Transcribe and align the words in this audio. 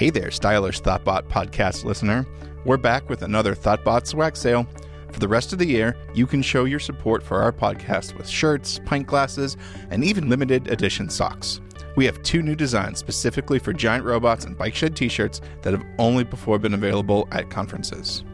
Hey 0.00 0.08
there, 0.08 0.30
stylish 0.30 0.80
Thoughtbot 0.80 1.24
podcast 1.24 1.84
listener. 1.84 2.26
We're 2.64 2.78
back 2.78 3.10
with 3.10 3.20
another 3.20 3.54
Thoughtbot 3.54 4.06
swag 4.06 4.34
sale. 4.34 4.66
For 5.12 5.20
the 5.20 5.28
rest 5.28 5.52
of 5.52 5.58
the 5.58 5.66
year, 5.66 5.94
you 6.14 6.26
can 6.26 6.40
show 6.40 6.64
your 6.64 6.78
support 6.78 7.22
for 7.22 7.42
our 7.42 7.52
podcast 7.52 8.16
with 8.16 8.26
shirts, 8.26 8.80
pint 8.86 9.06
glasses, 9.06 9.58
and 9.90 10.02
even 10.02 10.30
limited 10.30 10.68
edition 10.68 11.10
socks. 11.10 11.60
We 11.96 12.06
have 12.06 12.22
two 12.22 12.40
new 12.40 12.56
designs 12.56 12.98
specifically 12.98 13.58
for 13.58 13.74
giant 13.74 14.06
robots 14.06 14.46
and 14.46 14.56
bike 14.56 14.74
shed 14.74 14.96
t 14.96 15.06
shirts 15.10 15.42
that 15.60 15.74
have 15.74 15.84
only 15.98 16.24
before 16.24 16.58
been 16.58 16.72
available 16.72 17.28
at 17.30 17.50
conferences. 17.50 18.24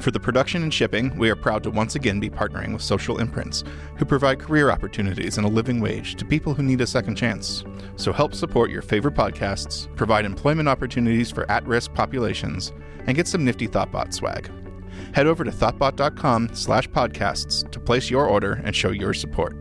For 0.00 0.10
the 0.10 0.20
production 0.20 0.62
and 0.62 0.74
shipping, 0.74 1.16
we 1.16 1.30
are 1.30 1.36
proud 1.36 1.62
to 1.62 1.70
once 1.70 1.94
again 1.94 2.20
be 2.20 2.28
partnering 2.28 2.72
with 2.72 2.82
Social 2.82 3.20
Imprints, 3.20 3.64
who 3.96 4.04
provide 4.04 4.40
career 4.40 4.70
opportunities 4.70 5.38
and 5.38 5.46
a 5.46 5.50
living 5.50 5.80
wage 5.80 6.16
to 6.16 6.24
people 6.24 6.52
who 6.52 6.62
need 6.62 6.80
a 6.80 6.86
second 6.86 7.14
chance. 7.14 7.64
So 7.96 8.12
help 8.12 8.34
support 8.34 8.70
your 8.70 8.82
favorite 8.82 9.14
podcasts, 9.14 9.94
provide 9.96 10.24
employment 10.24 10.68
opportunities 10.68 11.30
for 11.30 11.50
at 11.50 11.66
risk 11.66 11.94
populations, 11.94 12.72
and 13.06 13.16
get 13.16 13.28
some 13.28 13.44
nifty 13.44 13.68
Thoughtbot 13.68 14.12
swag. 14.12 14.50
Head 15.14 15.26
over 15.26 15.44
to 15.44 15.50
thoughtbot.com 15.50 16.54
slash 16.54 16.88
podcasts 16.88 17.70
to 17.70 17.78
place 17.80 18.10
your 18.10 18.26
order 18.26 18.60
and 18.64 18.74
show 18.74 18.90
your 18.90 19.14
support. 19.14 19.54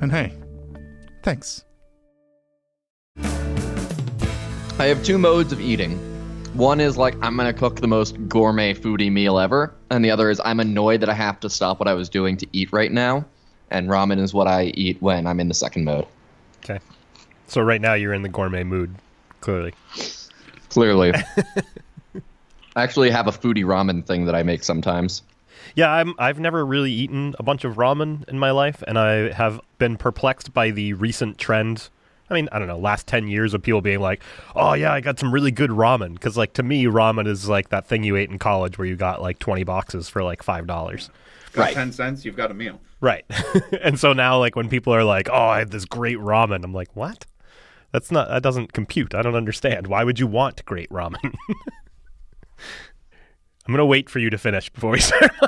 And 0.00 0.10
hey, 0.10 0.36
thanks. 1.22 1.64
I 4.78 4.86
have 4.86 5.04
two 5.04 5.18
modes 5.18 5.52
of 5.52 5.60
eating. 5.60 6.09
One 6.60 6.78
is 6.78 6.98
like 6.98 7.14
I'm 7.22 7.38
gonna 7.38 7.54
cook 7.54 7.76
the 7.76 7.88
most 7.88 8.28
gourmet 8.28 8.74
foodie 8.74 9.10
meal 9.10 9.38
ever, 9.38 9.72
and 9.88 10.04
the 10.04 10.10
other 10.10 10.28
is 10.28 10.42
I'm 10.44 10.60
annoyed 10.60 11.00
that 11.00 11.08
I 11.08 11.14
have 11.14 11.40
to 11.40 11.48
stop 11.48 11.80
what 11.80 11.88
I 11.88 11.94
was 11.94 12.10
doing 12.10 12.36
to 12.36 12.46
eat 12.52 12.70
right 12.70 12.92
now. 12.92 13.24
And 13.70 13.88
ramen 13.88 14.18
is 14.18 14.34
what 14.34 14.46
I 14.46 14.64
eat 14.74 15.00
when 15.00 15.26
I'm 15.26 15.40
in 15.40 15.48
the 15.48 15.54
second 15.54 15.84
mode. 15.84 16.06
Okay. 16.62 16.78
So 17.46 17.62
right 17.62 17.80
now 17.80 17.94
you're 17.94 18.12
in 18.12 18.20
the 18.20 18.28
gourmet 18.28 18.62
mood, 18.62 18.94
clearly. 19.40 19.72
Clearly. 20.68 21.14
I 22.76 22.82
actually 22.82 23.08
have 23.08 23.26
a 23.26 23.32
foodie 23.32 23.64
ramen 23.64 24.04
thing 24.04 24.26
that 24.26 24.34
I 24.34 24.42
make 24.42 24.62
sometimes. 24.62 25.22
Yeah, 25.74 25.90
I'm 25.90 26.14
I've 26.18 26.40
never 26.40 26.66
really 26.66 26.92
eaten 26.92 27.34
a 27.38 27.42
bunch 27.42 27.64
of 27.64 27.76
ramen 27.76 28.28
in 28.28 28.38
my 28.38 28.50
life 28.50 28.84
and 28.86 28.98
I 28.98 29.32
have 29.32 29.62
been 29.78 29.96
perplexed 29.96 30.52
by 30.52 30.72
the 30.72 30.92
recent 30.92 31.38
trend. 31.38 31.88
I 32.30 32.34
mean, 32.34 32.48
I 32.52 32.58
don't 32.58 32.68
know, 32.68 32.78
last 32.78 33.06
10 33.06 33.28
years 33.28 33.54
of 33.54 33.62
people 33.62 33.80
being 33.80 34.00
like, 34.00 34.22
"Oh 34.54 34.74
yeah, 34.74 34.92
I 34.92 35.00
got 35.00 35.18
some 35.18 35.32
really 35.32 35.50
good 35.50 35.70
ramen." 35.70 36.18
Cuz 36.20 36.36
like 36.36 36.52
to 36.54 36.62
me 36.62 36.84
ramen 36.84 37.26
is 37.26 37.48
like 37.48 37.70
that 37.70 37.86
thing 37.86 38.04
you 38.04 38.16
ate 38.16 38.30
in 38.30 38.38
college 38.38 38.78
where 38.78 38.86
you 38.86 38.96
got 38.96 39.20
like 39.20 39.38
20 39.38 39.64
boxes 39.64 40.08
for 40.08 40.22
like 40.22 40.42
$5. 40.44 40.66
Got 40.66 41.10
Right. 41.54 41.74
10 41.74 41.92
cents, 41.92 42.24
you've 42.24 42.36
got 42.36 42.50
a 42.50 42.54
meal. 42.54 42.80
Right. 43.00 43.24
and 43.82 43.98
so 43.98 44.12
now 44.12 44.38
like 44.38 44.54
when 44.56 44.68
people 44.68 44.94
are 44.94 45.04
like, 45.04 45.28
"Oh, 45.30 45.34
I 45.48 45.58
had 45.58 45.70
this 45.70 45.84
great 45.84 46.18
ramen." 46.18 46.62
I'm 46.64 46.72
like, 46.72 46.94
"What?" 46.94 47.26
That's 47.92 48.10
not 48.12 48.28
that 48.28 48.42
doesn't 48.42 48.72
compute. 48.72 49.14
I 49.14 49.22
don't 49.22 49.34
understand. 49.34 49.88
Why 49.88 50.04
would 50.04 50.20
you 50.20 50.26
want 50.26 50.64
great 50.64 50.88
ramen? 50.90 51.34
I'm 53.66 53.74
going 53.74 53.78
to 53.78 53.86
wait 53.86 54.08
for 54.08 54.18
you 54.18 54.30
to 54.30 54.38
finish 54.38 54.68
before 54.70 54.90
we 54.90 55.00
start. 55.00 55.30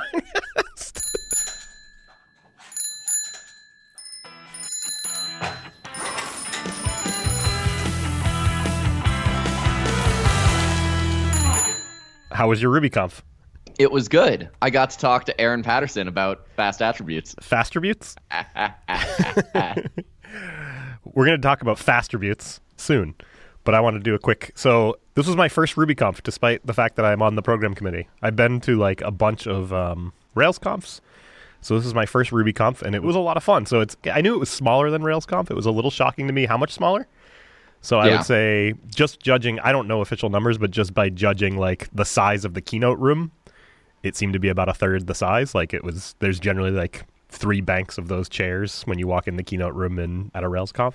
How 12.33 12.49
was 12.49 12.61
your 12.61 12.71
RubyConf? 12.73 13.21
It 13.79 13.91
was 13.91 14.07
good. 14.07 14.49
I 14.61 14.69
got 14.69 14.89
to 14.91 14.97
talk 14.97 15.25
to 15.25 15.41
Aaron 15.41 15.63
Patterson 15.63 16.07
about 16.07 16.47
fast 16.55 16.81
attributes. 16.81 17.35
Fastributes? 17.39 18.15
We're 21.05 21.25
going 21.25 21.37
to 21.39 21.45
talk 21.45 21.61
about 21.61 21.77
Fastributes 21.77 22.59
soon, 22.77 23.15
but 23.63 23.75
I 23.75 23.79
want 23.81 23.95
to 23.95 23.99
do 23.99 24.15
a 24.15 24.19
quick. 24.19 24.51
So, 24.55 24.97
this 25.15 25.27
was 25.27 25.35
my 25.35 25.47
first 25.47 25.75
RubyConf, 25.75 26.23
despite 26.23 26.65
the 26.65 26.73
fact 26.73 26.95
that 26.95 27.05
I'm 27.05 27.21
on 27.21 27.35
the 27.35 27.43
program 27.43 27.75
committee. 27.75 28.07
I've 28.21 28.35
been 28.35 28.59
to 28.61 28.77
like 28.77 29.01
a 29.01 29.11
bunch 29.11 29.47
of 29.47 29.71
um, 29.71 30.11
RailsConfs. 30.35 31.01
So, 31.61 31.77
this 31.77 31.85
is 31.85 31.93
my 31.93 32.05
first 32.05 32.31
RubyConf, 32.31 32.81
and 32.81 32.95
it 32.95 33.03
was 33.03 33.15
a 33.15 33.19
lot 33.19 33.37
of 33.37 33.43
fun. 33.43 33.65
So, 33.67 33.79
it's 33.79 33.95
I 34.11 34.21
knew 34.21 34.33
it 34.33 34.39
was 34.39 34.49
smaller 34.49 34.89
than 34.89 35.03
RailsConf. 35.03 35.51
It 35.51 35.55
was 35.55 35.67
a 35.67 35.71
little 35.71 35.91
shocking 35.91 36.27
to 36.27 36.33
me 36.33 36.45
how 36.45 36.57
much 36.57 36.73
smaller. 36.73 37.07
So, 37.83 37.99
I 37.99 38.07
Yeah. 38.07 38.17
would 38.17 38.25
say, 38.25 38.73
just 38.95 39.19
judging, 39.21 39.59
I 39.59 39.71
don't 39.71 39.87
know 39.87 40.01
official 40.01 40.29
numbers, 40.29 40.57
but 40.57 40.71
just 40.71 40.93
by 40.93 41.09
judging 41.09 41.57
like 41.57 41.89
the 41.93 42.05
size 42.05 42.45
of 42.45 42.55
the 42.55 42.61
keynote 42.61 42.97
room, 42.97 43.31
it 44.01 44.15
seemed 44.15 44.33
to 44.33 44.39
be 44.39 44.49
about 44.49 44.69
a 44.69 44.73
third 44.73 45.05
the 45.05 45.13
size. 45.13 45.53
Like 45.53 45.73
it 45.73 45.83
was, 45.83 46.15
there's 46.19 46.39
generally 46.39 46.71
like 46.71 47.03
three 47.29 47.61
banks 47.61 47.97
of 47.97 48.07
those 48.07 48.29
chairs 48.29 48.83
when 48.83 48.97
you 48.99 49.05
walk 49.07 49.27
in 49.27 49.35
the 49.35 49.43
keynote 49.43 49.73
room 49.75 49.99
in 49.99 50.31
at 50.33 50.43
a 50.43 50.47
RailsConf. 50.47 50.93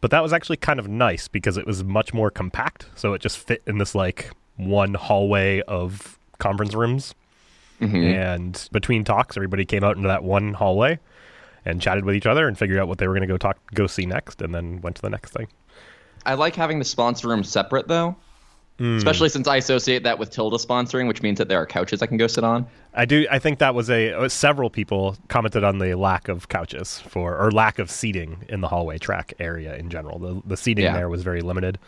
But 0.00 0.10
that 0.10 0.22
was 0.22 0.32
actually 0.32 0.56
kind 0.58 0.78
of 0.78 0.88
nice 0.88 1.28
because 1.28 1.56
it 1.56 1.66
was 1.66 1.82
much 1.84 2.12
more 2.12 2.30
compact. 2.30 2.86
So 2.94 3.14
it 3.14 3.22
just 3.22 3.38
fit 3.38 3.62
in 3.66 3.78
this 3.78 3.94
like 3.94 4.30
one 4.56 4.94
hallway 4.94 5.62
of 5.62 6.18
conference 6.38 6.74
rooms. 6.74 7.14
Mm-hmm. 7.80 7.96
And 7.96 8.68
between 8.72 9.04
talks, 9.04 9.36
everybody 9.36 9.64
came 9.64 9.82
out 9.84 9.96
into 9.96 10.08
that 10.08 10.22
one 10.24 10.54
hallway 10.54 10.98
and 11.64 11.80
chatted 11.80 12.04
with 12.04 12.14
each 12.16 12.26
other 12.26 12.46
and 12.48 12.58
figured 12.58 12.78
out 12.78 12.88
what 12.88 12.98
they 12.98 13.06
were 13.08 13.14
going 13.14 13.26
to 13.26 13.32
go 13.32 13.38
talk, 13.38 13.56
go 13.72 13.86
see 13.86 14.04
next, 14.04 14.42
and 14.42 14.54
then 14.54 14.80
went 14.80 14.96
to 14.96 15.02
the 15.02 15.10
next 15.10 15.32
thing. 15.32 15.48
I 16.26 16.34
like 16.34 16.54
having 16.54 16.78
the 16.78 16.84
sponsor 16.84 17.28
room 17.28 17.44
separate 17.44 17.88
though. 17.88 18.16
Especially 18.80 19.28
since 19.28 19.46
I 19.46 19.54
associate 19.56 20.02
that 20.02 20.18
with 20.18 20.30
Tilde 20.30 20.54
sponsoring, 20.54 21.06
which 21.06 21.22
means 21.22 21.38
that 21.38 21.46
there 21.46 21.62
are 21.62 21.66
couches 21.66 22.02
I 22.02 22.06
can 22.06 22.16
go 22.16 22.26
sit 22.26 22.42
on. 22.42 22.66
I 22.92 23.04
do. 23.04 23.24
I 23.30 23.38
think 23.38 23.60
that 23.60 23.72
was 23.72 23.88
a 23.88 24.12
uh, 24.12 24.28
several 24.28 24.68
people 24.68 25.16
commented 25.28 25.62
on 25.62 25.78
the 25.78 25.94
lack 25.94 26.26
of 26.26 26.48
couches 26.48 26.98
for 26.98 27.38
or 27.38 27.52
lack 27.52 27.78
of 27.78 27.88
seating 27.88 28.44
in 28.48 28.62
the 28.62 28.68
hallway 28.68 28.98
track 28.98 29.32
area 29.38 29.76
in 29.76 29.90
general. 29.90 30.18
The 30.18 30.42
the 30.44 30.56
seating 30.56 30.86
Yeah. 30.86 30.94
there 30.94 31.08
was 31.08 31.22
very 31.22 31.40
limited, 31.40 31.78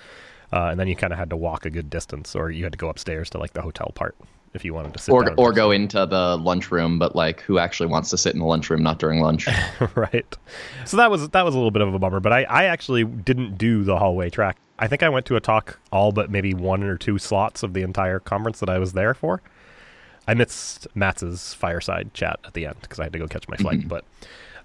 uh, 0.53 0.67
and 0.67 0.79
then 0.79 0.87
you 0.87 0.95
kind 0.95 1.13
of 1.13 1.19
had 1.19 1.29
to 1.31 1.37
walk 1.37 1.67
a 1.67 1.71
good 1.71 1.91
distance, 1.91 2.37
or 2.37 2.53
you 2.53 2.63
had 2.63 2.73
to 2.73 2.79
go 2.79 2.89
upstairs 2.89 3.31
to 3.31 3.39
like 3.39 3.53
the 3.53 3.63
hotel 3.63 3.91
part 3.97 4.15
if 4.57 4.65
you 4.65 4.75
wanted 4.75 4.93
to 4.95 4.99
sit 4.99 5.13
Or 5.13 5.33
or 5.37 5.53
go 5.53 5.71
into 5.71 6.05
the 6.07 6.37
lunchroom, 6.39 6.99
but 6.99 7.15
like 7.15 7.41
who 7.41 7.59
actually 7.59 7.89
wants 7.89 8.11
to 8.11 8.19
sit 8.19 8.35
in 8.35 8.41
the 8.41 8.47
lunchroom 8.47 8.83
not 8.83 8.99
during 8.99 9.21
lunch? 9.21 9.47
right. 9.95 10.37
So 10.85 10.97
that 10.97 11.11
was 11.11 11.29
that 11.29 11.45
was 11.45 11.55
a 11.55 11.59
little 11.59 11.71
bit 11.71 11.83
of 11.83 11.95
a 11.95 11.99
bummer, 11.99 12.21
but 12.21 12.33
I, 12.33 12.45
I 12.45 12.65
actually 12.65 13.05
didn't 13.05 13.57
do 13.57 13.85
the 13.85 13.99
hallway 13.99 14.31
track. 14.31 14.57
I 14.79 14.89
think 14.89 15.03
I 15.03 15.09
went 15.09 15.27
to 15.27 15.37
a 15.37 15.41
talk 15.41 15.79
all 15.93 16.13
but 16.13 16.31
maybe 16.31 16.55
one 16.55 16.83
or 16.83 16.97
two 16.97 17.19
slots 17.19 17.63
of 17.63 17.73
the 17.73 17.83
entire 17.83 18.19
conference 18.19 18.61
that 18.61 18.69
I 18.69 18.79
was 18.79 18.93
there 18.93 19.15
for. 19.15 19.43
I 20.29 20.35
missed 20.35 20.89
Matz's 20.97 21.55
fireside 21.55 22.13
chat 22.13 22.41
at 22.45 22.55
the 22.55 22.67
end 22.67 22.77
because 22.81 22.99
I 22.99 23.05
had 23.05 23.13
to 23.13 23.19
go 23.19 23.29
catch 23.29 23.49
my 23.49 23.57
flight, 23.57 23.79
mm-hmm. 23.79 23.89
but 23.89 24.05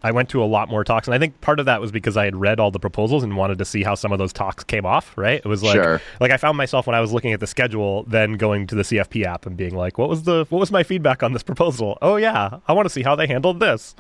I 0.04 0.12
went 0.12 0.30
to 0.30 0.44
a 0.44 0.46
lot 0.46 0.68
more 0.70 0.84
talks, 0.84 1.08
and 1.08 1.14
I 1.14 1.20
think 1.20 1.40
part 1.42 1.60
of 1.60 1.66
that 1.68 1.80
was 1.80 1.92
because 1.92 2.18
I 2.18 2.26
had 2.26 2.36
read 2.36 2.60
all 2.60 2.72
the 2.72 2.80
proposals 2.80 3.24
and 3.24 3.38
wanted 3.38 3.58
to 3.60 3.66
see 3.66 3.84
how 3.84 3.94
some 3.96 4.12
of 4.12 4.18
those 4.18 4.34
talks 4.34 4.64
came 4.64 4.86
off. 4.86 5.16
Right? 5.18 5.36
It 5.40 5.46
was 5.46 5.62
like, 5.64 5.76
Sure. 5.76 6.02
like 6.20 6.32
I 6.32 6.38
found 6.38 6.58
myself 6.58 6.88
when 6.88 6.96
I 6.96 7.02
was 7.02 7.12
looking 7.14 7.34
at 7.34 7.40
the 7.40 7.48
schedule, 7.48 8.04
then 8.04 8.34
going 8.34 8.68
to 8.68 8.76
the 8.76 8.84
CFP 8.84 9.26
app 9.26 9.46
and 9.46 9.56
being 9.56 9.76
like, 9.76 9.98
"What 9.98 10.10
was 10.10 10.24
the 10.24 10.46
what 10.50 10.60
was 10.60 10.72
my 10.72 10.84
feedback 10.84 11.22
on 11.24 11.34
this 11.34 11.44
proposal? 11.44 11.98
Oh 12.02 12.16
yeah, 12.16 12.58
I 12.68 12.74
want 12.74 12.86
to 12.86 12.90
see 12.90 13.04
how 13.04 13.16
they 13.16 13.28
handled 13.28 13.60
this," 13.60 13.96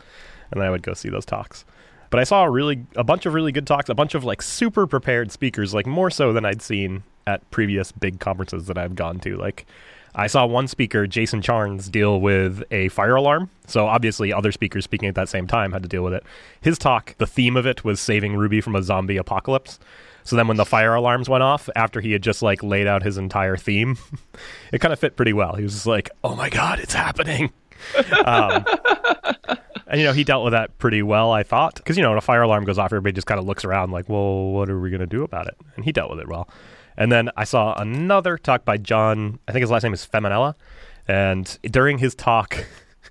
and 0.51 0.59
then 0.59 0.67
I 0.67 0.71
would 0.71 0.83
go 0.83 0.93
see 0.93 1.09
those 1.09 1.25
talks. 1.25 1.65
But 2.09 2.19
I 2.19 2.23
saw 2.25 2.43
a 2.43 2.49
really 2.49 2.85
a 2.95 3.03
bunch 3.03 3.25
of 3.25 3.33
really 3.33 3.51
good 3.51 3.65
talks, 3.67 3.87
a 3.87 3.95
bunch 3.95 4.15
of 4.15 4.23
like 4.23 4.41
super 4.41 4.85
prepared 4.87 5.31
speakers, 5.31 5.73
like 5.73 5.85
more 5.85 6.09
so 6.09 6.33
than 6.33 6.43
I'd 6.45 6.61
seen 6.61 7.03
at 7.27 7.49
previous 7.51 7.91
big 7.91 8.19
conferences 8.19 8.67
that 8.67 8.77
I've 8.77 8.95
gone 8.95 9.19
to. 9.19 9.37
Like 9.37 9.65
I 10.13 10.27
saw 10.27 10.45
one 10.45 10.67
speaker, 10.67 11.07
Jason 11.07 11.41
Charnes, 11.41 11.89
deal 11.89 12.19
with 12.19 12.63
a 12.71 12.89
fire 12.89 13.15
alarm. 13.15 13.49
So 13.67 13.87
obviously 13.87 14.33
other 14.33 14.51
speakers 14.51 14.83
speaking 14.83 15.07
at 15.07 15.15
that 15.15 15.29
same 15.29 15.47
time 15.47 15.71
had 15.71 15.83
to 15.83 15.89
deal 15.89 16.03
with 16.03 16.13
it. 16.13 16.23
His 16.59 16.77
talk, 16.77 17.15
the 17.17 17.27
theme 17.27 17.55
of 17.55 17.65
it 17.65 17.83
was 17.83 17.99
saving 17.99 18.35
Ruby 18.35 18.61
from 18.61 18.75
a 18.75 18.83
zombie 18.83 19.17
apocalypse. 19.17 19.79
So 20.23 20.35
then 20.35 20.47
when 20.47 20.57
the 20.57 20.65
fire 20.65 20.93
alarms 20.93 21.29
went 21.29 21.43
off 21.43 21.69
after 21.75 22.01
he 22.01 22.11
had 22.11 22.21
just 22.21 22.41
like 22.41 22.61
laid 22.61 22.87
out 22.87 23.03
his 23.03 23.17
entire 23.17 23.57
theme, 23.57 23.97
it 24.71 24.79
kind 24.79 24.93
of 24.93 24.99
fit 24.99 25.15
pretty 25.15 25.33
well. 25.33 25.55
He 25.55 25.63
was 25.63 25.73
just 25.73 25.87
like, 25.87 26.09
"Oh 26.23 26.35
my 26.35 26.49
god, 26.49 26.79
it's 26.79 26.93
happening." 26.93 27.51
um, 28.25 28.63
and 29.87 29.99
you 29.99 30.05
know, 30.05 30.13
he 30.13 30.23
dealt 30.23 30.43
with 30.43 30.51
that 30.51 30.77
pretty 30.77 31.01
well, 31.01 31.31
I 31.31 31.43
thought, 31.43 31.75
because 31.75 31.97
you 31.97 32.03
know, 32.03 32.09
when 32.09 32.17
a 32.17 32.21
fire 32.21 32.43
alarm 32.43 32.65
goes 32.65 32.77
off, 32.77 32.87
everybody 32.87 33.13
just 33.13 33.27
kind 33.27 33.39
of 33.39 33.45
looks 33.45 33.65
around 33.65 33.91
like, 33.91 34.09
"Well, 34.09 34.51
what 34.51 34.69
are 34.69 34.79
we 34.79 34.89
going 34.89 35.01
to 35.01 35.07
do 35.07 35.23
about 35.23 35.47
it?" 35.47 35.57
And 35.75 35.85
he 35.85 35.91
dealt 35.91 36.11
with 36.11 36.19
it 36.19 36.27
well. 36.27 36.47
And 37.01 37.11
then 37.11 37.31
I 37.35 37.45
saw 37.45 37.73
another 37.81 38.37
talk 38.37 38.63
by 38.63 38.77
John. 38.77 39.39
I 39.47 39.51
think 39.51 39.61
his 39.61 39.71
last 39.71 39.81
name 39.81 39.91
is 39.91 40.05
Feminella, 40.05 40.53
and 41.07 41.57
during 41.63 41.97
his 41.97 42.13
talk, 42.13 42.63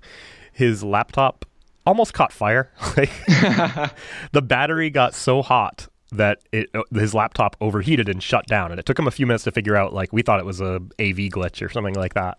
his 0.53 0.81
laptop 0.81 1.43
almost 1.85 2.13
caught 2.13 2.31
fire. 2.31 2.71
Like, 2.95 3.11
the 4.31 4.41
battery 4.41 4.89
got 4.91 5.13
so 5.13 5.41
hot 5.41 5.89
that 6.13 6.39
it 6.53 6.69
uh, 6.73 6.83
his 6.93 7.13
laptop 7.13 7.57
overheated 7.59 8.07
and 8.07 8.23
shut 8.23 8.45
down, 8.47 8.71
and 8.71 8.79
it 8.79 8.85
took 8.85 8.97
him 8.97 9.07
a 9.07 9.11
few 9.11 9.27
minutes 9.27 9.43
to 9.43 9.51
figure 9.51 9.75
out. 9.75 9.93
Like 9.93 10.13
we 10.13 10.21
thought 10.21 10.39
it 10.39 10.45
was 10.45 10.61
a 10.61 10.75
AV 10.97 11.27
glitch 11.27 11.61
or 11.61 11.67
something 11.67 11.95
like 11.95 12.13
that. 12.13 12.37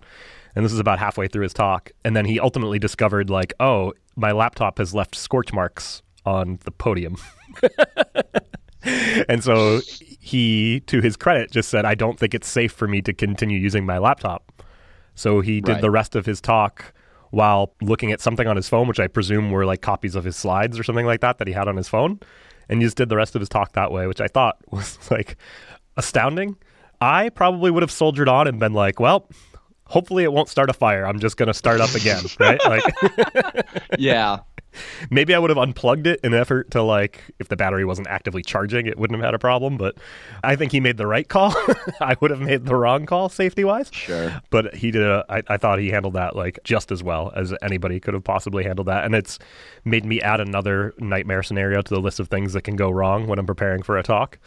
And 0.56 0.64
this 0.64 0.72
is 0.72 0.78
about 0.78 0.98
halfway 0.98 1.28
through 1.28 1.42
his 1.42 1.52
talk, 1.52 1.90
and 2.02 2.16
then 2.16 2.24
he 2.24 2.40
ultimately 2.40 2.78
discovered 2.78 3.28
like, 3.28 3.52
oh, 3.60 3.92
my 4.16 4.32
laptop 4.32 4.78
has 4.78 4.94
left 4.94 5.16
scorch 5.16 5.52
marks 5.52 6.00
on 6.24 6.60
the 6.64 6.70
podium. 6.70 7.18
and 9.28 9.44
so 9.44 9.82
he, 10.24 10.80
to 10.86 11.00
his 11.00 11.16
credit, 11.16 11.50
just 11.50 11.68
said, 11.68 11.84
I 11.84 11.96
don't 11.96 12.16
think 12.16 12.32
it's 12.32 12.48
safe 12.48 12.70
for 12.72 12.86
me 12.86 13.02
to 13.02 13.12
continue 13.12 13.58
using 13.58 13.84
my 13.84 13.98
laptop. 13.98 14.62
So 15.16 15.40
he 15.40 15.60
did 15.60 15.72
Right. 15.72 15.80
the 15.80 15.90
rest 15.90 16.14
of 16.14 16.26
his 16.26 16.40
talk 16.40 16.92
while 17.30 17.74
looking 17.82 18.12
at 18.12 18.20
something 18.20 18.46
on 18.46 18.54
his 18.54 18.68
phone, 18.68 18.86
which 18.86 19.00
I 19.00 19.08
presume 19.08 19.50
were 19.50 19.66
like 19.66 19.80
copies 19.82 20.14
of 20.14 20.22
his 20.22 20.36
slides 20.36 20.78
or 20.78 20.84
something 20.84 21.06
like 21.06 21.20
that 21.22 21.38
that 21.38 21.48
he 21.48 21.52
had 21.54 21.66
on 21.66 21.76
his 21.76 21.88
phone. 21.88 22.20
And 22.68 22.80
he 22.80 22.86
just 22.86 22.96
did 22.96 23.08
the 23.08 23.16
rest 23.16 23.34
of 23.34 23.40
his 23.40 23.48
talk 23.48 23.72
that 23.72 23.90
way, 23.90 24.06
which 24.06 24.20
I 24.20 24.28
thought 24.28 24.58
was 24.70 24.96
like 25.10 25.36
astounding. 25.96 26.56
I 27.00 27.28
probably 27.30 27.72
would 27.72 27.82
have 27.82 27.90
soldiered 27.90 28.28
on 28.28 28.46
and 28.46 28.60
been 28.60 28.74
like, 28.74 29.00
well, 29.00 29.28
hopefully 29.86 30.22
it 30.22 30.32
won't 30.32 30.48
start 30.48 30.70
a 30.70 30.72
fire. 30.72 31.04
I'm 31.04 31.18
just 31.18 31.36
going 31.36 31.48
to 31.48 31.54
start 31.54 31.80
up 31.80 31.94
again, 31.96 32.22
right? 32.38 32.60
Like 32.64 32.84
Yeah. 33.98 34.38
Maybe 35.10 35.34
I 35.34 35.38
would 35.38 35.50
have 35.50 35.58
unplugged 35.58 36.06
it 36.06 36.20
in 36.22 36.34
an 36.34 36.40
effort 36.40 36.70
to 36.72 36.82
like 36.82 37.22
if 37.38 37.48
the 37.48 37.56
battery 37.56 37.84
wasn't 37.84 38.08
actively 38.08 38.42
charging, 38.42 38.86
it 38.86 38.98
wouldn't 38.98 39.18
have 39.18 39.24
had 39.24 39.34
a 39.34 39.38
problem, 39.38 39.76
but 39.76 39.96
I 40.42 40.56
think 40.56 40.72
he 40.72 40.80
made 40.80 40.96
the 40.96 41.06
right 41.06 41.28
call. 41.28 41.54
I 42.00 42.16
would 42.20 42.30
have 42.30 42.40
made 42.40 42.66
the 42.66 42.76
wrong 42.76 43.06
call 43.06 43.28
safety 43.28 43.64
wise. 43.64 43.90
Sure. 43.92 44.40
But 44.50 44.74
he 44.74 44.90
did 44.90 45.02
a, 45.02 45.24
I, 45.28 45.42
I 45.48 45.56
thought 45.56 45.78
he 45.78 45.90
handled 45.90 46.14
that 46.14 46.36
like 46.36 46.58
just 46.64 46.90
as 46.92 47.02
well 47.02 47.32
as 47.34 47.54
anybody 47.62 48.00
could 48.00 48.14
have 48.14 48.24
possibly 48.24 48.64
handled 48.64 48.88
that. 48.88 49.04
And 49.04 49.14
it's 49.14 49.38
made 49.84 50.04
me 50.04 50.20
add 50.20 50.40
another 50.40 50.94
nightmare 50.98 51.42
scenario 51.42 51.82
to 51.82 51.94
the 51.94 52.00
list 52.00 52.20
of 52.20 52.28
things 52.28 52.52
that 52.52 52.62
can 52.62 52.76
go 52.76 52.90
wrong 52.90 53.26
when 53.26 53.38
I'm 53.38 53.46
preparing 53.46 53.82
for 53.82 53.98
a 53.98 54.02
talk, 54.02 54.38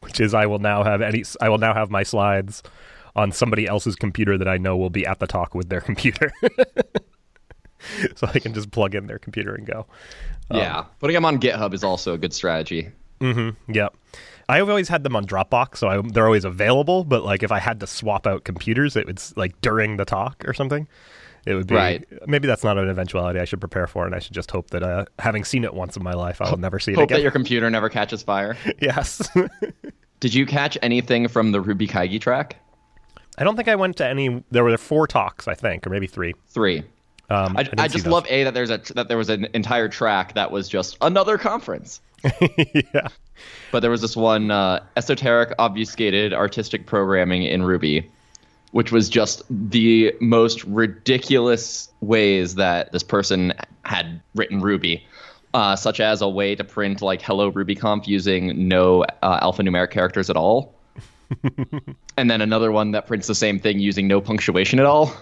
which 0.00 0.20
is 0.20 0.34
I 0.34 0.46
will 0.46 0.58
now 0.58 0.82
have 0.84 1.00
any 1.02 1.24
I 1.40 1.48
will 1.48 1.58
now 1.58 1.74
have 1.74 1.90
my 1.90 2.02
slides 2.02 2.62
on 3.16 3.32
somebody 3.32 3.66
else's 3.66 3.96
computer 3.96 4.38
that 4.38 4.48
I 4.48 4.56
know 4.56 4.76
will 4.76 4.90
be 4.90 5.06
at 5.06 5.18
the 5.18 5.26
talk 5.26 5.54
with 5.54 5.68
their 5.68 5.80
computer. 5.90 6.32
so 8.16 8.28
I 8.32 8.38
can 8.38 8.54
just 8.54 8.70
plug 8.70 8.94
in 8.94 9.06
their 9.06 9.18
computer 9.18 9.54
and 9.54 9.66
go. 9.66 9.86
Yeah. 10.50 10.84
Putting 10.98 11.14
them 11.14 11.24
on 11.24 11.38
GitHub 11.38 11.74
is 11.74 11.84
also 11.84 12.14
a 12.14 12.18
good 12.18 12.32
strategy. 12.32 12.90
Mm-hmm. 13.20 13.72
Yep. 13.72 13.96
I've 14.48 14.68
always 14.68 14.88
had 14.88 15.04
them 15.04 15.14
on 15.14 15.26
Dropbox, 15.26 15.76
so 15.76 15.88
I, 15.88 16.02
they're 16.02 16.26
always 16.26 16.44
available. 16.44 17.04
But 17.04 17.24
like, 17.24 17.42
if 17.44 17.52
I 17.52 17.60
had 17.60 17.78
to 17.80 17.86
swap 17.86 18.26
out 18.26 18.42
computers, 18.44 18.96
it 18.96 19.06
would 19.06 19.22
like 19.36 19.60
during 19.60 19.96
the 19.96 20.04
talk 20.04 20.44
or 20.46 20.54
something. 20.54 20.88
It 21.46 21.54
would 21.54 21.68
be 21.68 21.74
Right. 21.74 22.04
maybe 22.26 22.46
that's 22.48 22.64
not 22.64 22.76
an 22.76 22.88
eventuality 22.88 23.38
I 23.38 23.44
should 23.44 23.60
prepare 23.60 23.86
for, 23.86 24.04
and 24.04 24.14
I 24.14 24.18
should 24.18 24.34
just 24.34 24.50
hope 24.50 24.70
that 24.70 24.82
uh, 24.82 25.04
having 25.18 25.44
seen 25.44 25.64
it 25.64 25.72
once 25.72 25.96
in 25.96 26.02
my 26.02 26.12
life, 26.12 26.40
I 26.40 26.50
will 26.50 26.58
never 26.58 26.78
see 26.78 26.92
it 26.92 26.96
Hope 26.96 27.08
that 27.10 27.22
your 27.22 27.30
computer 27.30 27.70
never 27.70 27.88
catches 27.88 28.22
fire. 28.22 28.56
yes. 28.80 29.26
Did 30.18 30.34
you 30.34 30.44
catch 30.44 30.76
anything 30.82 31.28
from 31.28 31.52
the 31.52 31.60
Ruby 31.60 31.86
Kaigi 31.86 32.20
track? 32.20 32.56
I 33.38 33.44
don't 33.44 33.56
think 33.56 33.68
I 33.68 33.76
went 33.76 33.96
to 33.98 34.06
any. 34.06 34.44
There 34.50 34.64
were 34.64 34.76
four 34.76 35.06
talks, 35.06 35.48
I 35.48 35.54
think, 35.54 35.86
or 35.86 35.90
maybe 35.90 36.06
three. 36.06 36.34
Three. 36.48 36.82
Um, 37.30 37.56
I, 37.56 37.62
didn't 37.62 37.80
I 37.80 37.86
just 37.86 38.04
those. 38.04 38.12
love 38.12 38.26
a 38.28 38.44
that 38.44 38.54
there's 38.54 38.70
a 38.70 38.78
that 38.94 39.06
there 39.08 39.16
was 39.16 39.30
an 39.30 39.48
entire 39.54 39.88
track 39.88 40.34
that 40.34 40.50
was 40.50 40.68
just 40.68 40.96
another 41.00 41.38
conference. 41.38 42.00
yeah. 42.74 43.08
But 43.70 43.80
there 43.80 43.90
was 43.90 44.00
this 44.00 44.16
one 44.16 44.50
uh, 44.50 44.84
esoteric, 44.96 45.54
obfuscated 45.58 46.34
artistic 46.34 46.86
programming 46.86 47.44
in 47.44 47.62
Ruby, 47.62 48.10
which 48.72 48.90
was 48.90 49.08
just 49.08 49.42
the 49.48 50.14
most 50.20 50.64
ridiculous 50.64 51.88
ways 52.00 52.56
that 52.56 52.90
this 52.90 53.04
person 53.04 53.54
had 53.84 54.20
written 54.34 54.60
Ruby, 54.60 55.06
uh, 55.54 55.76
such 55.76 56.00
as 56.00 56.22
a 56.22 56.28
way 56.28 56.56
to 56.56 56.64
print 56.64 57.00
like 57.00 57.22
"Hello 57.22 57.52
RubyConf" 57.52 58.08
using 58.08 58.66
no 58.66 59.04
uh, 59.22 59.40
alphanumeric 59.40 59.92
characters 59.92 60.30
at 60.30 60.36
all, 60.36 60.74
and 62.16 62.28
then 62.28 62.40
another 62.40 62.72
one 62.72 62.90
that 62.90 63.06
prints 63.06 63.28
the 63.28 63.36
same 63.36 63.60
thing 63.60 63.78
using 63.78 64.08
no 64.08 64.20
punctuation 64.20 64.80
at 64.80 64.86
all. 64.86 65.14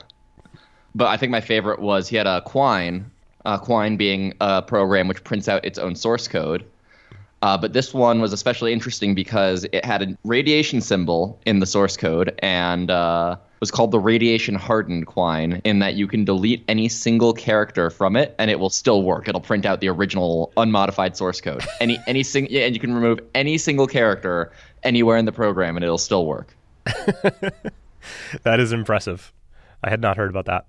But 0.94 1.08
I 1.08 1.16
think 1.16 1.30
my 1.30 1.40
favorite 1.40 1.80
was 1.80 2.08
he 2.08 2.16
had 2.16 2.26
a 2.26 2.40
Quine, 2.42 3.10
uh, 3.44 3.58
Quine 3.58 3.96
being 3.96 4.34
a 4.40 4.62
program 4.62 5.08
which 5.08 5.22
prints 5.24 5.48
out 5.48 5.64
its 5.64 5.78
own 5.78 5.94
source 5.94 6.28
code. 6.28 6.64
Uh, 7.40 7.56
but 7.56 7.72
this 7.72 7.94
one 7.94 8.20
was 8.20 8.32
especially 8.32 8.72
interesting 8.72 9.14
because 9.14 9.64
it 9.70 9.84
had 9.84 10.02
a 10.02 10.18
radiation 10.24 10.80
symbol 10.80 11.38
in 11.46 11.60
the 11.60 11.66
source 11.66 11.96
code 11.96 12.34
and 12.40 12.90
uh, 12.90 13.36
was 13.60 13.70
called 13.70 13.92
the 13.92 14.00
radiation 14.00 14.56
hardened 14.56 15.06
Quine, 15.06 15.60
in 15.62 15.78
that 15.78 15.94
you 15.94 16.08
can 16.08 16.24
delete 16.24 16.64
any 16.66 16.88
single 16.88 17.32
character 17.32 17.90
from 17.90 18.16
it 18.16 18.34
and 18.40 18.50
it 18.50 18.58
will 18.58 18.70
still 18.70 19.04
work. 19.04 19.28
It'll 19.28 19.40
print 19.40 19.66
out 19.66 19.80
the 19.80 19.88
original 19.88 20.52
unmodified 20.56 21.16
source 21.16 21.40
code. 21.40 21.64
Any 21.80 21.98
any 22.08 22.24
sing- 22.24 22.48
yeah, 22.50 22.66
and 22.66 22.74
you 22.74 22.80
can 22.80 22.92
remove 22.92 23.20
any 23.34 23.56
single 23.56 23.86
character 23.86 24.50
anywhere 24.82 25.16
in 25.16 25.24
the 25.24 25.32
program 25.32 25.76
and 25.76 25.84
it'll 25.84 25.96
still 25.98 26.26
work. 26.26 26.56
That 28.42 28.60
is 28.60 28.72
impressive. 28.72 29.32
I 29.82 29.90
had 29.90 30.00
not 30.00 30.16
heard 30.16 30.30
about 30.30 30.46
that. 30.46 30.66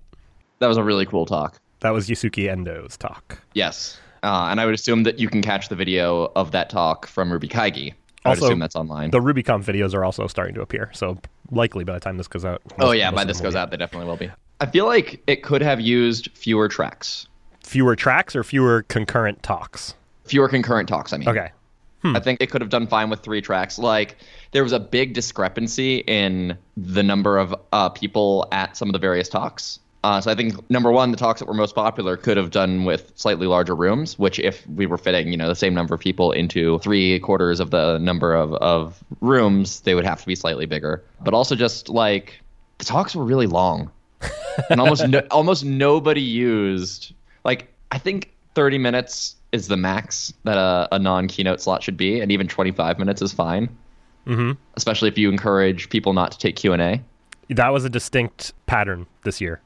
That 0.60 0.68
was 0.68 0.76
a 0.76 0.84
really 0.84 1.06
cool 1.06 1.26
talk. 1.26 1.58
That 1.80 1.90
was 1.90 2.08
Yusuke 2.08 2.46
Endoh's 2.48 2.96
talk. 2.96 3.38
Yes. 3.54 3.98
Uh, 4.22 4.48
and 4.50 4.60
I 4.60 4.66
would 4.66 4.74
assume 4.74 5.02
that 5.04 5.18
you 5.18 5.28
can 5.28 5.40
catch 5.42 5.70
the 5.70 5.74
video 5.74 6.30
of 6.36 6.52
that 6.52 6.68
talk 6.68 7.06
from 7.06 7.32
Ruby 7.32 7.48
Kaigi. 7.48 7.94
I 8.24 8.28
would 8.28 8.36
Also, 8.36 8.44
assume 8.46 8.58
that's 8.58 8.76
online. 8.76 9.10
The 9.10 9.18
RubyConf 9.20 9.64
videos 9.64 9.94
are 9.94 10.04
also 10.04 10.26
starting 10.26 10.54
to 10.56 10.60
appear, 10.60 10.90
so 10.92 11.18
likely 11.50 11.84
by 11.84 11.94
the 11.94 12.00
time 12.00 12.18
this 12.18 12.28
goes 12.28 12.44
out. 12.44 12.60
oh 12.78 12.92
yeah, 12.92 13.10
by 13.10 13.24
this 13.24 13.40
goes 13.40 13.56
out, 13.56 13.70
they 13.70 13.78
definitely 13.78 14.06
will 14.06 14.18
be. 14.18 14.30
I 14.60 14.66
feel 14.66 14.84
like 14.84 15.22
it 15.26 15.42
could 15.42 15.62
have 15.62 15.80
used 15.80 16.28
fewer 16.34 16.68
tracks, 16.68 17.26
Fewer 17.64 17.96
tracks 17.96 18.36
or 18.36 18.44
fewer 18.44 18.82
concurrent 18.88 19.42
talks. 19.42 19.94
fewer 20.24 20.48
concurrent 20.48 20.86
talks. 20.88 21.14
I 21.14 21.16
mean, 21.16 21.28
Okay. 21.30 21.50
I 22.04 22.18
think 22.20 22.40
it 22.42 22.50
could 22.50 22.60
have 22.62 22.70
done 22.70 22.86
fine 22.86 23.08
with 23.10 23.20
three 23.20 23.40
tracks. 23.40 23.78
Like 23.78 24.16
there 24.52 24.62
was 24.62 24.72
a 24.72 24.80
big 24.80 25.14
discrepancy 25.14 25.98
in 26.06 26.56
the 26.76 27.02
number 27.02 27.38
of 27.38 27.54
uh, 27.72 27.88
people 27.90 28.48
at 28.52 28.76
some 28.76 28.88
of 28.88 28.92
the 28.94 28.98
various 28.98 29.28
talks. 29.30 29.78
Uh, 30.02 30.20
so 30.20 30.30
I 30.30 30.34
think 30.34 30.70
number 30.70 30.90
one, 30.90 31.10
the 31.10 31.16
talks 31.16 31.40
that 31.40 31.46
were 31.46 31.54
most 31.54 31.74
popular 31.74 32.16
could 32.16 32.38
have 32.38 32.50
done 32.50 32.84
with 32.84 33.12
slightly 33.16 33.46
larger 33.46 33.74
rooms. 33.74 34.18
Which, 34.18 34.38
if 34.38 34.66
we 34.68 34.86
were 34.86 34.96
fitting, 34.96 35.28
you 35.28 35.36
know, 35.36 35.48
the 35.48 35.54
same 35.54 35.74
number 35.74 35.94
of 35.94 36.00
people 36.00 36.32
into 36.32 36.78
three 36.78 37.20
quarters 37.20 37.60
of 37.60 37.70
the 37.70 37.98
number 37.98 38.34
of, 38.34 38.54
of 38.54 39.04
rooms, 39.20 39.80
they 39.80 39.94
would 39.94 40.06
have 40.06 40.20
to 40.20 40.26
be 40.26 40.34
slightly 40.34 40.64
bigger. 40.64 41.04
But 41.20 41.34
also, 41.34 41.54
just 41.54 41.90
like 41.90 42.40
the 42.78 42.86
talks 42.86 43.14
were 43.14 43.24
really 43.24 43.46
long, 43.46 43.90
and 44.70 44.80
almost 44.80 45.06
no, 45.06 45.20
almost 45.30 45.64
nobody 45.64 46.22
used. 46.22 47.12
Like 47.44 47.70
I 47.90 47.98
think 47.98 48.32
thirty 48.54 48.78
minutes 48.78 49.36
is 49.52 49.68
the 49.68 49.76
max 49.76 50.32
that 50.44 50.56
a, 50.56 50.88
a 50.92 50.98
non 50.98 51.28
keynote 51.28 51.60
slot 51.60 51.82
should 51.82 51.98
be, 51.98 52.20
and 52.20 52.32
even 52.32 52.48
twenty 52.48 52.72
five 52.72 52.98
minutes 52.98 53.20
is 53.20 53.34
fine. 53.34 53.68
Mm-hmm. 54.26 54.52
Especially 54.76 55.08
if 55.08 55.18
you 55.18 55.28
encourage 55.28 55.90
people 55.90 56.14
not 56.14 56.32
to 56.32 56.38
take 56.38 56.56
Q 56.56 56.72
and 56.72 56.80
A. 56.80 57.02
That 57.50 57.68
was 57.68 57.84
a 57.84 57.90
distinct 57.90 58.54
pattern 58.66 59.06
this 59.24 59.42
year. 59.42 59.60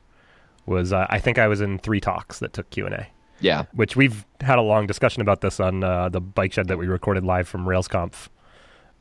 Was 0.66 0.92
uh, 0.92 1.06
I 1.10 1.18
think 1.18 1.38
I 1.38 1.48
was 1.48 1.60
in 1.60 1.78
three 1.78 2.00
talks 2.00 2.38
that 2.38 2.52
took 2.52 2.70
Q 2.70 2.86
and 2.86 2.94
A, 2.94 3.06
Yeah, 3.40 3.64
which 3.74 3.96
we've 3.96 4.24
had 4.40 4.58
a 4.58 4.62
long 4.62 4.86
discussion 4.86 5.20
about 5.22 5.40
this 5.40 5.60
on 5.60 5.84
uh, 5.84 6.08
the 6.08 6.20
bike 6.20 6.52
shed 6.52 6.68
that 6.68 6.78
we 6.78 6.86
recorded 6.86 7.24
live 7.24 7.46
from 7.48 7.66
RailsConf. 7.66 8.28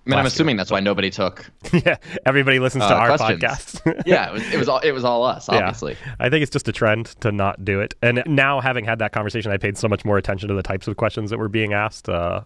I 0.06 0.10
mean, 0.10 0.20
I'm 0.20 0.26
assuming 0.26 0.58
that's 0.58 0.70
why 0.70 0.82
nobody 0.82 1.10
took. 1.10 1.50
yeah, 1.72 1.96
everybody 2.26 2.60
listens 2.60 2.84
to 2.84 2.94
Uh, 2.94 2.98
our 2.98 3.16
questions. 3.18 3.42
podcast. 3.42 4.04
Yeah, 4.06 4.28
it 4.30 4.34
was, 4.34 4.54
it 4.54 4.58
was 4.58 4.68
all 4.68 4.80
it 4.80 4.92
was 4.92 5.06
all 5.06 5.24
us, 5.24 5.48
obviously. 5.48 5.96
Yeah. 6.06 6.16
I 6.20 6.30
think 6.30 6.44
it's 6.44 6.52
just 6.52 6.68
a 6.68 6.74
trend 6.74 7.06
to 7.22 7.32
not 7.32 7.64
do 7.64 7.80
it. 7.80 7.94
And 8.02 8.22
now, 8.26 8.60
having 8.60 8.84
had 8.84 9.00
that 9.00 9.14
conversation, 9.14 9.54
I 9.54 9.58
paid 9.58 9.78
so 9.78 9.88
much 9.88 10.04
more 10.04 10.18
attention 10.18 10.50
to 10.50 10.56
the 10.56 10.64
types 10.64 10.90
of 10.90 10.98
questions 10.98 11.30
that 11.30 11.40
were 11.40 11.48
being 11.48 11.72
asked. 11.72 12.10
Uh, 12.10 12.42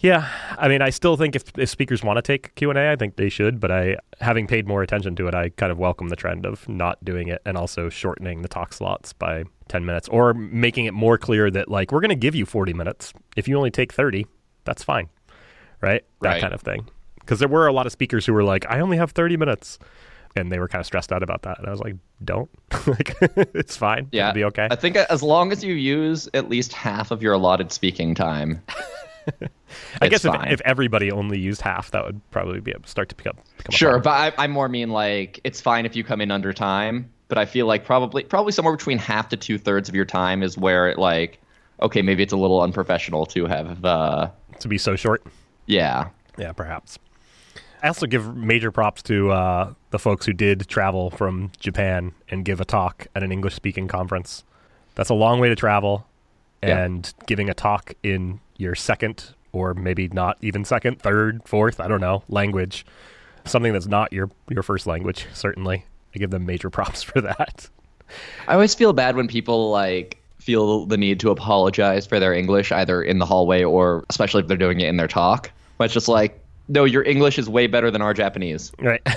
yeah, 0.00 0.28
I 0.58 0.68
mean, 0.68 0.82
I 0.82 0.90
still 0.90 1.16
think 1.16 1.34
if, 1.36 1.44
if 1.58 1.68
speakers 1.70 2.02
want 2.02 2.16
to 2.18 2.22
take 2.22 2.54
Q 2.54 2.70
and 2.70 2.78
A, 2.78 2.90
I 2.92 2.96
think 2.96 3.16
they 3.16 3.28
should. 3.28 3.60
But 3.60 3.70
I, 3.70 3.96
having 4.20 4.46
paid 4.46 4.66
more 4.66 4.82
attention 4.82 5.16
to 5.16 5.28
it, 5.28 5.34
I 5.34 5.48
kind 5.50 5.72
of 5.72 5.78
welcome 5.78 6.08
the 6.08 6.16
trend 6.16 6.44
of 6.46 6.68
not 6.68 7.02
doing 7.04 7.28
it 7.28 7.40
and 7.46 7.56
also 7.56 7.88
shortening 7.88 8.42
the 8.42 8.48
talk 8.48 8.72
slots 8.72 9.12
by 9.12 9.44
ten 9.68 9.84
minutes 9.84 10.08
or 10.08 10.34
making 10.34 10.84
it 10.86 10.94
more 10.94 11.18
clear 11.18 11.50
that 11.50 11.68
like 11.70 11.92
we're 11.92 12.00
going 12.00 12.08
to 12.10 12.14
give 12.14 12.34
you 12.34 12.46
forty 12.46 12.72
minutes. 12.72 13.12
If 13.36 13.48
you 13.48 13.56
only 13.56 13.70
take 13.70 13.92
thirty, 13.92 14.26
that's 14.64 14.82
fine, 14.82 15.08
right? 15.80 16.04
That 16.20 16.28
Right. 16.28 16.40
kind 16.40 16.52
of 16.54 16.60
thing. 16.60 16.88
Because 17.20 17.38
there 17.40 17.48
were 17.48 17.66
a 17.66 17.72
lot 17.72 17.86
of 17.86 17.92
speakers 17.92 18.24
who 18.26 18.32
were 18.32 18.44
like, 18.44 18.64
I 18.68 18.80
only 18.80 18.96
have 18.98 19.10
thirty 19.12 19.36
minutes 19.36 19.78
and 20.36 20.52
they 20.52 20.58
were 20.58 20.68
kind 20.68 20.80
of 20.80 20.86
stressed 20.86 21.12
out 21.12 21.22
about 21.22 21.42
that. 21.42 21.58
And 21.58 21.66
I 21.66 21.70
was 21.70 21.80
like, 21.80 21.94
don't. 22.22 22.50
like, 22.86 23.16
it's 23.54 23.74
fine. 23.76 24.06
Yeah, 24.12 24.28
It'll 24.28 24.34
be 24.34 24.44
okay. 24.44 24.68
I 24.70 24.76
think 24.76 24.96
as 24.96 25.22
long 25.22 25.50
as 25.50 25.64
you 25.64 25.72
use 25.72 26.28
at 26.34 26.50
least 26.50 26.74
half 26.74 27.10
of 27.10 27.22
your 27.22 27.32
allotted 27.32 27.72
speaking 27.72 28.14
time, 28.14 28.62
I 30.00 30.08
guess 30.08 30.24
if, 30.24 30.34
if 30.46 30.60
everybody 30.62 31.10
only 31.10 31.38
used 31.38 31.60
half, 31.60 31.90
that 31.92 32.04
would 32.04 32.20
probably 32.30 32.60
be 32.60 32.72
start 32.84 33.08
to 33.10 33.14
pick 33.14 33.26
up. 33.26 33.36
Sure, 33.70 33.98
but 33.98 34.10
I, 34.38 34.44
I 34.44 34.46
more 34.46 34.68
mean 34.68 34.90
like 34.90 35.40
it's 35.44 35.60
fine 35.60 35.86
if 35.86 35.96
you 35.96 36.04
come 36.04 36.20
in 36.20 36.30
under 36.30 36.52
time. 36.52 37.10
But 37.28 37.38
I 37.38 37.44
feel 37.44 37.66
like 37.66 37.84
probably 37.84 38.22
probably 38.24 38.52
somewhere 38.52 38.76
between 38.76 38.98
half 38.98 39.28
to 39.30 39.36
two 39.36 39.58
thirds 39.58 39.88
of 39.88 39.94
your 39.94 40.04
time 40.04 40.42
is 40.44 40.56
where 40.56 40.88
it 40.88 40.96
like 40.98 41.40
okay 41.82 42.00
maybe 42.00 42.22
it's 42.22 42.32
a 42.32 42.36
little 42.36 42.62
unprofessional 42.62 43.26
to 43.26 43.46
have 43.46 43.84
uh 43.84 44.30
to 44.60 44.68
be 44.68 44.78
so 44.78 44.94
short. 44.96 45.24
yeah 45.66 46.10
Yeah, 46.38 46.52
perhaps. 46.52 46.98
I 47.82 47.88
also 47.88 48.06
give 48.06 48.34
major 48.36 48.70
props 48.72 49.02
to 49.04 49.30
uh, 49.32 49.74
the 49.90 49.98
folks 49.98 50.24
who 50.24 50.32
did 50.32 50.66
travel 50.68 51.10
from 51.10 51.50
Japan 51.60 52.12
and 52.30 52.44
give 52.44 52.60
a 52.60 52.64
talk 52.64 53.06
at 53.14 53.22
an 53.22 53.30
English 53.32 53.54
speaking 53.54 53.86
conference. 53.86 54.44
That's 54.94 55.10
a 55.10 55.14
long 55.14 55.40
way 55.40 55.48
to 55.50 55.54
travel, 55.56 56.06
Yeah. 56.62 56.78
and 56.84 57.12
giving 57.26 57.50
a 57.50 57.54
talk 57.54 57.92
in 58.02 58.40
your 58.58 58.74
second, 58.74 59.34
or 59.52 59.74
maybe 59.74 60.08
not 60.08 60.38
even 60.40 60.64
second, 60.64 61.00
third, 61.00 61.42
fourth, 61.44 61.80
I 61.80 61.88
don't 61.88 62.00
know, 62.00 62.22
language, 62.28 62.86
something 63.44 63.72
that's 63.72 63.86
not 63.86 64.12
your, 64.12 64.30
your 64.48 64.62
first 64.62 64.86
language, 64.86 65.26
certainly. 65.32 65.84
I 66.14 66.18
give 66.18 66.30
them 66.30 66.46
major 66.46 66.70
props 66.76 67.02
for 67.02 67.20
that. 67.20 67.68
I 68.46 68.54
always 68.54 68.74
feel 68.74 68.92
bad 68.92 69.16
when 69.16 69.28
people 69.28 69.70
like 69.70 70.18
feel 70.38 70.86
the 70.86 70.96
need 70.96 71.18
to 71.20 71.30
apologize 71.30 72.06
for 72.06 72.20
their 72.20 72.32
English 72.32 72.70
either 72.70 73.02
in 73.02 73.18
the 73.18 73.26
hallway 73.26 73.64
or 73.64 74.04
especially 74.10 74.42
if 74.42 74.48
they're 74.48 74.56
doing 74.56 74.80
it 74.80 74.88
in 74.88 74.96
their 74.96 75.08
talk. 75.08 75.50
But 75.76 75.84
it's 75.86 75.94
just 75.94 76.08
like 76.08 76.40
no, 76.68 76.84
your 76.84 77.02
English 77.04 77.38
is 77.38 77.48
way 77.48 77.66
better 77.66 77.90
than 77.90 78.02
our 78.02 78.14
Japanese. 78.14 78.72
Right. 78.80 79.02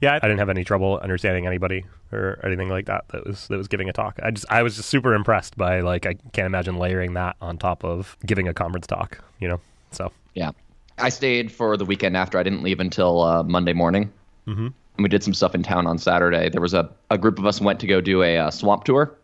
yeah, 0.00 0.14
I 0.14 0.18
didn't 0.26 0.38
have 0.38 0.48
any 0.48 0.64
trouble 0.64 0.98
understanding 1.02 1.46
anybody 1.46 1.84
or 2.12 2.40
anything 2.42 2.68
like 2.68 2.86
that 2.86 3.04
that 3.08 3.26
was 3.26 3.48
that 3.48 3.56
was 3.56 3.68
giving 3.68 3.88
a 3.88 3.92
talk. 3.92 4.18
I 4.22 4.30
just 4.30 4.46
I 4.50 4.62
was 4.62 4.76
just 4.76 4.88
super 4.88 5.14
impressed 5.14 5.56
by 5.56 5.80
like 5.80 6.06
I 6.06 6.14
can't 6.32 6.46
imagine 6.46 6.76
layering 6.76 7.14
that 7.14 7.36
on 7.40 7.58
top 7.58 7.84
of 7.84 8.16
giving 8.24 8.48
a 8.48 8.54
conference 8.54 8.86
talk, 8.86 9.18
you 9.40 9.48
know. 9.48 9.60
So, 9.90 10.12
Yeah. 10.34 10.52
I 10.98 11.08
stayed 11.08 11.50
for 11.50 11.76
the 11.76 11.84
weekend 11.84 12.16
after. 12.16 12.38
I 12.38 12.42
didn't 12.42 12.62
leave 12.62 12.78
until 12.78 13.22
uh, 13.22 13.42
Monday 13.42 13.72
morning. 13.72 14.12
Mm-hmm. 14.46 14.66
And 14.66 15.02
we 15.02 15.08
did 15.08 15.24
some 15.24 15.32
stuff 15.32 15.54
in 15.54 15.62
town 15.62 15.86
on 15.86 15.98
Saturday. 15.98 16.50
There 16.50 16.60
was 16.60 16.74
a, 16.74 16.90
a 17.10 17.16
group 17.16 17.38
of 17.38 17.46
us 17.46 17.60
went 17.60 17.80
to 17.80 17.86
go 17.86 18.02
do 18.02 18.22
a 18.22 18.36
uh, 18.36 18.50
swamp 18.50 18.84
tour. 18.84 19.16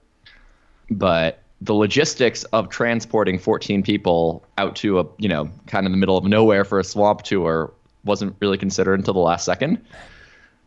But 0.90 1.42
the 1.60 1.74
logistics 1.74 2.44
of 2.44 2.70
transporting 2.70 3.38
14 3.38 3.82
people 3.82 4.42
out 4.56 4.76
to 4.76 5.00
a, 5.00 5.06
you 5.18 5.28
know, 5.28 5.50
kind 5.66 5.86
of 5.86 5.92
the 5.92 5.98
middle 5.98 6.16
of 6.16 6.24
nowhere 6.24 6.64
for 6.64 6.78
a 6.78 6.84
swamp 6.84 7.22
tour 7.22 7.72
wasn't 8.04 8.34
really 8.40 8.58
considered 8.58 8.98
until 8.98 9.14
the 9.14 9.20
last 9.20 9.44
second. 9.44 9.84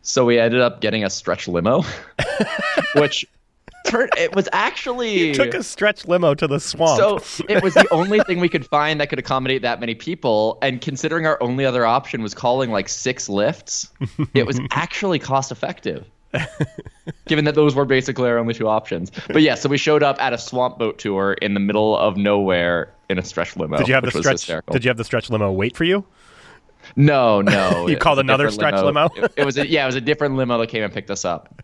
So 0.02 0.24
we 0.24 0.38
ended 0.38 0.60
up 0.60 0.80
getting 0.80 1.04
a 1.04 1.10
stretch 1.10 1.46
limo, 1.46 1.82
which 2.94 3.26
turned, 3.86 4.10
it 4.16 4.34
was 4.34 4.48
actually 4.52 5.32
Took 5.32 5.54
a 5.54 5.62
stretch 5.62 6.06
limo 6.06 6.34
to 6.34 6.46
the 6.46 6.58
swamp. 6.60 6.98
so 7.22 7.44
it 7.48 7.62
was 7.62 7.74
the 7.74 7.86
only 7.90 8.20
thing 8.26 8.40
we 8.40 8.48
could 8.48 8.66
find 8.66 9.00
that 9.00 9.10
could 9.10 9.18
accommodate 9.18 9.62
that 9.62 9.80
many 9.80 9.94
people. 9.94 10.58
And 10.62 10.80
considering 10.80 11.26
our 11.26 11.40
only 11.42 11.64
other 11.64 11.84
option 11.84 12.22
was 12.22 12.34
calling 12.34 12.70
like 12.70 12.88
six 12.88 13.28
Lyfts, 13.28 13.88
it 14.34 14.46
was 14.46 14.60
actually 14.70 15.18
cost 15.18 15.52
effective. 15.52 16.06
Given 17.26 17.44
that 17.44 17.56
those 17.56 17.74
were 17.74 17.84
basically 17.84 18.28
our 18.28 18.38
only 18.38 18.54
two 18.54 18.68
options. 18.68 19.10
But 19.26 19.42
yeah, 19.42 19.56
so 19.56 19.68
we 19.68 19.76
showed 19.76 20.02
up 20.02 20.20
at 20.22 20.32
a 20.32 20.38
swamp 20.38 20.78
boat 20.78 20.98
tour 20.98 21.32
in 21.34 21.54
the 21.54 21.60
middle 21.60 21.96
of 21.96 22.16
nowhere 22.16 22.94
in 23.08 23.18
a 23.18 23.22
stretch 23.22 23.56
limo. 23.56 23.78
did 23.78 23.88
you 23.88 23.94
have 23.94 24.04
the 24.04 24.12
stretch? 24.12 24.64
Did 24.70 24.84
you 24.84 24.88
have 24.88 24.96
the 24.96 25.04
stretch 25.04 25.28
limo 25.28 25.50
wait 25.50 25.76
for 25.76 25.84
you? 25.84 26.04
No, 26.96 27.40
no. 27.40 27.86
You 27.88 27.94
it 27.94 28.00
called 28.00 28.18
another 28.18 28.50
stretch 28.50 28.74
limo? 28.74 29.08
It, 29.16 29.32
it 29.38 29.44
was 29.44 29.56
a, 29.58 29.66
yeah, 29.66 29.82
it 29.84 29.86
was 29.86 29.94
a 29.96 30.00
different 30.00 30.36
limo 30.36 30.58
that 30.58 30.68
came 30.68 30.82
and 30.82 30.92
picked 30.92 31.10
us 31.10 31.24
up. 31.24 31.54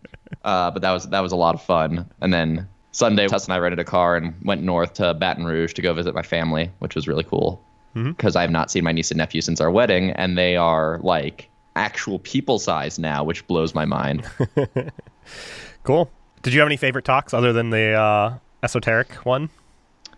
Uh, 0.43 0.71
but 0.71 0.81
that 0.81 0.91
was 0.91 1.07
that 1.09 1.19
was 1.21 1.31
a 1.31 1.35
lot 1.35 1.55
of 1.55 1.61
fun. 1.61 2.09
And 2.21 2.33
then 2.33 2.67
Sunday, 2.91 3.27
Tess 3.27 3.45
and 3.45 3.53
I 3.53 3.59
rented 3.59 3.79
a 3.79 3.83
car 3.83 4.15
and 4.15 4.33
went 4.43 4.63
north 4.63 4.93
to 4.95 5.13
Baton 5.13 5.45
Rouge 5.45 5.73
to 5.73 5.81
go 5.81 5.93
visit 5.93 6.15
my 6.15 6.21
family, 6.23 6.71
which 6.79 6.95
was 6.95 7.07
really 7.07 7.23
cool 7.23 7.61
Mm-hmm. 7.95 8.11
because 8.11 8.35
I 8.35 8.41
have 8.41 8.51
not 8.51 8.69
seen 8.69 8.83
my 8.83 8.91
niece 8.91 9.09
and 9.09 9.17
nephew 9.17 9.41
since 9.41 9.59
our 9.59 9.71
wedding, 9.71 10.11
and 10.11 10.37
they 10.37 10.55
are 10.55 10.99
like 11.01 11.49
actual 11.75 12.19
people 12.19 12.59
size 12.59 12.99
now, 12.99 13.23
which 13.23 13.47
blows 13.47 13.73
my 13.73 13.85
mind. 13.85 14.29
Cool. 15.83 16.09
Did 16.43 16.53
you 16.53 16.59
have 16.59 16.67
any 16.67 16.77
favorite 16.77 17.05
talks 17.05 17.33
other 17.33 17.53
than 17.53 17.69
the 17.69 17.93
uh, 17.93 18.37
esoteric 18.61 19.13
one? 19.25 19.49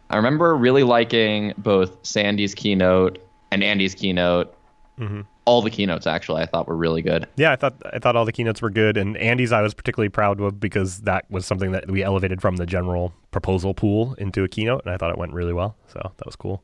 I 0.09 0.15
remember 0.17 0.55
really 0.55 0.83
liking 0.83 1.53
both 1.57 1.95
Sandy's 2.05 2.55
keynote 2.55 3.19
and 3.51 3.63
Andy's 3.63 3.93
keynote. 3.93 4.53
Mm-hmm. 4.99 5.21
All 5.45 5.61
the 5.61 5.69
keynotes 5.69 6.05
actually 6.05 6.41
I 6.41 6.45
thought 6.45 6.67
were 6.67 6.75
really 6.75 7.01
good. 7.01 7.27
Yeah, 7.37 7.51
I 7.51 7.55
thought 7.55 7.81
I 7.93 7.99
thought 7.99 8.15
all 8.15 8.25
the 8.25 8.31
keynotes 8.31 8.61
were 8.61 8.69
good, 8.69 8.97
and 8.97 9.15
Andy's 9.17 9.51
I 9.51 9.61
was 9.61 9.73
particularly 9.73 10.09
proud 10.09 10.39
of 10.41 10.59
because 10.59 11.01
that 11.01 11.29
was 11.31 11.45
something 11.45 11.71
that 11.71 11.89
we 11.89 12.03
elevated 12.03 12.41
from 12.41 12.57
the 12.57 12.65
general 12.65 13.13
proposal 13.31 13.73
pool 13.73 14.13
into 14.15 14.43
a 14.43 14.47
keynote, 14.47 14.83
and 14.85 14.93
I 14.93 14.97
thought 14.97 15.11
it 15.11 15.17
went 15.17 15.33
really 15.33 15.53
well. 15.53 15.77
So 15.87 15.99
that 16.17 16.25
was 16.25 16.35
cool. 16.35 16.63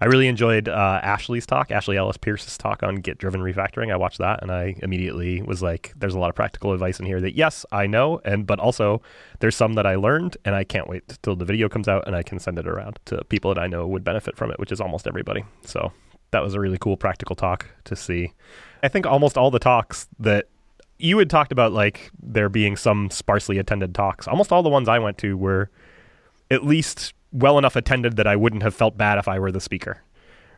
I 0.00 0.06
really 0.06 0.28
enjoyed 0.28 0.68
uh, 0.68 1.00
Ashley's 1.02 1.44
talk, 1.44 1.72
Ashley 1.72 1.96
Ellis 1.96 2.16
Pierce's 2.16 2.56
talk 2.56 2.84
on 2.84 2.96
Git 2.96 3.18
driven 3.18 3.40
refactoring. 3.40 3.92
I 3.92 3.96
watched 3.96 4.18
that, 4.18 4.42
and 4.42 4.52
I 4.52 4.76
immediately 4.82 5.42
was 5.42 5.62
like, 5.62 5.92
"There's 5.96 6.14
a 6.14 6.18
lot 6.18 6.30
of 6.30 6.36
practical 6.36 6.72
advice 6.72 7.00
in 7.00 7.06
here 7.06 7.20
that 7.20 7.36
yes, 7.36 7.64
I 7.72 7.86
know, 7.86 8.20
and 8.24 8.46
but 8.46 8.58
also 8.58 9.02
there's 9.40 9.56
some 9.56 9.74
that 9.74 9.86
I 9.86 9.96
learned, 9.96 10.36
and 10.44 10.54
I 10.54 10.64
can't 10.64 10.88
wait 10.88 11.18
till 11.22 11.36
the 11.36 11.44
video 11.44 11.68
comes 11.68 11.88
out 11.88 12.06
and 12.06 12.14
I 12.14 12.22
can 12.22 12.38
send 12.38 12.58
it 12.58 12.68
around 12.68 12.98
to 13.06 13.24
people 13.24 13.54
that 13.54 13.60
I 13.60 13.66
know 13.66 13.86
would 13.86 14.04
benefit 14.04 14.36
from 14.36 14.50
it, 14.50 14.58
which 14.58 14.72
is 14.72 14.80
almost 14.80 15.06
everybody." 15.06 15.44
So 15.62 15.92
that 16.30 16.42
was 16.42 16.54
a 16.54 16.60
really 16.60 16.78
cool 16.78 16.96
practical 16.96 17.34
talk 17.36 17.66
to 17.84 17.96
see. 17.96 18.32
I 18.82 18.88
think 18.88 19.06
almost 19.06 19.36
all 19.38 19.50
the 19.50 19.58
talks 19.58 20.08
that 20.18 20.46
you 20.98 21.18
had 21.18 21.30
talked 21.30 21.52
about, 21.52 21.72
like 21.72 22.10
there 22.22 22.48
being 22.48 22.76
some 22.76 23.10
sparsely 23.10 23.58
attended 23.58 23.94
talks, 23.94 24.26
almost 24.28 24.52
all 24.52 24.62
the 24.62 24.68
ones 24.68 24.88
I 24.88 24.98
went 24.98 25.18
to 25.18 25.36
were 25.36 25.70
at 26.50 26.64
least 26.64 27.14
well 27.32 27.58
enough 27.58 27.76
attended 27.76 28.16
that 28.16 28.26
I 28.26 28.36
wouldn't 28.36 28.62
have 28.62 28.74
felt 28.74 28.96
bad 28.96 29.18
if 29.18 29.28
I 29.28 29.38
were 29.38 29.52
the 29.52 29.60
speaker. 29.60 30.02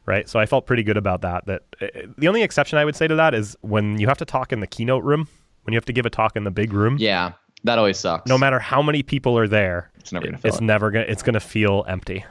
Right. 0.06 0.28
So 0.28 0.40
I 0.40 0.46
felt 0.46 0.66
pretty 0.66 0.82
good 0.82 0.96
about 0.96 1.20
that. 1.22 1.46
That 1.46 1.62
uh, 1.80 1.86
the 2.18 2.26
only 2.26 2.42
exception 2.42 2.78
I 2.78 2.84
would 2.84 2.96
say 2.96 3.06
to 3.06 3.14
that 3.16 3.34
is 3.34 3.56
when 3.60 3.98
you 3.98 4.06
have 4.08 4.18
to 4.18 4.24
talk 4.24 4.52
in 4.52 4.60
the 4.60 4.66
keynote 4.66 5.04
room, 5.04 5.28
when 5.64 5.72
you 5.72 5.76
have 5.76 5.84
to 5.84 5.92
give 5.92 6.06
a 6.06 6.10
talk 6.10 6.36
in 6.36 6.44
the 6.44 6.50
big 6.50 6.72
room, 6.72 6.96
Yeah, 6.98 7.32
that 7.64 7.78
always 7.78 7.98
sucks. 7.98 8.28
no 8.28 8.38
matter 8.38 8.58
how 8.58 8.80
many 8.82 9.02
people 9.02 9.36
are 9.38 9.46
there, 9.46 9.90
It's 9.98 10.10
never 10.10 10.24
gonna 10.24 10.38
fill 10.38 10.48
it's 10.48 10.58
it. 10.58 10.64
never 10.64 10.90
gonna 10.90 11.04
it's 11.06 11.22
gonna 11.22 11.38
feel 11.38 11.84
empty. 11.86 12.24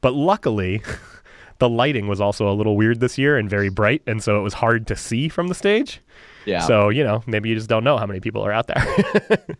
But 0.00 0.14
luckily, 0.14 0.82
the 1.62 1.68
lighting 1.68 2.08
was 2.08 2.20
also 2.20 2.50
a 2.50 2.54
little 2.54 2.76
weird 2.76 2.98
this 2.98 3.16
year 3.16 3.38
and 3.38 3.48
very 3.48 3.68
bright, 3.68 4.02
and 4.08 4.20
so 4.20 4.36
it 4.36 4.42
was 4.42 4.52
hard 4.54 4.88
to 4.88 4.96
see 4.96 5.28
from 5.28 5.46
the 5.46 5.54
stage. 5.54 6.00
Yeah. 6.44 6.58
So 6.66 6.88
you 6.88 7.04
know, 7.04 7.22
maybe 7.28 7.48
you 7.50 7.54
just 7.54 7.68
don't 7.68 7.84
know 7.84 7.96
how 7.98 8.04
many 8.06 8.18
people 8.18 8.42
are 8.44 8.50
out 8.52 8.66
there. 8.66 8.84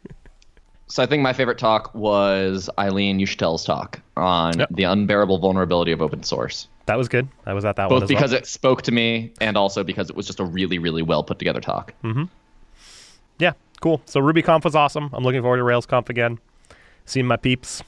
So 0.89 1.03
I 1.03 1.07
think 1.07 1.23
my 1.23 1.33
favorite 1.33 1.57
talk 1.57 1.95
was 1.95 2.69
Eileen 2.79 3.19
Uchitelle's 3.19 3.65
talk 3.65 3.99
on 4.15 4.59
Yep. 4.59 4.69
the 4.73 4.83
unbearable 4.85 5.39
vulnerability 5.39 5.91
of 5.91 6.03
open 6.03 6.23
source. 6.23 6.69
that 6.85 6.99
was 6.99 7.09
good. 7.09 7.29
I 7.47 7.55
was 7.55 7.65
at 7.65 7.77
that 7.77 7.89
one 7.89 8.01
Both 8.01 8.03
as 8.03 8.11
well. 8.11 8.19
because 8.19 8.33
it 8.35 8.47
spoke 8.47 8.83
to 8.83 8.93
me 8.93 9.33
and 9.41 9.57
also 9.57 9.85
because 9.85 10.11
it 10.11 10.17
was 10.17 10.27
just 10.27 10.39
a 10.39 10.45
really, 10.45 10.79
really 10.79 11.01
well 11.01 11.23
put 11.25 11.39
together 11.39 11.61
talk. 11.63 11.95
Mhm. 12.05 12.29
Yeah, 13.39 13.53
cool. 13.81 14.03
So 14.05 14.21
RubyConf 14.21 14.65
was 14.65 14.75
awesome. 14.75 15.09
I'm 15.15 15.25
looking 15.25 15.41
forward 15.41 15.57
to 15.59 15.63
RailsConf 15.63 16.11
again. 16.11 16.39
Seeing 17.07 17.27
my 17.27 17.37
peeps. 17.39 17.83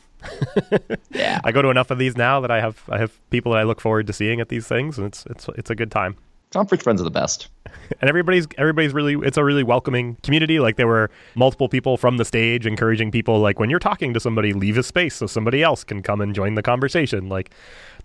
Yeah. 1.10 1.40
I 1.44 1.52
go 1.52 1.62
to 1.62 1.68
enough 1.68 1.90
of 1.90 1.98
these 1.98 2.16
now 2.16 2.40
that 2.40 2.50
I 2.50 2.60
have 2.60 2.82
I 2.88 2.98
have 2.98 3.18
people 3.30 3.52
that 3.52 3.58
I 3.58 3.64
look 3.64 3.80
forward 3.80 4.06
to 4.06 4.12
seeing 4.12 4.40
at 4.40 4.48
these 4.48 4.66
things, 4.66 4.98
and 4.98 5.06
it's 5.06 5.26
it's 5.26 5.48
it's 5.56 5.70
a 5.70 5.74
good 5.74 5.90
time. 5.90 6.16
Conference 6.50 6.84
friends 6.84 7.00
are 7.00 7.04
the 7.04 7.10
best. 7.10 7.48
And 8.00 8.08
everybody's 8.08 8.46
everybody's 8.56 8.94
really 8.94 9.14
it's 9.26 9.36
a 9.36 9.44
really 9.44 9.62
welcoming 9.62 10.16
community. 10.22 10.58
Like 10.58 10.76
there 10.76 10.86
were 10.86 11.10
multiple 11.34 11.68
people 11.68 11.98
from 11.98 12.16
the 12.16 12.24
stage 12.24 12.66
encouraging 12.66 13.10
people 13.10 13.40
like 13.40 13.58
when 13.58 13.68
you're 13.68 13.78
talking 13.78 14.14
to 14.14 14.20
somebody, 14.20 14.54
leave 14.54 14.78
a 14.78 14.82
space 14.82 15.16
so 15.16 15.26
somebody 15.26 15.62
else 15.62 15.84
can 15.84 16.00
come 16.00 16.22
and 16.22 16.34
join 16.34 16.54
the 16.54 16.62
conversation. 16.62 17.28
Like 17.28 17.50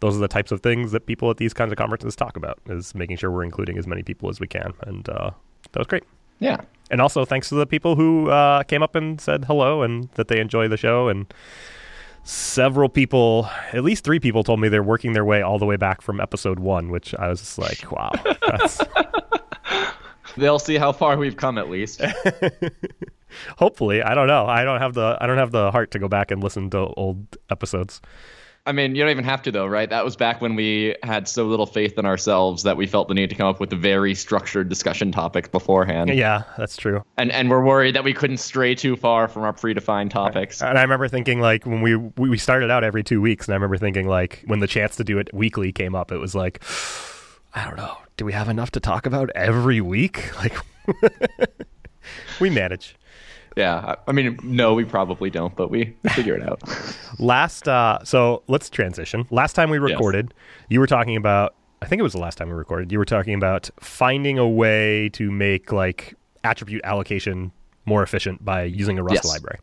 those 0.01 0.17
are 0.17 0.19
the 0.19 0.27
types 0.27 0.51
of 0.51 0.61
things 0.61 0.91
that 0.91 1.05
people 1.05 1.29
at 1.29 1.37
these 1.37 1.53
kinds 1.53 1.71
of 1.71 1.77
conferences 1.77 2.13
talk 2.15 2.35
about 2.35 2.59
is 2.67 2.93
making 2.93 3.17
sure 3.17 3.31
we're 3.31 3.43
including 3.43 3.77
as 3.77 3.87
many 3.87 4.03
people 4.03 4.29
as 4.29 4.41
we 4.41 4.47
can. 4.47 4.73
And 4.81 5.07
uh, 5.07 5.31
that 5.71 5.79
was 5.79 5.87
great. 5.87 6.03
Yeah. 6.39 6.57
And 6.91 7.01
also 7.01 7.23
thanks 7.23 7.49
to 7.49 7.55
the 7.55 7.65
people 7.65 7.95
who 7.95 8.29
uh, 8.29 8.63
came 8.63 8.83
up 8.83 8.95
and 8.95 9.21
said 9.21 9.45
hello 9.45 9.83
and 9.83 10.09
that 10.15 10.27
they 10.27 10.39
enjoy 10.39 10.67
the 10.67 10.77
show. 10.77 11.07
And 11.07 11.31
several 12.29 12.89
people, 12.89 13.49
at 13.73 13.83
least 13.83 14.03
three 14.03 14.19
people, 14.19 14.43
told 14.43 14.59
me 14.59 14.69
they're 14.69 14.83
working 14.83 15.13
their 15.13 15.25
way 15.25 15.41
all 15.41 15.57
the 15.57 15.65
way 15.65 15.77
back 15.77 16.01
from 16.01 16.21
episode 16.21 16.59
one, 16.59 16.89
which 16.89 17.15
I 17.15 17.27
was 17.27 17.39
just 17.39 17.57
like, 17.57 17.91
wow. 17.91 18.11
That's, 18.47 18.81
They'll 20.37 20.59
see 20.59 20.77
how 20.77 20.91
far 20.91 21.17
we've 21.17 21.35
come 21.35 21.57
at 21.57 21.69
least. 21.69 22.01
hopefully, 23.57 24.03
I 24.03 24.13
don't 24.13 24.27
know. 24.27 24.45
I 24.45 24.63
don't 24.63 24.79
have 24.79 24.93
the 24.93 25.17
I 25.19 25.25
don't 25.25 25.39
have 25.39 25.51
the 25.51 25.71
heart 25.71 25.91
to 25.91 25.99
go 25.99 26.07
back 26.07 26.29
and 26.29 26.41
listen 26.43 26.69
to 26.69 26.77
old 26.77 27.35
episodes. 27.49 27.99
I 28.69 28.71
mean, 28.71 28.93
you 28.93 29.01
don't 29.01 29.09
even 29.09 29.23
have 29.23 29.41
to 29.41 29.51
though, 29.51 29.65
right? 29.65 29.89
That 29.89 30.05
was 30.05 30.15
back 30.15 30.41
when 30.41 30.53
we 30.53 30.95
had 31.01 31.27
so 31.27 31.47
little 31.47 31.65
faith 31.65 31.97
in 31.97 32.05
ourselves 32.05 32.61
that 32.61 32.77
we 32.77 32.85
felt 32.85 33.07
the 33.07 33.15
need 33.15 33.31
to 33.31 33.35
come 33.35 33.47
up 33.47 33.59
with 33.59 33.73
a 33.73 33.75
very 33.75 34.13
structured 34.13 34.69
discussion 34.69 35.11
topic 35.11 35.51
beforehand. 35.51 36.11
Yeah, 36.13 36.43
that's 36.55 36.77
true. 36.77 37.03
And 37.17 37.31
and 37.31 37.49
we're 37.49 37.65
worried 37.65 37.95
that 37.95 38.03
we 38.03 38.13
couldn't 38.13 38.37
stray 38.37 38.75
too 38.75 38.95
far 38.95 39.27
from 39.27 39.41
our 39.41 39.53
predefined 39.53 40.11
topics. 40.11 40.61
And 40.61 40.77
I 40.77 40.83
remember 40.83 41.07
thinking 41.07 41.41
like 41.41 41.65
when 41.65 41.81
we 41.81 41.95
we 41.95 42.37
started 42.37 42.69
out 42.69 42.83
every 42.83 43.03
two 43.03 43.21
weeks, 43.21 43.47
and 43.47 43.53
I 43.53 43.55
remember 43.55 43.77
thinking 43.77 44.07
like 44.07 44.43
when 44.45 44.59
the 44.59 44.67
chance 44.67 44.95
to 44.97 45.03
do 45.03 45.17
it 45.17 45.33
weekly 45.33 45.71
came 45.71 45.95
up, 45.95 46.11
it 46.11 46.17
was 46.17 46.35
like, 46.35 46.63
I 47.55 47.65
don't 47.65 47.77
know, 47.77 47.97
do 48.17 48.25
we 48.25 48.33
have 48.33 48.49
enough 48.49 48.69
to 48.71 48.79
talk 48.79 49.07
about 49.07 49.31
every 49.33 49.81
week? 49.81 50.31
Like, 50.37 50.53
we 52.39 52.51
manage. 52.51 52.95
Yeah. 53.57 53.95
I 54.07 54.11
mean, 54.11 54.39
no, 54.43 54.73
we 54.73 54.85
probably 54.85 55.29
don't, 55.29 55.55
but 55.55 55.69
we 55.69 55.95
figure 56.13 56.35
it 56.35 56.43
out. 56.47 56.61
Last, 57.19 57.67
uh, 57.67 58.03
so 58.03 58.43
let's 58.47 58.69
transition. 58.69 59.25
Last 59.31 59.53
time 59.53 59.69
we 59.69 59.77
recorded, 59.79 60.33
you 60.69 60.79
were 60.79 60.87
talking 60.87 61.15
about. 61.15 61.55
I 61.81 61.85
think 61.85 61.99
it 62.01 62.03
was 62.03 62.11
the 62.13 62.19
last 62.19 62.37
time 62.37 62.49
we 62.49 62.55
recorded. 62.55 62.91
You 62.91 62.99
were 62.99 63.05
talking 63.05 63.33
about 63.33 63.69
finding 63.79 64.37
a 64.37 64.47
way 64.47 65.07
to 65.13 65.31
make 65.31 65.71
like 65.71 66.13
attribute 66.43 66.81
allocation 66.83 67.51
more 67.85 68.03
efficient 68.03 68.43
by 68.43 68.63
using 68.63 68.99
a 68.99 69.03
Rust 69.03 69.21
Yes. 69.23 69.25
library, 69.25 69.59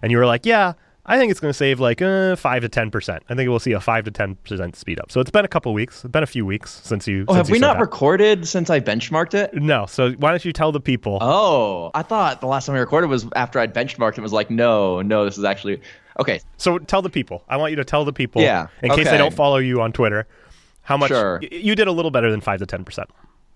and 0.00 0.12
you 0.12 0.18
were 0.18 0.26
like, 0.26 0.46
"Yeah, 0.46 0.74
I 1.06 1.18
think 1.18 1.30
it's 1.30 1.40
going 1.40 1.50
to 1.50 1.56
save 1.56 1.80
like 1.80 2.02
uh, 2.02 2.36
five 2.36 2.62
to 2.62 2.68
ten 2.68 2.90
percent. 2.90 3.22
I 3.28 3.34
think 3.34 3.48
we'll 3.48 3.58
see 3.58 3.72
a 3.72 3.80
five 3.80 4.04
to 4.04 4.10
ten 4.10 4.36
percent 4.36 4.76
speed 4.76 5.00
up." 5.00 5.10
So 5.10 5.20
it's 5.20 5.30
been 5.30 5.44
a 5.44 5.48
couple 5.48 5.72
weeks. 5.72 6.04
It's 6.04 6.12
been 6.12 6.22
a 6.22 6.26
few 6.26 6.44
weeks 6.46 6.80
since 6.84 7.08
you. 7.08 7.24
Oh, 7.26 7.32
since 7.34 7.36
have 7.36 7.48
you 7.48 7.52
we 7.54 7.58
not 7.58 7.74
that. 7.74 7.80
recorded 7.80 8.46
since 8.46 8.70
I 8.70 8.80
benchmarked 8.80 9.34
it? 9.34 9.54
No. 9.54 9.86
So 9.86 10.12
why 10.12 10.30
don't 10.30 10.44
you 10.44 10.52
tell 10.52 10.72
the 10.72 10.80
people? 10.80 11.18
Oh, 11.20 11.90
I 11.94 12.02
thought 12.02 12.40
the 12.40 12.46
last 12.46 12.66
time 12.66 12.74
we 12.74 12.80
recorded 12.80 13.08
was 13.08 13.26
after 13.34 13.58
I'd 13.58 13.74
benchmarked 13.74 14.14
and 14.14 14.22
was 14.22 14.32
like, 14.32 14.50
no, 14.50 15.00
no, 15.02 15.24
this 15.24 15.38
is 15.38 15.44
actually 15.44 15.80
okay. 16.18 16.40
So 16.58 16.78
tell 16.78 17.02
the 17.02 17.10
people. 17.10 17.44
I 17.48 17.56
want 17.56 17.70
you 17.70 17.76
to 17.76 17.84
tell 17.84 18.04
the 18.04 18.12
people. 18.12 18.42
Yeah, 18.42 18.66
In 18.82 18.90
case 18.90 19.00
okay. 19.00 19.10
they 19.10 19.18
don't 19.18 19.34
follow 19.34 19.56
you 19.56 19.80
on 19.80 19.92
Twitter, 19.92 20.26
how 20.82 20.96
much 20.96 21.08
Sure. 21.08 21.40
you 21.42 21.74
did 21.74 21.88
a 21.88 21.92
little 21.92 22.10
better 22.10 22.30
than 22.30 22.40
five 22.40 22.58
to 22.60 22.66
ten 22.66 22.84
percent. 22.84 23.08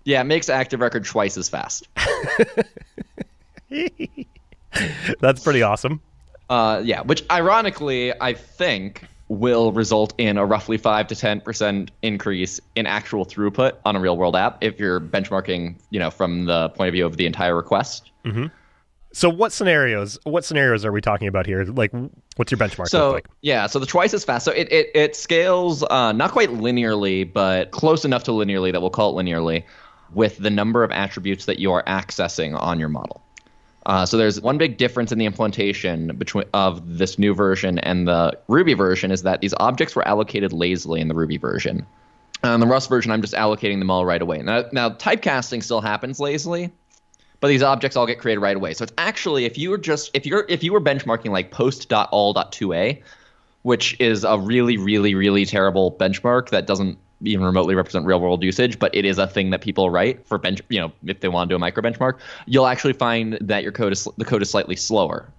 Yeah, 0.03 0.21
it 0.21 0.25
makes 0.25 0.49
active 0.49 0.79
record 0.81 1.05
twice 1.05 1.37
as 1.37 1.47
fast. 1.49 1.87
That's 5.19 5.43
pretty 5.43 5.61
awesome. 5.61 6.01
Uh, 6.49 6.81
yeah, 6.83 7.01
which 7.01 7.23
ironically 7.31 8.13
I 8.21 8.33
think 8.33 9.03
will 9.27 9.71
result 9.71 10.13
in 10.19 10.37
a 10.37 10.45
roughly 10.45 10.77
five 10.77 11.07
to 11.07 11.15
ten 11.15 11.41
percent 11.41 11.89
increase 12.03 12.59
in 12.75 12.85
actual 12.85 13.25
throughput 13.25 13.73
on 13.83 13.95
a 13.95 13.99
real 13.99 14.15
world 14.15 14.35
app 14.35 14.63
if 14.63 14.79
you're 14.79 14.99
benchmarking, 14.99 15.79
you 15.89 15.99
know, 15.99 16.11
from 16.11 16.45
the 16.45 16.69
point 16.69 16.89
of 16.89 16.93
view 16.93 17.05
of 17.05 17.17
the 17.17 17.25
entire 17.25 17.55
request. 17.55 18.11
So 19.13 19.29
what 19.29 19.53
scenarios? 19.53 20.19
What 20.25 20.43
scenarios 20.43 20.83
are 20.83 20.91
we 20.91 20.99
talking 20.99 21.27
about 21.29 21.45
here? 21.45 21.63
Like, 21.63 21.91
what's 22.35 22.51
your 22.51 22.59
benchmark 22.59 22.89
So 22.89 23.13
like? 23.13 23.27
yeah, 23.41 23.65
so 23.65 23.79
the 23.79 23.85
twice 23.85 24.13
as 24.13 24.25
fast. 24.25 24.45
So 24.45 24.51
it 24.51 24.71
it, 24.71 24.89
it 24.93 25.15
scales 25.15 25.83
uh, 25.83 26.11
not 26.11 26.31
quite 26.31 26.49
linearly, 26.49 27.31
but 27.31 27.71
close 27.71 28.05
enough 28.05 28.25
to 28.25 28.31
linearly 28.31 28.71
that 28.73 28.81
we'll 28.81 28.89
call 28.89 29.17
it 29.17 29.23
linearly, 29.23 29.63
with 30.13 30.37
the 30.37 30.49
number 30.49 30.83
of 30.83 30.91
attributes 30.91 31.45
that 31.45 31.59
you 31.59 31.71
are 31.71 31.83
accessing 31.85 32.59
on 32.59 32.79
your 32.79 32.89
model. 32.89 33.23
Uh, 33.85 34.05
so 34.05 34.17
there's 34.17 34.41
one 34.41 34.57
big 34.57 34.77
difference 34.77 35.11
in 35.11 35.19
the 35.19 35.25
implementation 35.25 36.15
between 36.17 36.45
of 36.53 36.97
this 36.97 37.19
new 37.19 37.35
version 37.35 37.77
and 37.79 38.07
the 38.07 38.37
Ruby 38.47 38.73
version 38.73 39.11
is 39.11 39.21
that 39.23 39.41
these 39.41 39.53
objects 39.59 39.95
were 39.95 40.07
allocated 40.07 40.53
lazily 40.53 41.01
in 41.01 41.07
the 41.07 41.13
Ruby 41.13 41.37
version. 41.37 41.85
On 42.43 42.59
the 42.59 42.67
Rust 42.67 42.89
version, 42.89 43.11
I'm 43.11 43.21
just 43.21 43.33
allocating 43.33 43.79
them 43.79 43.91
all 43.91 44.05
right 44.05 44.21
away. 44.21 44.39
Now, 44.39 44.65
now 44.71 44.89
typecasting 44.89 45.63
still 45.63 45.81
happens 45.81 46.19
lazily, 46.19 46.71
but 47.39 47.47
these 47.47 47.61
objects 47.61 47.95
all 47.95 48.07
get 48.07 48.19
created 48.19 48.41
right 48.41 48.55
away. 48.55 48.73
So 48.73 48.83
it's 48.83 48.93
actually 48.97 49.45
if 49.45 49.57
you 49.57 49.69
were 49.69 49.77
just 49.77 50.11
if 50.15 50.25
you're 50.25 50.45
if 50.49 50.63
you 50.63 50.73
were 50.73 50.81
benchmarking 50.81 51.29
like 51.29 51.51
post.all.to_a, 51.51 53.01
which 53.61 53.99
is 53.99 54.23
a 54.23 54.39
really 54.39 54.77
really 54.77 55.13
really 55.13 55.45
terrible 55.45 55.91
benchmark 55.91 56.49
that 56.49 56.65
doesn't 56.65 56.97
even 57.21 57.45
remotely 57.45 57.75
represent 57.75 58.05
real 58.05 58.19
world 58.19 58.43
usage, 58.43 58.77
but 58.79 58.93
it 58.93 59.05
is 59.05 59.17
a 59.17 59.27
thing 59.27 59.49
that 59.51 59.61
people 59.61 59.89
write 59.89 60.25
for 60.25 60.37
bench 60.37 60.61
you 60.69 60.79
know 60.79 60.91
if 61.05 61.19
they 61.19 61.27
want 61.27 61.49
to 61.49 61.53
do 61.53 61.55
a 61.55 61.59
micro 61.59 61.83
benchmark, 61.83 62.19
you'll 62.45 62.67
actually 62.67 62.93
find 62.93 63.37
that 63.41 63.63
your 63.63 63.71
code 63.71 63.93
is 63.93 64.07
the 64.17 64.25
code 64.25 64.41
is 64.41 64.49
slightly 64.49 64.75
slower. 64.75 65.31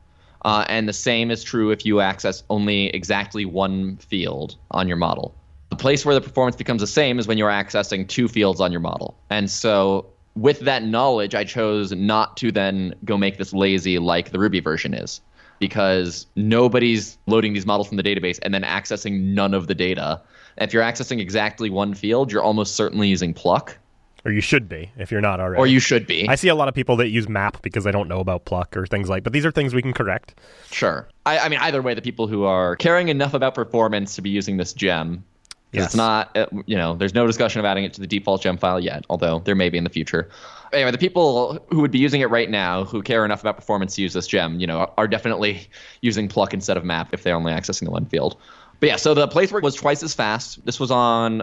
Uh, 0.45 0.65
and 0.69 0.89
the 0.89 0.93
same 0.93 1.31
is 1.31 1.43
true 1.43 1.71
if 1.71 1.85
you 1.85 2.01
access 2.01 2.45
only 2.51 2.87
exactly 2.89 3.45
one 3.45 3.97
field 3.97 4.55
on 4.71 4.87
your 4.87 4.97
model. 4.97 5.35
The 5.71 5.77
place 5.77 6.07
where 6.07 6.15
the 6.15 6.21
performance 6.21 6.55
becomes 6.55 6.81
the 6.81 6.87
same 6.87 7.19
is 7.19 7.27
when 7.27 7.37
you're 7.37 7.51
accessing 7.51 8.07
two 8.07 8.29
fields 8.29 8.61
on 8.61 8.71
your 8.71 8.81
model. 8.81 9.17
And 9.29 9.51
so 9.51 10.07
with 10.37 10.61
that 10.61 10.85
knowledge, 10.85 11.35
I 11.35 11.45
chose 11.45 11.93
not 11.93 12.37
to 12.37 12.53
then 12.53 12.95
go 13.05 13.17
make 13.17 13.39
this 13.39 13.53
lazy 13.53 13.99
like 13.99 14.31
the 14.31 14.39
Ruby 14.39 14.61
version 14.61 14.95
is, 14.95 15.21
because 15.59 16.27
nobody's 16.37 17.19
loading 17.27 17.55
these 17.55 17.67
models 17.67 17.89
from 17.89 17.97
the 17.97 18.03
database 18.03 18.39
and 18.43 18.55
then 18.55 18.63
accessing 18.63 19.35
none 19.35 19.55
of 19.55 19.67
the 19.67 19.75
data. 19.75 20.21
If 20.59 20.73
you're 20.73 20.83
accessing 20.83 21.21
exactly 21.21 21.71
one 21.71 21.95
field, 21.95 22.33
you're 22.33 22.43
almost 22.43 22.75
certainly 22.77 23.09
using 23.09 23.35
pluck, 23.35 23.77
Or 24.25 24.33
you 24.33 24.41
should 24.41 24.69
be 24.69 24.91
if 24.97 25.11
you're 25.13 25.21
not 25.21 25.39
already. 25.41 25.61
or 25.61 25.67
you 25.67 25.81
should 25.81 26.07
be. 26.07 26.29
I 26.29 26.35
see 26.35 26.49
a 26.49 26.55
lot 26.55 26.69
of 26.69 26.75
people 26.75 26.97
that 26.97 27.09
use 27.09 27.29
map 27.29 27.61
because 27.63 27.85
they 27.85 27.93
don't 27.93 28.09
know 28.09 28.21
about 28.21 28.45
pluck 28.45 28.77
or 28.77 28.87
things 28.87 29.09
like. 29.09 29.23
But 29.23 29.33
these 29.33 29.45
are 29.47 29.51
things 29.53 29.75
we 29.75 29.83
can 29.83 29.93
correct. 29.93 30.35
Sure. 30.71 31.09
I, 31.27 31.39
I 31.41 31.49
mean, 31.49 31.61
either 31.61 31.83
way, 31.83 31.95
the 31.95 32.03
people 32.03 32.27
who 32.27 32.45
are 32.45 32.77
caring 32.77 33.09
enough 33.09 33.35
about 33.35 33.55
performance 33.55 34.15
to 34.17 34.23
be 34.23 34.31
using 34.31 34.57
this 34.57 34.73
gem. 34.73 35.25
Yes. 35.73 35.87
It's 35.87 35.95
not, 35.97 36.35
uh, 36.37 36.47
you 36.65 36.77
know, 36.77 36.95
there's 36.95 37.13
no 37.13 37.27
discussion 37.27 37.59
of 37.59 37.65
adding 37.67 37.85
it 37.85 37.93
to 37.95 38.01
the 38.01 38.07
default 38.07 38.41
gem 38.41 38.57
file 38.57 38.81
yet, 38.81 39.05
although 39.11 39.41
there 39.41 39.57
may 39.57 39.69
be 39.69 39.77
in 39.77 39.85
the 39.85 39.91
future. 39.91 40.31
Anyway, 40.73 40.91
the 40.91 40.97
people 40.99 41.59
who 41.71 41.81
would 41.81 41.91
be 41.91 41.99
using 41.99 42.21
it 42.23 42.31
right 42.31 42.49
now, 42.49 42.85
who 42.85 43.03
care 43.03 43.25
enough 43.25 43.41
about 43.41 43.57
performance 43.57 43.95
to 43.97 44.03
use 44.03 44.13
this 44.15 44.27
gem, 44.27 44.59
you 44.59 44.67
know, 44.67 44.91
are 44.97 45.07
definitely 45.09 45.69
using 46.01 46.29
pluck 46.29 46.55
instead 46.55 46.77
of 46.77 46.85
map 46.85 47.13
if 47.13 47.25
they're 47.25 47.37
only 47.37 47.53
accessing 47.53 47.85
the 47.85 47.91
one 47.91 48.07
field. 48.07 48.37
But 48.81 48.89
yeah, 48.89 48.97
so 48.97 49.15
the 49.15 49.29
place 49.29 49.53
work 49.53 49.63
was 49.63 49.75
twice 49.75 50.03
as 50.03 50.15
fast. 50.15 50.65
This 50.65 50.79
was 50.79 50.91
on 50.91 51.43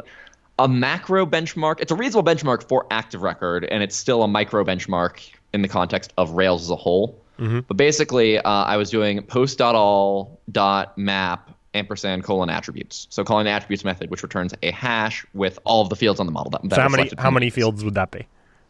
a 0.60 0.68
macro 0.68 1.26
benchmark. 1.26 1.80
It's 1.80 1.92
a 1.92 1.96
reasonable 1.96 2.30
benchmark 2.32 2.68
for 2.68 2.86
active 2.92 3.22
record, 3.22 3.66
and 3.66 3.82
it's 3.82 3.96
still 3.96 4.24
a 4.24 4.28
micro 4.28 4.64
benchmark 4.64 5.20
in 5.54 5.62
the 5.62 5.68
context 5.68 6.14
of 6.18 6.32
Rails 6.32 6.64
as 6.64 6.70
a 6.70 6.76
whole. 6.76 7.20
But 7.62 7.78
basically, 7.78 8.38
uh, 8.38 8.50
I 8.50 8.78
was 8.78 8.90
doing 8.92 9.24
post.all.map 9.24 10.40
ampersand 11.74 12.24
colon 12.24 12.50
attributes. 12.50 13.08
So 13.10 13.24
calling 13.24 13.46
the 13.46 13.52
attributes 13.52 13.84
method, 13.84 14.12
which 14.12 14.22
returns 14.22 14.54
a 14.62 14.70
hash 14.72 15.26
with 15.34 15.58
all 15.64 15.82
of 15.82 15.90
the 15.90 15.96
fields 15.96 16.20
on 16.20 16.28
the 16.28 16.32
model. 16.32 16.52
That, 16.52 16.62
that 16.70 16.76
So 16.76 16.82
how 16.82 16.90
many 16.90 17.10
how 17.18 17.32
many 17.32 17.50
fields 17.50 17.84
would 17.84 17.96
that 17.96 18.12
be? 18.12 18.28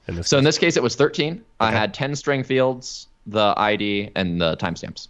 In 0.08 0.16
this 0.16 0.30
So 0.30 0.38
in 0.38 0.46
this 0.46 0.58
case, 0.58 0.78
it 0.78 0.84
was 0.84 0.96
13. 0.96 1.44
I 1.60 1.72
had 1.72 1.94
10 1.94 2.16
string 2.16 2.44
fields, 2.44 3.08
the 3.28 3.54
ID, 3.58 4.12
and 4.16 4.40
the 4.40 4.56
timestamps. 4.58 5.10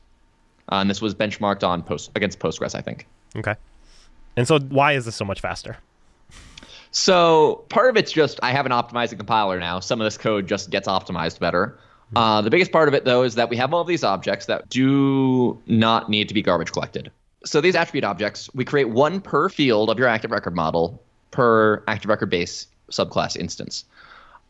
Uh, 0.71 0.77
and 0.77 0.89
this 0.89 1.01
was 1.01 1.13
benchmarked 1.13 1.63
on 1.63 1.83
post 1.83 2.09
against 2.15 2.39
Postgres, 2.39 2.73
I 2.75 2.81
think. 2.81 3.05
Okay. 3.35 3.55
And 4.35 4.47
so 4.47 4.59
why 4.59 4.93
is 4.93 5.05
this 5.05 5.15
so 5.15 5.25
much 5.25 5.41
faster? 5.41 5.77
So 6.91 7.63
part 7.69 7.89
of 7.89 7.97
it's 7.97 8.11
just 8.11 8.39
I 8.43 8.51
have 8.51 8.65
an 8.65 8.71
optimizing 8.71 9.17
compiler 9.17 9.59
now. 9.59 9.79
Some 9.79 9.99
of 9.99 10.05
this 10.05 10.17
code 10.17 10.47
just 10.47 10.69
gets 10.69 10.87
optimized 10.87 11.39
better. 11.39 11.77
Uh, 12.15 12.41
the 12.41 12.49
biggest 12.49 12.71
part 12.71 12.87
of 12.87 12.93
it, 12.93 13.05
though, 13.05 13.23
is 13.23 13.35
that 13.35 13.49
we 13.49 13.57
have 13.57 13.73
all 13.73 13.81
of 13.81 13.87
these 13.87 14.03
objects 14.03 14.45
that 14.45 14.69
do 14.69 15.59
not 15.65 16.09
need 16.09 16.27
to 16.27 16.33
be 16.33 16.43
garbage 16.43 16.71
collected. 16.71 17.11
So 17.43 17.59
these 17.59 17.75
attribute 17.75 18.03
objects, 18.03 18.53
we 18.53 18.63
create 18.63 18.89
one 18.89 19.19
per 19.19 19.49
field 19.49 19.89
of 19.89 19.97
your 19.97 20.07
active 20.07 20.31
record 20.31 20.55
model 20.55 21.01
per 21.31 21.83
active 21.87 22.09
record 22.09 22.29
base 22.29 22.67
subclass 22.91 23.35
instance. 23.35 23.85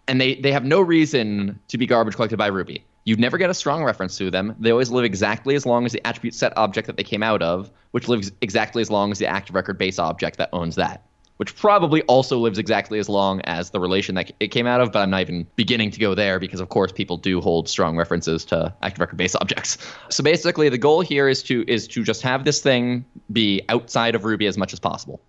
And 0.08 0.20
they, 0.20 0.36
they 0.36 0.52
have 0.52 0.66
no 0.66 0.82
reason 0.82 1.60
to 1.70 1.78
be 1.78 1.86
garbage 1.86 2.16
collected 2.16 2.38
by 2.38 2.48
Ruby. 2.48 2.84
You 3.06 3.16
never 3.18 3.38
get 3.38 3.50
a 3.50 3.54
strong 3.54 3.84
reference 3.84 4.18
to 4.18 4.32
them. 4.32 4.56
They 4.60 4.72
always 4.72 4.90
live 4.90 5.06
exactly 5.06 5.56
as 5.56 5.66
long 5.66 5.86
as 5.86 5.92
the 5.92 6.06
attribute 6.06 6.34
set 6.34 6.58
object 6.58 6.88
that 6.88 6.98
they 6.98 7.04
came 7.04 7.24
out 7.24 7.42
of, 7.42 7.70
which 7.92 8.08
lives 8.08 8.32
exactly 8.42 8.82
as 8.82 8.90
long 8.90 9.12
as 9.12 9.20
the 9.20 9.28
active 9.28 9.56
record 9.56 9.78
base 9.78 10.00
object 10.00 10.38
that 10.38 10.50
owns 10.54 10.76
that 10.76 11.04
which 11.38 11.56
probably 11.56 12.02
also 12.04 12.38
lives 12.38 12.58
exactly 12.58 13.00
as 13.00 13.10
long 13.10 13.42
as 13.42 13.72
the 13.72 13.80
relation 13.80 14.16
that 14.16 14.32
it 14.40 14.50
came 14.50 14.68
out 14.68 14.82
of, 14.82 14.92
but 14.92 15.00
I'm 15.00 15.10
not 15.10 15.22
even 15.22 15.48
beginning 15.56 15.92
to 15.92 16.00
go 16.00 16.14
there 16.16 16.40
because, 16.40 16.60
of 16.60 16.70
course, 16.70 16.92
people 16.92 17.18
do 17.18 17.42
hold 17.42 17.68
strong 17.68 17.98
references 17.98 18.46
to 18.46 18.74
active 18.82 19.00
record 19.00 19.18
base 19.18 19.36
objects. 19.36 19.78
So 20.10 20.24
basically, 20.24 20.70
the 20.70 20.78
goal 20.78 21.02
here 21.02 21.28
is 21.28 21.44
to 21.44 21.66
is 21.68 21.88
to 21.90 22.04
just 22.04 22.22
have 22.22 22.46
this 22.46 22.62
thing 22.62 23.04
be 23.32 23.62
outside 23.70 24.16
of 24.16 24.26
Ruby 24.26 24.46
as 24.46 24.58
much 24.58 24.74
as 24.74 24.80
possible. 24.80 25.20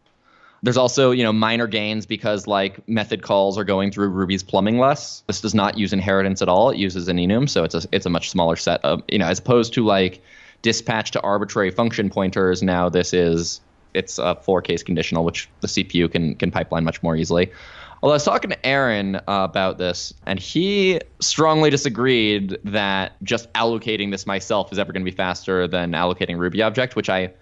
There's 0.64 0.78
also, 0.78 1.10
you 1.10 1.22
know, 1.22 1.32
minor 1.32 1.66
gains 1.66 2.06
because 2.06 2.46
like 2.46 2.88
method 2.88 3.22
calls 3.22 3.58
are 3.58 3.64
going 3.64 3.90
through 3.90 4.08
Ruby's 4.08 4.42
plumbing 4.42 4.78
less. 4.78 5.22
This 5.26 5.42
does 5.42 5.54
not 5.54 5.76
use 5.76 5.92
inheritance 5.92 6.40
at 6.40 6.48
all. 6.48 6.70
It 6.70 6.78
uses 6.78 7.06
an 7.08 7.18
enum, 7.18 7.50
so 7.50 7.64
it's 7.64 7.74
a 7.74 7.82
it's 7.92 8.06
a 8.06 8.10
much 8.10 8.30
smaller 8.30 8.56
set 8.56 8.82
of, 8.82 9.02
you 9.08 9.18
know, 9.18 9.26
as 9.26 9.38
opposed 9.38 9.74
to 9.74 9.84
like 9.84 10.22
dispatch 10.62 11.10
to 11.10 11.20
arbitrary 11.20 11.70
function 11.70 12.08
pointers. 12.08 12.62
Now 12.62 12.88
this 12.88 13.12
is 13.12 13.60
it's 13.92 14.18
a 14.18 14.36
four 14.36 14.62
case 14.62 14.82
conditional, 14.82 15.22
which 15.22 15.50
the 15.60 15.68
CPU 15.68 16.10
can 16.10 16.34
can 16.34 16.50
pipeline 16.50 16.84
much 16.84 17.02
more 17.02 17.14
easily. 17.14 17.52
Although 18.02 18.14
I 18.14 18.16
was 18.16 18.24
talking 18.24 18.50
to 18.50 18.66
Aaron 18.66 19.16
uh, 19.16 19.20
about 19.26 19.76
this, 19.76 20.14
and 20.24 20.38
he 20.38 21.00
strongly 21.20 21.68
disagreed 21.68 22.58
that 22.64 23.22
just 23.22 23.52
allocating 23.52 24.10
this 24.10 24.26
myself 24.26 24.72
is 24.72 24.78
ever 24.78 24.92
going 24.92 25.04
to 25.04 25.10
be 25.10 25.16
faster 25.16 25.68
than 25.68 25.92
allocating 25.92 26.38
Ruby 26.38 26.62
object, 26.62 26.96
which 26.96 27.10
I 27.10 27.32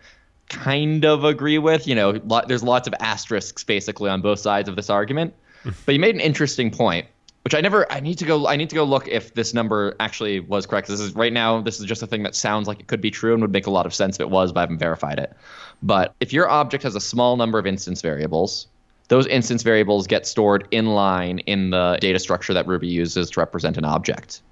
kind 0.52 1.04
of 1.04 1.24
agree 1.24 1.58
with. 1.58 1.86
You 1.88 1.94
know, 1.94 2.12
there's 2.46 2.62
lots 2.62 2.86
of 2.86 2.94
asterisks 3.00 3.64
basically 3.64 4.08
on 4.08 4.20
both 4.20 4.38
sides 4.38 4.68
of 4.68 4.76
this 4.76 4.90
argument. 4.90 5.34
Hmm. 5.62 5.70
but 5.86 5.94
you 5.94 6.00
made 6.00 6.14
an 6.14 6.20
interesting 6.20 6.70
point, 6.70 7.06
which 7.44 7.54
I 7.54 7.60
never. 7.60 7.90
I 7.90 8.00
need 8.00 8.18
to 8.18 8.24
go. 8.24 8.46
I 8.46 8.56
need 8.56 8.70
to 8.70 8.76
go 8.76 8.84
look 8.84 9.08
if 9.08 9.34
this 9.34 9.54
number 9.54 9.94
actually 9.98 10.40
was 10.40 10.66
correct. 10.66 10.88
This 10.88 11.00
is 11.00 11.14
right 11.14 11.32
now. 11.32 11.60
This 11.60 11.80
is 11.80 11.86
just 11.86 12.02
a 12.02 12.06
thing 12.06 12.22
that 12.24 12.34
sounds 12.34 12.68
like 12.68 12.80
it 12.80 12.86
could 12.86 13.00
be 13.00 13.10
true 13.10 13.32
and 13.32 13.42
would 13.42 13.52
make 13.52 13.66
a 13.66 13.70
lot 13.70 13.86
of 13.86 13.94
sense 13.94 14.16
if 14.16 14.20
it 14.20 14.30
was, 14.30 14.52
but 14.52 14.60
I 14.60 14.62
haven't 14.62 14.78
verified 14.78 15.18
it. 15.18 15.34
But 15.82 16.14
if 16.20 16.32
your 16.32 16.48
object 16.48 16.84
has 16.84 16.94
a 16.94 17.00
small 17.00 17.36
number 17.36 17.58
of 17.58 17.66
instance 17.66 18.02
variables, 18.02 18.66
those 19.08 19.26
instance 19.26 19.62
variables 19.62 20.06
get 20.06 20.26
stored 20.26 20.66
in 20.70 20.86
line 20.86 21.40
in 21.40 21.70
the 21.70 21.98
data 22.00 22.18
structure 22.18 22.54
that 22.54 22.66
Ruby 22.66 22.88
uses 22.88 23.30
to 23.30 23.40
represent 23.40 23.76
an 23.76 23.84
object. 23.84 24.42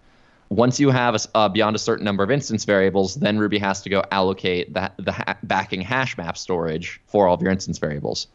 Once 0.50 0.80
you 0.80 0.90
have 0.90 1.14
a 1.14 1.20
uh, 1.36 1.48
beyond 1.48 1.76
a 1.76 1.78
certain 1.78 2.04
number 2.04 2.24
of 2.24 2.30
instance 2.30 2.64
variables, 2.64 3.14
then 3.14 3.38
Ruby 3.38 3.58
has 3.58 3.82
to 3.82 3.88
go 3.88 4.02
allocate 4.10 4.74
the, 4.74 4.90
the 4.98 5.12
ha- 5.12 5.38
backing 5.44 5.80
hash 5.80 6.18
map 6.18 6.36
storage 6.36 7.00
for 7.06 7.28
all 7.28 7.34
of 7.34 7.40
your 7.40 7.52
instance 7.52 7.78
variables. 7.78 8.26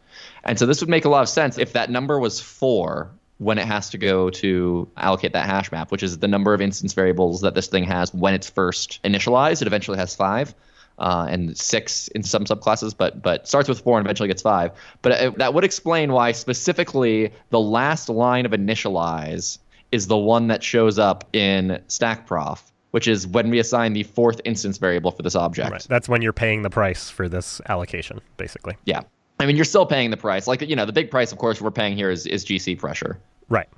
And 0.42 0.58
so 0.58 0.64
this 0.64 0.80
would 0.80 0.88
make 0.88 1.04
a 1.04 1.10
lot 1.10 1.22
of 1.22 1.28
sense 1.28 1.58
if 1.58 1.74
that 1.74 1.90
number 1.90 2.18
was 2.18 2.40
four 2.40 3.10
when 3.36 3.58
it 3.58 3.66
has 3.66 3.90
to 3.90 3.98
go 3.98 4.30
to 4.30 4.88
allocate 4.96 5.34
that 5.34 5.44
hash 5.44 5.70
map, 5.70 5.92
which 5.92 6.02
is 6.02 6.16
the 6.18 6.26
number 6.26 6.54
of 6.54 6.62
instance 6.62 6.94
variables 6.94 7.42
that 7.42 7.54
this 7.54 7.66
thing 7.66 7.84
has 7.84 8.14
when 8.14 8.32
it's 8.32 8.48
first 8.48 8.98
initialized. 9.02 9.60
It 9.60 9.66
eventually 9.66 9.98
has 9.98 10.16
five. 10.16 10.54
Uh, 10.98 11.26
and 11.28 11.58
six 11.58 12.08
in 12.08 12.22
some 12.22 12.46
subclasses, 12.46 12.96
but 12.96 13.20
but 13.20 13.46
starts 13.46 13.68
with 13.68 13.80
four 13.80 13.98
and 13.98 14.06
eventually 14.06 14.28
gets 14.28 14.40
five. 14.40 14.70
But 15.02 15.12
it, 15.12 15.36
that 15.36 15.52
would 15.52 15.62
explain 15.62 16.10
why 16.10 16.32
specifically 16.32 17.34
the 17.50 17.60
last 17.60 18.08
line 18.08 18.46
of 18.46 18.52
initialize 18.52 19.58
is 19.92 20.06
the 20.06 20.16
one 20.16 20.48
that 20.48 20.62
shows 20.62 20.98
up 20.98 21.24
in 21.32 21.80
StackProf, 21.88 22.60
which 22.90 23.08
is 23.08 23.26
when 23.26 23.50
we 23.50 23.58
assign 23.58 23.92
the 23.92 24.02
fourth 24.02 24.40
instance 24.44 24.78
variable 24.78 25.10
for 25.10 25.22
this 25.22 25.34
object. 25.34 25.70
Right. 25.70 25.86
That's 25.88 26.08
when 26.08 26.22
you're 26.22 26.32
paying 26.32 26.62
the 26.62 26.70
price 26.70 27.10
for 27.10 27.28
this 27.28 27.60
allocation, 27.68 28.20
basically. 28.36 28.76
Yeah. 28.84 29.02
I 29.38 29.46
mean, 29.46 29.56
you're 29.56 29.64
still 29.64 29.86
paying 29.86 30.10
the 30.10 30.16
price. 30.16 30.46
Like, 30.46 30.62
you 30.62 30.76
know, 30.76 30.86
the 30.86 30.92
big 30.92 31.10
price, 31.10 31.30
of 31.30 31.38
course, 31.38 31.60
we're 31.60 31.70
paying 31.70 31.96
here 31.96 32.10
is, 32.10 32.26
is 32.26 32.44
GC 32.44 32.78
pressure. 32.78 33.20
Right. 33.48 33.68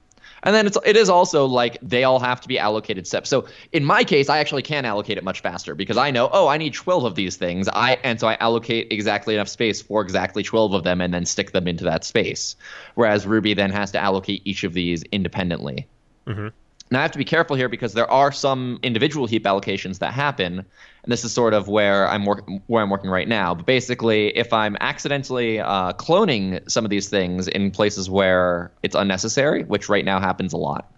And 0.43 0.55
then 0.55 0.67
it's 0.67 0.79
it 0.85 0.97
is 0.97 1.09
also 1.09 1.47
like 1.47 1.79
they 1.83 2.05
all 2.05 2.21
have 2.21 2.41
to 2.43 2.49
be 2.49 2.59
allocated 2.59 3.07
steps. 3.07 3.29
So 3.29 3.47
in 3.73 3.85
my 3.85 4.05
case, 4.05 4.29
I 4.29 4.39
actually 4.39 4.63
can 4.63 4.85
allocate 4.85 5.19
it 5.19 5.25
much 5.25 5.41
faster 5.41 5.75
because 5.75 5.97
I 5.97 6.11
know, 6.11 6.29
oh, 6.33 6.49
I 6.49 6.59
need 6.59 6.75
12 6.75 7.05
of 7.05 7.15
these 7.15 7.37
things. 7.37 7.69
I 7.69 7.99
and 8.05 8.21
so 8.21 8.29
I 8.29 8.37
allocate 8.37 8.93
exactly 8.93 9.35
enough 9.35 9.49
space 9.49 9.83
for 9.83 10.01
exactly 10.01 10.43
12 10.43 10.75
of 10.75 10.85
them 10.85 11.01
and 11.01 11.13
then 11.13 11.25
stick 11.25 11.53
them 11.53 11.67
into 11.67 11.85
that 11.85 12.05
space. 12.05 12.57
Whereas 12.95 13.27
Ruby 13.27 13.55
then 13.55 13.71
has 13.71 13.91
to 13.93 13.99
allocate 13.99 14.43
each 14.45 14.65
of 14.65 14.75
these 14.75 15.03
independently. 15.05 15.89
Now 16.91 17.01
I 17.01 17.03
have 17.03 17.13
to 17.13 17.19
be 17.19 17.25
careful 17.25 17.55
here 17.55 17.69
because 17.69 17.93
there 17.93 18.11
are 18.11 18.33
some 18.33 18.79
individual 18.83 19.27
heap 19.27 19.45
allocations 19.45 19.99
that 19.99 20.15
happen, 20.15 20.59
and 20.59 21.13
this 21.13 21.25
is 21.25 21.33
sort 21.33 21.53
of 21.53 21.69
where 21.69 22.09
I'm 22.09 22.25
work- 22.25 22.49
where 22.67 22.83
I'm 22.83 22.91
working 22.91 23.11
right 23.11 23.29
now. 23.29 23.55
But 23.55 23.67
basically, 23.67 24.37
if 24.37 24.53
I'm 24.53 24.77
accidentally 24.81 25.61
uh, 25.61 25.93
cloning 25.93 26.69
some 26.71 26.85
of 26.85 26.91
these 26.91 27.09
things 27.09 27.47
in 27.49 27.71
places 27.71 28.09
where 28.09 28.71
it's 28.83 28.95
unnecessary, 28.95 29.65
which 29.65 29.89
right 29.89 30.05
now 30.05 30.19
happens 30.19 30.53
a 30.55 30.57
lot, 30.57 30.91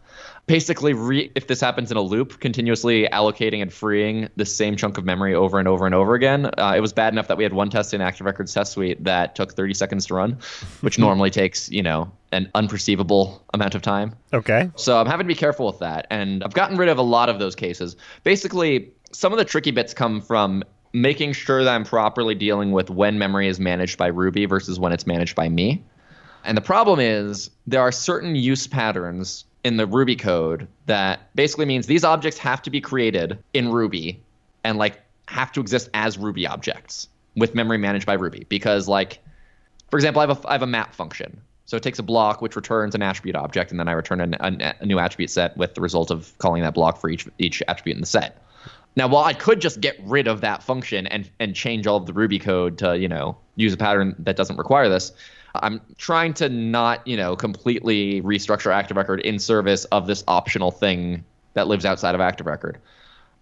basically 0.47 0.93
re- 0.93 1.31
if 1.35 1.47
this 1.47 1.61
happens 1.61 1.91
in 1.91 1.97
a 1.97 2.03
loop 2.03 2.41
continuously 2.41 3.07
allocating 3.07 3.63
and 3.63 3.73
freeing 3.73 4.29
the 4.37 4.45
same 4.45 4.77
chunk 4.77 4.99
of 4.99 5.05
memory 5.05 5.35
over 5.35 5.59
and 5.59 5.69
over 5.69 5.87
and 5.87 5.95
over 5.95 6.15
again. 6.15 6.47
Uh, 6.47 6.75
it 6.77 6.81
was 6.81 6.93
bad 6.93 7.13
enough 7.13 7.29
that 7.29 7.37
we 7.37 7.45
had 7.45 7.53
one 7.53 7.71
test 7.71 7.95
in 7.95 8.01
active 8.01 8.27
records 8.27 8.53
test 8.53 8.73
suite 8.73 9.05
that 9.05 9.35
took 9.35 9.55
30 9.55 9.75
seconds 9.75 10.07
to 10.07 10.15
run 10.15 10.39
which 10.81 10.99
normally 10.99 11.31
takes 11.31 11.71
you 11.71 11.83
know 11.83 12.11
an 12.33 12.51
unperceivable 12.55 13.41
amount 13.55 13.75
of 13.75 13.83
time. 13.83 14.15
Okay. 14.33 14.71
so 14.77 14.99
i'm 14.99 15.07
having 15.07 15.25
to 15.25 15.29
be 15.29 15.35
careful 15.35 15.67
with 15.67 15.79
that 15.81 16.07
and 16.11 16.43
i've 16.43 16.55
gotten 16.55 16.77
rid 16.77 16.89
of 16.89 16.99
a 16.99 17.03
lot 17.03 17.29
of 17.29 17.39
those 17.39 17.55
cases. 17.55 17.97
Basically 18.25 18.93
some 19.13 19.33
of 19.33 19.39
the 19.39 19.45
tricky 19.45 19.71
bits 19.71 19.95
come 19.95 20.21
from 20.21 20.65
making 20.93 21.33
sure 21.33 21.63
that 21.63 21.75
i'm 21.75 21.85
properly 21.85 22.35
dealing 22.35 22.73
with 22.73 22.91
when 22.91 23.19
memory 23.19 23.47
is 23.47 23.61
managed 23.61 23.99
by 23.99 24.09
ruby 24.09 24.47
versus 24.47 24.79
when 24.81 24.93
it's 24.93 25.07
managed 25.07 25.37
by 25.37 25.49
me. 25.49 25.85
And 26.43 26.57
the 26.57 26.63
problem 26.63 27.01
is 27.01 27.51
there 27.67 27.83
are 27.83 27.93
certain 27.93 28.35
use 28.35 28.67
patterns 28.67 29.45
in 29.65 29.77
the 29.77 29.87
Ruby 29.87 30.17
code 30.17 30.69
that 30.87 31.35
basically 31.35 31.67
means 31.67 31.87
these 31.87 32.05
objects 32.05 32.39
have 32.39 32.63
to 32.63 32.71
be 32.71 32.81
created 32.81 33.39
in 33.53 33.71
Ruby 33.71 34.21
and 34.65 34.79
like 34.79 35.01
have 35.29 35.53
to 35.53 35.61
exist 35.61 35.89
as 35.95 36.19
Ruby 36.19 36.47
objects 36.47 37.09
with 37.37 37.55
memory 37.55 37.79
managed 37.79 38.07
by 38.07 38.15
Ruby. 38.15 38.47
Because 38.49 38.89
like, 38.89 39.19
for 39.91 39.97
example, 39.97 40.21
I 40.21 40.27
have 40.27 40.45
a, 40.45 40.49
I 40.49 40.53
have 40.53 40.63
a 40.63 40.67
map 40.67 40.95
function. 40.95 41.41
So 41.67 41.77
it 41.77 41.85
takes 41.85 42.01
a 42.01 42.03
block 42.03 42.43
which 42.43 42.57
returns 42.57 42.97
an 42.97 43.03
attribute 43.03 43.37
object, 43.37 43.71
and 43.71 43.79
then 43.79 43.87
I 43.87 43.93
return 43.93 44.21
a, 44.21 44.37
a, 44.41 44.75
a 44.81 44.87
new 44.87 44.99
attribute 44.99 45.31
set 45.31 45.57
with 45.57 45.75
the 45.75 45.81
result 45.81 46.11
of 46.11 46.37
calling 46.39 46.63
that 46.63 46.75
block 46.75 47.01
for 47.01 47.09
each 47.09 47.29
each 47.39 47.63
attribute 47.69 47.97
in 47.97 48.01
the 48.01 48.09
set. 48.09 48.43
Now, 48.97 49.07
while 49.07 49.23
I 49.23 49.35
could 49.35 49.61
just 49.61 49.81
get 49.81 49.97
rid 50.03 50.27
of 50.27 50.41
that 50.41 50.65
function 50.65 51.07
and 51.07 51.31
and 51.39 51.55
change 51.55 51.87
all 51.87 51.97
of 51.97 52.07
the 52.07 52.13
Ruby 52.13 52.41
code 52.41 52.79
to 52.79 52.99
you 52.99 53.07
know 53.07 53.37
use 53.61 53.73
a 53.73 53.77
pattern 53.77 54.15
that 54.19 54.37
doesn't 54.37 54.57
require 54.57 54.89
this, 54.89 55.13
I'm 55.55 55.81
trying 55.99 56.35
to 56.35 56.49
not, 56.49 57.07
you 57.07 57.17
know, 57.17 57.37
completely 57.37 58.23
restructure 58.23 58.73
Active 58.73 58.97
Record 58.97 59.21
in 59.21 59.39
service 59.39 59.85
of 59.87 60.07
this 60.07 60.23
optional 60.29 60.71
thing 60.71 61.25
that 61.55 61.67
lives 61.67 61.85
outside 61.85 62.15
of 62.15 62.21
Active 62.21 62.47
Record. 62.47 62.79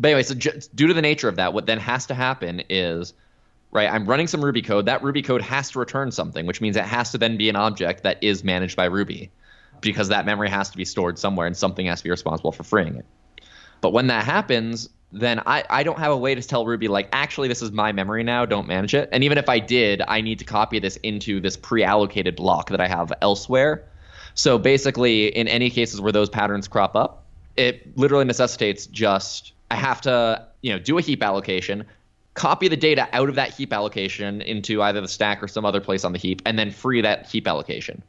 But 0.01 0.09
anyway, 0.09 0.23
so 0.23 0.35
j- 0.35 0.61
due 0.75 0.87
to 0.87 0.95
the 0.95 1.03
nature 1.03 1.29
of 1.29 1.37
that, 1.37 1.53
what 1.53 1.67
then 1.67 1.79
has 1.79 2.07
to 2.07 2.15
happen 2.15 2.63
is, 2.69 3.13
right, 3.73 3.91
I'm 3.91 4.07
running 4.07 4.27
some 4.27 4.43
Ruby 4.43 4.63
code. 4.63 4.87
That 4.87 5.03
Ruby 5.03 5.23
code 5.23 5.43
has 5.43 5.71
to 5.73 5.79
return 5.79 6.11
something, 6.11 6.47
which 6.47 6.61
means 6.61 6.77
it 6.77 6.85
has 6.85 7.11
to 7.13 7.19
then 7.19 7.37
be 7.37 7.49
an 7.49 7.57
object 7.57 8.05
that 8.05 8.23
is 8.23 8.43
managed 8.45 8.77
by 8.77 8.87
Ruby 8.87 9.31
because 9.81 10.09
that 10.09 10.25
memory 10.27 10.49
has 10.49 10.71
to 10.71 10.77
be 10.77 10.85
stored 10.85 11.19
somewhere 11.19 11.47
and 11.47 11.57
something 11.57 11.87
has 11.87 12.01
to 12.01 12.05
be 12.05 12.11
responsible 12.11 12.53
for 12.53 12.65
freeing 12.65 12.97
it. 12.97 13.05
But 13.81 13.93
when 13.93 14.09
that 14.09 14.25
happens, 14.25 14.89
then 15.13 15.41
I, 15.47 15.65
I 15.71 15.83
don't 15.83 15.99
have 15.99 16.13
a 16.13 16.17
way 16.17 16.35
to 16.35 16.43
tell 16.43 16.67
Ruby, 16.67 16.89
like, 16.89 17.09
actually, 17.13 17.49
this 17.49 17.63
is 17.63 17.73
my 17.73 17.93
memory 17.93 18.23
now, 18.23 18.45
don't 18.45 18.67
manage 18.67 18.95
it. 18.95 19.09
And 19.11 19.25
even 19.25 19.39
if 19.39 19.49
I 19.49 19.59
did, 19.59 20.03
I 20.07 20.21
need 20.21 20.39
to 20.41 20.45
copy 20.45 20.79
this 20.79 20.97
into 20.97 21.41
this 21.41 21.57
pre 21.57 21.83
allocated 21.83 22.37
block 22.37 22.71
that 22.71 22.81
I 22.81 22.89
have 22.89 23.13
elsewhere. 23.23 23.85
So 24.35 24.59
basically, 24.59 25.29
in 25.29 25.49
any 25.49 25.71
cases 25.71 26.01
where 26.01 26.13
those 26.13 26.29
patterns 26.29 26.69
crop 26.69 26.95
up, 26.95 27.25
it 27.57 27.97
literally 27.97 28.25
necessitates 28.25 28.87
just 28.87 29.53
I 29.71 29.77
have 29.77 30.01
to, 30.03 30.47
you 30.63 30.73
know, 30.73 30.79
do 30.79 30.99
a 30.99 31.01
heap 31.01 31.23
allocation, 31.23 31.85
copy 32.35 32.69
the 32.69 32.77
data 32.77 33.09
out 33.13 33.29
of 33.29 33.35
that 33.35 33.55
heap 33.55 33.73
allocation 33.73 34.43
into 34.43 34.83
either 34.83 35.01
the 35.01 35.09
stack 35.09 35.43
or 35.43 35.49
some 35.49 35.65
other 35.65 35.81
place 35.81 36.05
on 36.05 36.13
the 36.13 36.19
heap, 36.19 36.43
and 36.47 36.59
then 36.59 36.71
free 36.71 37.01
that 37.01 37.27
heap 37.27 37.49
allocation. 37.49 38.03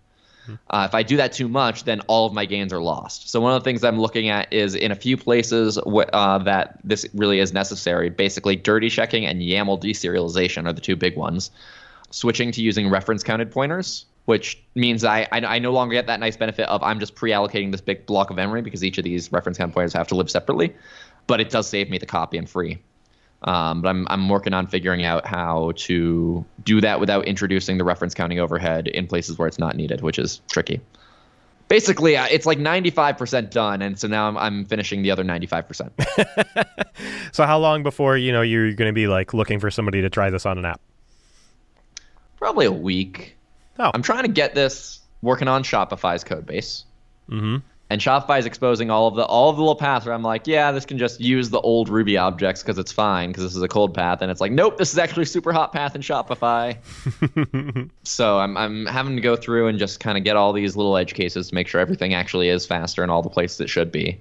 Uh, 0.69 0.87
if 0.89 0.95
I 0.95 1.03
do 1.03 1.17
that 1.17 1.33
too 1.33 1.47
much, 1.47 1.83
then 1.83 1.99
all 2.01 2.25
of 2.25 2.33
my 2.33 2.45
gains 2.45 2.71
are 2.71 2.81
lost. 2.81 3.29
So 3.29 3.41
one 3.41 3.53
of 3.53 3.61
the 3.61 3.63
things 3.63 3.83
I'm 3.83 3.99
looking 3.99 4.29
at 4.29 4.51
is 4.53 4.75
in 4.75 4.91
a 4.91 4.95
few 4.95 5.17
places 5.17 5.77
wh- 5.85 6.09
uh, 6.13 6.37
that 6.39 6.79
this 6.83 7.05
really 7.13 7.39
is 7.39 7.53
necessary. 7.53 8.09
Basically, 8.09 8.55
dirty 8.55 8.89
checking 8.89 9.25
and 9.25 9.41
YAML 9.41 9.81
deserialization 9.81 10.67
are 10.67 10.73
the 10.73 10.81
two 10.81 10.95
big 10.95 11.15
ones. 11.15 11.51
Switching 12.11 12.51
to 12.51 12.61
using 12.61 12.89
reference 12.89 13.23
counted 13.23 13.51
pointers, 13.51 14.05
which 14.25 14.61
means 14.75 15.03
I, 15.03 15.27
I 15.31 15.39
I 15.41 15.59
no 15.59 15.71
longer 15.71 15.93
get 15.93 16.07
that 16.07 16.19
nice 16.19 16.37
benefit 16.37 16.67
of 16.67 16.81
I'm 16.81 16.99
just 16.99 17.15
pre-allocating 17.15 17.71
this 17.71 17.81
big 17.81 18.05
block 18.05 18.29
of 18.29 18.35
memory 18.35 18.61
because 18.61 18.83
each 18.83 18.97
of 18.97 19.03
these 19.03 19.31
reference 19.31 19.57
counted 19.57 19.73
pointers 19.73 19.93
have 19.93 20.07
to 20.07 20.15
live 20.15 20.29
separately, 20.29 20.75
but 21.27 21.39
it 21.39 21.49
does 21.49 21.67
save 21.67 21.89
me 21.89 21.97
the 21.99 22.05
copy 22.05 22.37
and 22.37 22.49
free. 22.49 22.79
Um, 23.43 23.81
but 23.81 23.89
I'm 23.89 24.07
I'm 24.09 24.27
working 24.27 24.53
on 24.53 24.67
figuring 24.67 25.05
out 25.05 25.25
how 25.25 25.71
to 25.77 26.45
do 26.63 26.81
that 26.81 26.99
without 26.99 27.25
introducing 27.25 27.77
the 27.77 27.85
reference 27.85 28.13
counting 28.13 28.39
overhead 28.39 28.87
in 28.87 29.07
places 29.07 29.37
where 29.37 29.47
it's 29.47 29.59
not 29.59 29.75
needed, 29.75 30.01
which 30.01 30.19
is 30.19 30.41
tricky. 30.49 30.81
Basically, 31.69 32.17
uh, 32.17 32.25
it's 32.31 32.47
like 32.47 32.57
95% 32.57 33.51
done, 33.51 33.83
and 33.83 33.97
so 33.99 34.07
now 34.07 34.27
I'm, 34.27 34.37
I'm 34.39 34.65
finishing 34.65 35.03
the 35.03 35.11
other 35.11 35.23
95%. 35.23 35.91
So 37.31 37.45
how 37.45 37.59
long 37.59 37.83
before 37.83 38.17
you 38.17 38.31
know 38.31 38.41
you're 38.41 38.73
going 38.73 38.89
to 38.89 38.93
be 38.93 39.07
like 39.07 39.33
looking 39.33 39.59
for 39.59 39.71
somebody 39.71 40.01
to 40.01 40.09
try 40.09 40.29
this 40.29 40.45
on 40.45 40.57
an 40.57 40.65
app? 40.65 40.81
Probably 42.37 42.65
a 42.65 42.71
week. 42.71 43.37
Oh. 43.77 43.91
I'm 43.93 44.01
trying 44.01 44.23
to 44.23 44.29
get 44.29 44.55
this 44.55 44.99
working 45.21 45.47
on 45.47 45.63
Shopify's 45.63 46.23
code 46.23 46.45
base. 46.45 46.85
Mm-hmm. 47.29 47.57
And 47.91 47.99
Shopify 47.99 48.37
is 48.37 48.45
exposing 48.45 48.89
all 48.91 49.07
of 49.07 49.15
the 49.15 49.23
all 49.25 49.49
of 49.49 49.55
the 49.55 49.61
little 49.63 49.75
paths 49.75 50.05
where 50.05 50.13
I'm 50.13 50.21
like, 50.21 50.45
yeah, 50.45 50.71
this 50.71 50.85
can 50.85 50.97
just 50.97 51.19
use 51.19 51.49
the 51.49 51.59
old 51.61 51.89
Ruby 51.89 52.17
objects 52.17 52.61
because 52.61 52.77
it's 52.77 52.91
fine 52.91 53.29
because 53.29 53.43
this 53.43 53.55
is 53.55 53.61
a 53.61 53.67
cold 53.67 53.93
path, 53.93 54.21
and 54.21 54.29
it's 54.31 54.39
like, 54.41 54.51
nope, 54.51 54.77
this 54.77 54.91
is 54.91 54.97
actually 54.99 55.23
a 55.23 55.25
super 55.27 55.51
hot 55.51 55.73
path 55.73 55.95
in 55.95 56.01
Shopify. 56.01 56.77
so 58.03 58.39
I'm 58.39 58.57
I'm 58.57 58.85
having 58.85 59.15
to 59.15 59.21
go 59.21 59.35
through 59.35 59.67
and 59.67 59.79
just 59.79 59.99
kind 59.99 60.17
of 60.17 60.23
get 60.23 60.35
all 60.35 60.53
these 60.53 60.75
little 60.75 60.95
edge 60.97 61.13
cases 61.13 61.49
to 61.49 61.55
make 61.55 61.67
sure 61.67 61.81
everything 61.81 62.13
actually 62.13 62.49
is 62.49 62.65
faster 62.65 63.03
in 63.03 63.09
all 63.09 63.21
the 63.21 63.29
places 63.29 63.59
it 63.61 63.69
should 63.69 63.91
be, 63.91 64.19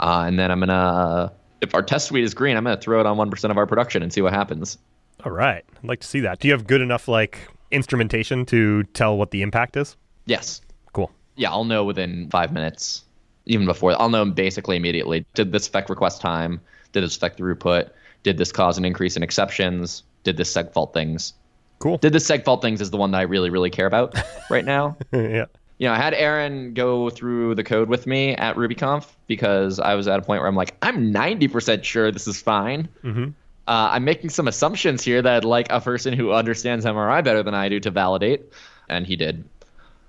uh, 0.00 0.24
and 0.26 0.38
then 0.38 0.50
I'm 0.50 0.60
gonna 0.60 1.32
if 1.62 1.74
our 1.74 1.82
test 1.82 2.08
suite 2.08 2.24
is 2.24 2.34
green, 2.34 2.56
I'm 2.56 2.64
gonna 2.64 2.76
throw 2.76 3.00
it 3.00 3.06
on 3.06 3.16
one 3.16 3.30
percent 3.30 3.50
of 3.50 3.58
our 3.58 3.66
production 3.66 4.02
and 4.02 4.12
see 4.12 4.20
what 4.20 4.32
happens. 4.32 4.78
All 5.24 5.32
right. 5.32 5.64
I'd 5.82 5.88
like 5.88 6.00
to 6.00 6.06
see 6.06 6.20
that. 6.20 6.40
Do 6.40 6.48
you 6.48 6.52
have 6.52 6.66
good 6.66 6.82
enough 6.82 7.08
like 7.08 7.48
instrumentation 7.70 8.44
to 8.46 8.82
tell 8.84 9.16
what 9.16 9.30
the 9.30 9.40
impact 9.42 9.76
is? 9.76 9.96
Yes, 10.26 10.60
Cool. 10.92 11.10
yeah, 11.36 11.50
I'll 11.50 11.64
know 11.64 11.84
within 11.84 12.28
five 12.30 12.52
minutes, 12.52 13.04
even 13.46 13.66
before. 13.66 14.00
I'll 14.00 14.08
know 14.08 14.24
basically 14.24 14.76
immediately. 14.76 15.24
Did 15.34 15.52
this 15.52 15.66
affect 15.68 15.88
request 15.90 16.20
time? 16.20 16.60
Did 16.92 17.02
this 17.04 17.16
affect 17.16 17.38
throughput? 17.38 17.90
Did 18.22 18.38
this 18.38 18.52
cause 18.52 18.76
an 18.78 18.84
increase 18.84 19.16
in 19.16 19.22
exceptions? 19.22 20.02
Did 20.24 20.36
this 20.36 20.52
seg 20.52 20.72
fault 20.72 20.92
things? 20.92 21.32
Cool. 21.78 21.98
Did 21.98 22.12
this 22.12 22.28
seg 22.28 22.44
fault 22.44 22.62
things 22.62 22.80
is 22.80 22.90
the 22.90 22.96
one 22.96 23.10
that 23.12 23.18
I 23.18 23.22
really, 23.22 23.50
really 23.50 23.70
care 23.70 23.86
about 23.86 24.18
right 24.50 24.64
now. 24.64 24.96
yeah. 25.12 25.46
You 25.78 25.88
know, 25.88 25.92
I 25.92 25.98
had 25.98 26.14
Aaron 26.14 26.72
go 26.72 27.10
through 27.10 27.54
the 27.54 27.62
code 27.62 27.90
with 27.90 28.06
me 28.06 28.34
at 28.34 28.56
RubyConf 28.56 29.06
because 29.26 29.78
I 29.78 29.94
was 29.94 30.08
at 30.08 30.18
a 30.18 30.22
point 30.22 30.40
where 30.40 30.48
I'm 30.48 30.56
like, 30.56 30.74
I'm 30.80 31.12
90% 31.12 31.84
sure 31.84 32.10
this 32.10 32.26
is 32.26 32.40
fine. 32.40 32.88
Mhm. 33.04 33.34
Uh, 33.68 33.90
I'm 33.92 34.04
making 34.04 34.30
some 34.30 34.48
assumptions 34.48 35.02
here 35.02 35.20
that 35.20 35.34
I'd 35.34 35.44
like 35.44 35.66
a 35.70 35.80
person 35.80 36.14
who 36.14 36.32
understands 36.32 36.86
MRI 36.86 37.22
better 37.22 37.42
than 37.42 37.52
I 37.54 37.68
do 37.68 37.78
to 37.80 37.90
validate, 37.90 38.42
and 38.88 39.06
he 39.06 39.16
did. 39.16 39.44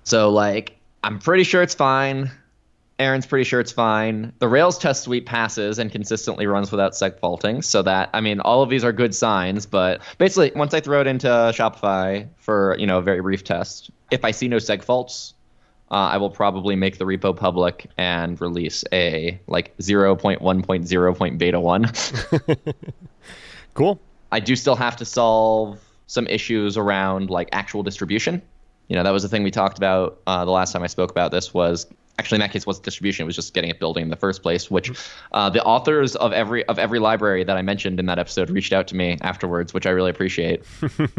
So, 0.03 0.29
like, 0.29 0.77
I'm 1.03 1.19
pretty 1.19 1.43
sure 1.43 1.61
it's 1.63 1.73
fine. 1.73 2.31
Aaron's 2.99 3.25
pretty 3.25 3.43
sure 3.43 3.59
it's 3.59 3.71
fine. 3.71 4.33
The 4.39 4.47
Rails 4.47 4.77
test 4.77 5.03
suite 5.03 5.25
passes 5.25 5.77
and 5.77 5.91
consistently 5.91 6.47
runs 6.47 6.71
without 6.71 6.93
seg 6.93 7.19
faulting. 7.19 7.61
So 7.61 7.81
that 7.83 8.09
I 8.13 8.21
mean, 8.21 8.39
all 8.39 8.63
of 8.63 8.69
these 8.69 8.83
are 8.83 8.91
good 8.91 9.13
signs. 9.13 9.65
But 9.65 10.01
basically, 10.17 10.51
once 10.55 10.73
I 10.73 10.79
throw 10.79 11.01
it 11.01 11.07
into 11.07 11.27
Shopify 11.27 12.27
for 12.37 12.75
you 12.79 12.87
know 12.87 12.97
a 12.97 13.01
very 13.01 13.21
brief 13.21 13.43
test, 13.43 13.91
if 14.09 14.25
I 14.25 14.31
see 14.31 14.47
no 14.47 14.57
seg 14.57 14.83
faults, 14.83 15.35
uh, 15.91 15.95
I 15.95 16.17
will 16.17 16.31
probably 16.31 16.75
make 16.75 16.97
the 16.97 17.05
repo 17.05 17.35
public 17.35 17.87
and 17.97 18.39
release 18.41 18.83
a 18.91 19.39
like 19.47 19.77
0.1.0. 19.77 21.37
beta 21.37 21.59
one. 21.59 21.91
Cool. 23.77 23.99
I 24.31 24.39
do 24.39 24.55
still 24.55 24.75
have 24.75 24.95
to 24.95 25.05
solve 25.05 25.79
some 26.07 26.25
issues 26.25 26.77
around 26.77 27.29
like 27.29 27.47
actual 27.51 27.83
distribution. 27.83 28.41
You 28.87 28.95
know, 28.95 29.03
that 29.03 29.11
was 29.11 29.21
the 29.21 29.29
thing 29.29 29.43
we 29.43 29.51
talked 29.51 29.77
about 29.77 30.19
uh, 30.25 30.45
the 30.45 30.51
last 30.51 30.71
time 30.71 30.81
I 30.81 30.87
spoke 30.87 31.11
about 31.11 31.29
this 31.29 31.53
was 31.53 31.85
actually 32.19 32.37
in 32.37 32.41
that 32.41 32.51
case 32.51 32.65
wasn't 32.65 32.85
distribution. 32.85 33.23
It 33.23 33.27
was 33.27 33.35
just 33.35 33.53
getting 33.53 33.69
it 33.69 33.79
building 33.79 34.03
in 34.03 34.09
the 34.09 34.15
first 34.15 34.41
place. 34.41 34.69
Which 34.69 34.91
uh, 35.31 35.49
the 35.49 35.63
authors 35.63 36.15
of 36.15 36.33
every 36.33 36.65
of 36.65 36.79
every 36.79 36.99
library 36.99 37.43
that 37.43 37.57
I 37.57 37.61
mentioned 37.61 37.99
in 37.99 38.05
that 38.07 38.19
episode 38.19 38.49
reached 38.49 38.73
out 38.73 38.87
to 38.87 38.95
me 38.95 39.17
afterwards, 39.21 39.73
which 39.73 39.85
I 39.85 39.91
really 39.91 40.09
appreciate. 40.11 40.63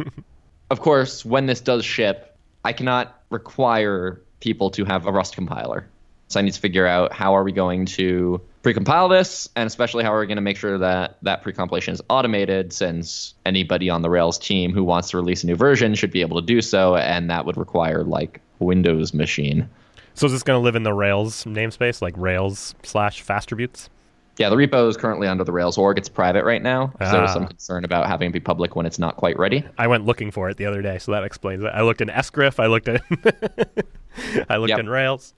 of 0.70 0.80
course, 0.80 1.24
when 1.24 1.46
this 1.46 1.60
does 1.60 1.84
ship, 1.84 2.36
I 2.64 2.72
cannot 2.72 3.22
require 3.30 4.20
people 4.40 4.70
to 4.70 4.84
have 4.84 5.06
a 5.06 5.12
Rust 5.12 5.34
compiler. 5.34 5.88
So 6.28 6.38
I 6.38 6.42
need 6.42 6.52
to 6.52 6.60
figure 6.60 6.86
out 6.86 7.12
how 7.12 7.34
are 7.36 7.42
we 7.42 7.52
going 7.52 7.86
to 7.86 8.40
precompile 8.62 9.08
this, 9.08 9.48
and 9.56 9.66
especially 9.66 10.04
how 10.04 10.12
are 10.12 10.20
we 10.20 10.26
going 10.26 10.36
to 10.36 10.42
make 10.42 10.58
sure 10.58 10.76
that 10.76 11.16
that 11.22 11.42
precompilation 11.42 11.94
is 11.94 12.02
automated, 12.10 12.72
since 12.74 13.32
anybody 13.46 13.88
on 13.88 14.02
the 14.02 14.10
Rails 14.10 14.38
team 14.38 14.74
who 14.74 14.84
wants 14.84 15.10
to 15.10 15.16
release 15.16 15.42
a 15.42 15.46
new 15.46 15.56
version 15.56 15.94
should 15.94 16.10
be 16.10 16.20
able 16.20 16.38
to 16.38 16.46
do 16.46 16.60
so, 16.60 16.96
and 16.96 17.30
that 17.30 17.46
would 17.46 17.56
require 17.56 18.04
like 18.04 18.42
a 18.60 18.64
Windows 18.64 19.14
machine. 19.14 19.70
So 20.18 20.26
is 20.26 20.32
this 20.32 20.42
going 20.42 20.58
to 20.58 20.64
live 20.64 20.74
in 20.74 20.82
the 20.82 20.92
Rails 20.92 21.44
namespace, 21.44 22.02
like 22.02 22.12
Rails 22.16 22.74
slash 22.82 23.22
Fastributes? 23.22 23.88
Yeah, 24.36 24.48
the 24.48 24.56
repo 24.56 24.88
is 24.88 24.96
currently 24.96 25.28
under 25.28 25.44
the 25.44 25.52
Rails 25.52 25.78
org. 25.78 25.96
It's 25.96 26.08
private 26.08 26.44
right 26.44 26.60
now. 26.60 26.88
So 27.00 27.12
there's 27.12 27.30
Ah. 27.30 27.34
some 27.34 27.46
concern 27.46 27.84
about 27.84 28.08
having 28.08 28.30
it 28.30 28.32
be 28.32 28.40
public 28.40 28.74
when 28.74 28.84
it's 28.84 28.98
not 28.98 29.16
quite 29.16 29.38
ready. 29.38 29.64
I 29.78 29.86
went 29.86 30.06
looking 30.06 30.32
for 30.32 30.50
it 30.50 30.56
the 30.56 30.66
other 30.66 30.82
day, 30.82 30.98
so 30.98 31.12
that 31.12 31.22
explains 31.22 31.62
it. 31.62 31.68
I 31.72 31.82
looked 31.82 32.00
in 32.00 32.08
sgrif. 32.08 32.58
I 32.58 32.66
looked 32.66 32.88
at. 32.88 33.00
I 34.50 34.56
looked 34.56 34.70
Yep. 34.70 34.80
in 34.80 34.88
Rails. 34.88 35.34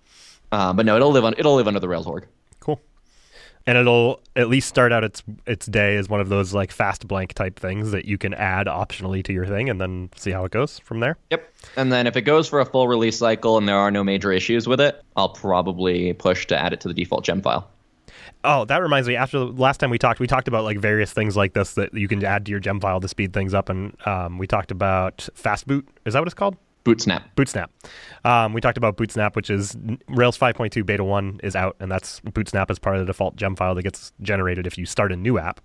Uh, 0.51 0.73
but 0.73 0.87
no, 0.87 0.97
it'll 0.97 1.11
live 1.13 1.27
on 1.27 1.35
it'll 1.37 1.57
live 1.57 1.69
under 1.69 1.81
the 1.81 1.89
Rails 1.89 2.07
org. 2.07 2.27
And 3.67 3.77
it'll 3.77 4.21
at 4.37 4.49
least 4.49 4.69
start 4.69 4.93
out 4.93 5.05
its 5.05 5.23
its 5.47 5.67
day 5.67 5.97
as 5.97 6.09
one 6.09 6.21
of 6.21 6.29
those 6.29 6.55
like 6.55 6.73
fast 6.73 7.07
blank 7.07 7.35
type 7.35 7.59
things 7.59 7.91
that 7.91 8.05
you 8.05 8.19
can 8.19 8.35
add 8.35 8.67
optionally 8.67 9.23
to 9.25 9.33
your 9.33 9.47
thing 9.47 9.69
and 9.69 9.81
then 9.81 10.11
see 10.17 10.31
how 10.31 10.45
it 10.45 10.51
goes 10.51 10.79
from 10.81 11.01
there. 11.01 11.17
Yep. 11.31 11.53
And 11.77 11.93
then 11.93 12.07
if 12.07 12.17
it 12.17 12.23
goes 12.23 12.49
for 12.49 12.61
a 12.61 12.65
full 12.65 12.89
release 12.89 13.19
cycle 13.19 13.59
and 13.59 13.69
there 13.69 13.77
are 13.77 13.91
no 13.91 14.03
major 14.03 14.33
issues 14.33 14.67
with 14.67 14.81
it, 14.81 15.03
I'll 15.17 15.29
probably 15.29 16.13
push 16.15 16.47
to 16.49 16.59
add 16.59 16.73
it 16.73 16.81
to 16.81 16.89
the 16.89 16.95
default 16.95 17.25
gem 17.25 17.43
file. 17.43 17.71
Oh, 18.43 18.65
that 18.65 18.79
reminds 18.79 19.07
me. 19.07 19.17
After 19.17 19.39
the 19.39 19.45
last 19.45 19.79
time 19.79 19.91
we 19.91 19.99
talked, 19.99 20.19
we 20.19 20.27
talked 20.27 20.49
about 20.49 20.65
like 20.65 20.79
various 20.79 21.13
things 21.13 21.37
like 21.37 21.53
this 21.53 21.75
that 21.75 21.93
you 21.93 22.09
can 22.09 22.25
add 22.25 22.47
to 22.47 22.51
your 22.51 22.61
gem 22.61 22.81
file 22.81 23.01
to 23.01 23.09
speed 23.09 23.35
things 23.35 23.53
up, 23.53 23.69
and 23.69 23.95
um, 24.07 24.39
we 24.39 24.47
talked 24.47 24.71
about 24.71 25.29
fast 25.35 25.67
boot. 25.67 25.87
Is 26.07 26.15
that 26.15 26.21
what 26.21 26.29
it's 26.29 26.35
called? 26.35 26.57
Bootsnap. 26.85 27.25
Bootsnap. 27.37 27.69
Um, 28.25 28.53
we 28.53 28.61
talked 28.61 28.79
about 28.79 28.97
Bootsnap, 28.97 29.37
which 29.37 29.51
is 29.51 29.77
Rails 30.09 30.39
5.2 30.39 30.85
Beta 30.85 31.05
1 31.05 31.41
is 31.43 31.55
out, 31.55 31.77
and 31.81 31.91
that's 31.91 32.21
Bootsnap 32.21 32.71
is 32.71 32.79
part 32.79 32.97
of 32.97 33.03
the 33.03 33.07
default 33.07 33.37
gem 33.37 33.55
file 33.55 33.75
that 33.75 33.83
gets 33.83 34.13
generated 34.23 34.67
if 34.67 34.79
you 34.79 34.87
start 34.87 35.13
a 35.13 35.17
new 35.17 35.39
app. 35.39 35.61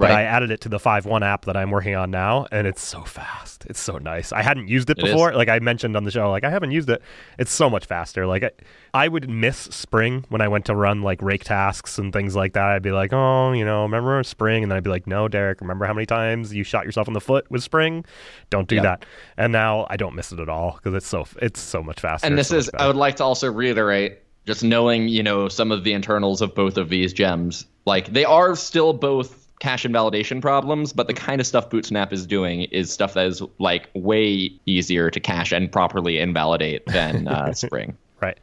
But 0.00 0.08
Right. 0.10 0.20
I 0.20 0.22
added 0.22 0.50
it 0.50 0.62
to 0.62 0.68
the 0.70 0.78
5.1 0.78 1.22
app 1.22 1.44
that 1.44 1.56
I'm 1.58 1.70
working 1.70 1.94
on 1.94 2.10
now, 2.10 2.46
and 2.50 2.66
it's 2.66 2.80
so 2.82 3.02
fast. 3.02 3.66
It's 3.68 3.78
so 3.80 3.98
nice. 3.98 4.32
I 4.32 4.40
hadn't 4.42 4.68
used 4.68 4.88
it 4.88 4.98
It 4.98 5.04
is. 5.04 5.10
before. 5.10 5.34
Like 5.34 5.50
I 5.50 5.58
mentioned 5.58 5.94
on 5.94 6.04
the 6.04 6.10
show, 6.10 6.30
like 6.30 6.42
I 6.42 6.48
haven't 6.50 6.70
used 6.70 6.88
it. 6.88 7.02
It's 7.38 7.52
so 7.52 7.68
much 7.68 7.84
faster. 7.84 8.26
Like 8.26 8.42
I, 8.42 8.50
I 8.94 9.08
would 9.08 9.28
miss 9.28 9.58
Spring 9.58 10.24
when 10.30 10.40
I 10.40 10.48
went 10.48 10.64
to 10.66 10.74
run 10.74 11.02
like 11.02 11.20
rake 11.20 11.44
tasks 11.44 11.98
and 11.98 12.12
things 12.12 12.34
like 12.34 12.54
that. 12.54 12.64
I'd 12.64 12.82
be 12.82 12.92
like, 12.92 13.12
oh, 13.12 13.52
you 13.52 13.64
know, 13.64 13.82
remember 13.82 14.22
Spring? 14.22 14.62
And 14.62 14.72
then 14.72 14.78
I'd 14.78 14.84
be 14.84 14.90
like, 14.90 15.06
no, 15.06 15.28
Derek, 15.28 15.60
remember 15.60 15.84
how 15.84 15.92
many 15.92 16.06
times 16.06 16.54
you 16.54 16.64
shot 16.64 16.86
yourself 16.86 17.06
in 17.06 17.12
the 17.12 17.20
foot 17.20 17.50
with 17.50 17.62
Spring? 17.62 18.04
Don't 18.48 18.68
do 18.68 18.76
Yep. 18.76 18.84
that. 18.84 19.04
And 19.36 19.52
now 19.52 19.86
I 19.90 19.96
don't 19.98 20.14
miss 20.14 20.32
it 20.32 20.40
at 20.40 20.48
all 20.48 20.72
because 20.82 20.94
it's 20.94 21.06
so 21.06 21.26
it's 21.42 21.60
so 21.60 21.82
much 21.82 22.00
faster. 22.00 22.26
And 22.26 22.38
this 22.38 22.48
so 22.48 22.56
is, 22.56 22.70
I 22.78 22.86
would 22.86 22.96
like 22.96 23.16
to 23.16 23.24
also 23.24 23.52
reiterate, 23.52 24.18
just 24.46 24.64
knowing, 24.64 25.08
you 25.08 25.22
know, 25.22 25.48
some 25.48 25.70
of 25.70 25.84
the 25.84 25.92
internals 25.92 26.40
of 26.40 26.54
both 26.54 26.78
of 26.78 26.88
these 26.88 27.12
gems, 27.12 27.66
like 27.84 28.12
they 28.14 28.24
are 28.24 28.56
still 28.56 28.94
both 28.94 29.39
cache 29.60 29.84
invalidation 29.84 30.40
problems, 30.40 30.92
but 30.92 31.06
the 31.06 31.14
kind 31.14 31.40
of 31.40 31.46
stuff 31.46 31.70
Bootsnap 31.70 32.12
is 32.12 32.26
doing 32.26 32.62
is 32.64 32.90
stuff 32.90 33.14
that 33.14 33.26
is 33.26 33.42
like 33.58 33.88
way 33.94 34.50
easier 34.66 35.10
to 35.10 35.20
cache 35.20 35.52
and 35.52 35.70
properly 35.70 36.18
invalidate 36.18 36.84
than 36.86 37.28
uh, 37.28 37.52
Spring. 37.54 37.96
Right. 38.20 38.38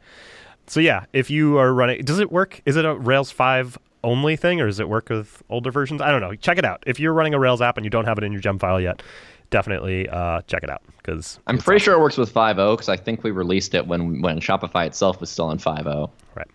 So 0.66 0.80
yeah, 0.80 1.04
if 1.12 1.30
you 1.30 1.58
are 1.58 1.72
running, 1.74 2.04
does 2.04 2.18
it 2.18 2.32
work? 2.32 2.62
Is 2.64 2.76
it 2.76 2.84
a 2.84 2.94
Rails 2.94 3.30
five 3.30 3.76
only 4.04 4.36
thing, 4.36 4.60
or 4.60 4.66
does 4.66 4.80
it 4.80 4.88
work 4.88 5.08
with 5.10 5.42
older 5.50 5.70
versions? 5.70 6.00
I 6.00 6.10
don't 6.10 6.20
know. 6.20 6.34
Check 6.34 6.58
it 6.58 6.64
out. 6.64 6.82
If 6.86 7.00
you're 7.00 7.12
running 7.12 7.34
a 7.34 7.38
Rails 7.38 7.60
app 7.60 7.76
and 7.76 7.84
you 7.84 7.90
don't 7.90 8.04
have 8.04 8.18
it 8.18 8.24
in 8.24 8.32
your 8.32 8.40
gem 8.40 8.58
file 8.58 8.80
yet, 8.80 9.02
definitely 9.50 10.08
uh, 10.08 10.42
check 10.42 10.62
it 10.62 10.70
out 10.70 10.82
because 10.98 11.40
I'm 11.46 11.58
pretty 11.58 11.82
sure 11.82 11.94
it 11.94 12.00
works 12.00 12.16
with 12.16 12.32
5.0 12.32 12.74
because 12.74 12.88
I 12.88 12.96
think 12.96 13.24
we 13.24 13.30
released 13.30 13.74
it 13.74 13.86
when 13.86 14.22
when 14.22 14.40
Shopify 14.40 14.86
itself 14.86 15.20
was 15.20 15.30
still 15.30 15.50
in 15.50 15.58
5.0. 15.58 16.10
right. 16.34 16.46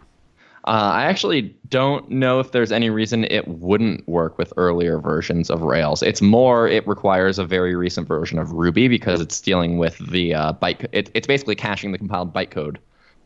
Uh, 0.66 0.92
I 0.94 1.04
actually 1.04 1.54
don't 1.70 2.10
know 2.10 2.40
if 2.40 2.52
there's 2.52 2.72
any 2.72 2.90
reason 2.90 3.26
it 3.26 3.48
wouldn't 3.48 4.08
work 4.08 4.38
with 4.38 4.54
earlier 4.56 4.98
versions 4.98 5.50
of 5.50 5.62
Rails. 5.62 6.02
It's 6.02 6.22
more 6.22 6.68
it 6.68 6.88
requires 6.88 7.38
a 7.38 7.46
very 7.46 7.76
recent 7.76 8.08
version 8.08 8.40
of 8.40 8.52
Ruby 8.54 8.88
because 8.88 9.20
it's 9.20 9.42
dealing 9.42 9.78
with 9.78 9.98
the 9.98 10.34
uh, 10.34 10.54
byte. 10.54 10.86
It, 10.94 11.12
it's 11.14 11.28
basically 11.28 11.56
caching 11.56 11.92
the 11.92 11.98
compiled 11.98 12.34
bytecode. 12.34 12.78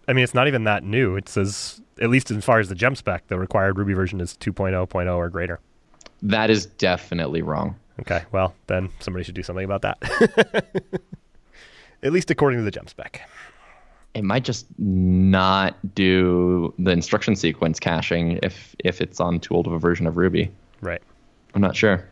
I 0.08 0.14
mean, 0.14 0.24
it's 0.24 0.34
not 0.34 0.48
even 0.48 0.64
that 0.64 0.84
new. 0.84 1.16
It 1.16 1.30
says 1.30 1.80
at 2.02 2.10
least 2.10 2.32
as 2.32 2.44
far 2.44 2.60
as 2.60 2.70
the 2.70 2.76
gem 2.76 2.96
spec, 2.96 3.28
the 3.28 3.38
required 3.38 3.78
Ruby 3.78 3.94
version 3.94 4.20
is 4.20 4.34
2.0.0 4.36 5.16
or 5.16 5.30
greater. 5.30 5.60
That 6.24 6.50
is 6.50 6.66
definitely 6.66 7.44
wrong. 7.44 7.76
Okay, 8.00 8.24
well 8.32 8.56
then 8.68 8.90
somebody 9.00 9.24
should 9.24 9.36
do 9.36 9.44
something 9.44 9.66
about 9.66 9.82
that. 9.84 10.66
at 12.04 12.12
least 12.12 12.32
according 12.32 12.60
to 12.60 12.64
the 12.64 12.72
gem 12.72 12.88
spec. 12.88 13.28
It 14.18 14.24
might 14.24 14.44
just 14.44 14.66
not 14.80 15.76
do 15.94 16.74
the 16.80 16.90
instruction 16.90 17.36
sequence 17.36 17.80
caching 17.80 18.40
if 18.42 18.76
if 18.80 19.00
it's 19.00 19.20
on 19.20 19.40
too 19.40 19.54
old 19.54 19.68
of 19.68 19.74
a 19.74 19.78
version 19.78 20.08
of 20.08 20.18
Ruby. 20.18 20.50
Right. 20.82 21.04
I'm 21.54 21.62
not 21.62 21.76
sure. 21.76 22.04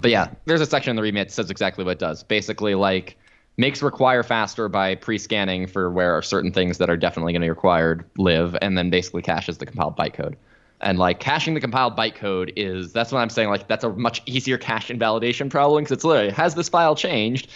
But 0.00 0.12
yeah, 0.12 0.28
there's 0.44 0.60
a 0.60 0.66
section 0.66 0.90
in 0.90 0.96
the 0.96 1.02
README 1.02 1.14
that 1.14 1.32
says 1.32 1.50
exactly 1.50 1.84
what 1.84 1.92
it 1.92 1.98
does. 1.98 2.22
Basically, 2.22 2.76
like 2.76 3.16
makes 3.56 3.82
require 3.82 4.22
faster 4.22 4.68
by 4.68 4.94
pre-scanning 4.94 5.66
for 5.66 5.90
where 5.90 6.22
certain 6.22 6.52
things 6.52 6.78
that 6.78 6.88
are 6.88 6.96
definitely 6.96 7.32
going 7.32 7.42
to 7.42 7.46
be 7.46 7.50
required 7.50 8.04
live, 8.18 8.56
and 8.62 8.78
then 8.78 8.88
basically 8.88 9.22
caches 9.22 9.58
the 9.58 9.66
compiled 9.66 9.96
bytecode. 9.96 10.36
And 10.80 10.96
like 10.96 11.18
caching 11.18 11.54
the 11.54 11.60
compiled 11.60 11.96
bytecode 11.96 12.52
is 12.54 12.92
that's 12.92 13.10
what 13.10 13.18
I'm 13.18 13.30
saying. 13.30 13.48
Like 13.48 13.66
that's 13.66 13.82
a 13.82 13.90
much 13.90 14.22
easier 14.26 14.58
cache 14.58 14.90
invalidation 14.90 15.50
problem 15.50 15.82
because 15.82 15.92
it's 15.96 16.04
literally 16.04 16.30
has 16.30 16.54
this 16.54 16.68
file 16.68 16.94
changed? 16.94 17.50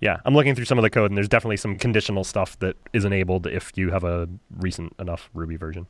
Yeah, 0.00 0.20
I'm 0.24 0.34
looking 0.34 0.54
through 0.54 0.66
some 0.66 0.78
of 0.78 0.82
the 0.82 0.90
code, 0.90 1.10
and 1.10 1.16
there's 1.16 1.28
definitely 1.28 1.56
some 1.56 1.76
conditional 1.76 2.24
stuff 2.24 2.58
that 2.60 2.76
is 2.92 3.04
enabled 3.04 3.46
if 3.46 3.72
you 3.76 3.90
have 3.90 4.04
a 4.04 4.28
recent 4.56 4.94
enough 4.98 5.28
Ruby 5.34 5.56
version. 5.56 5.86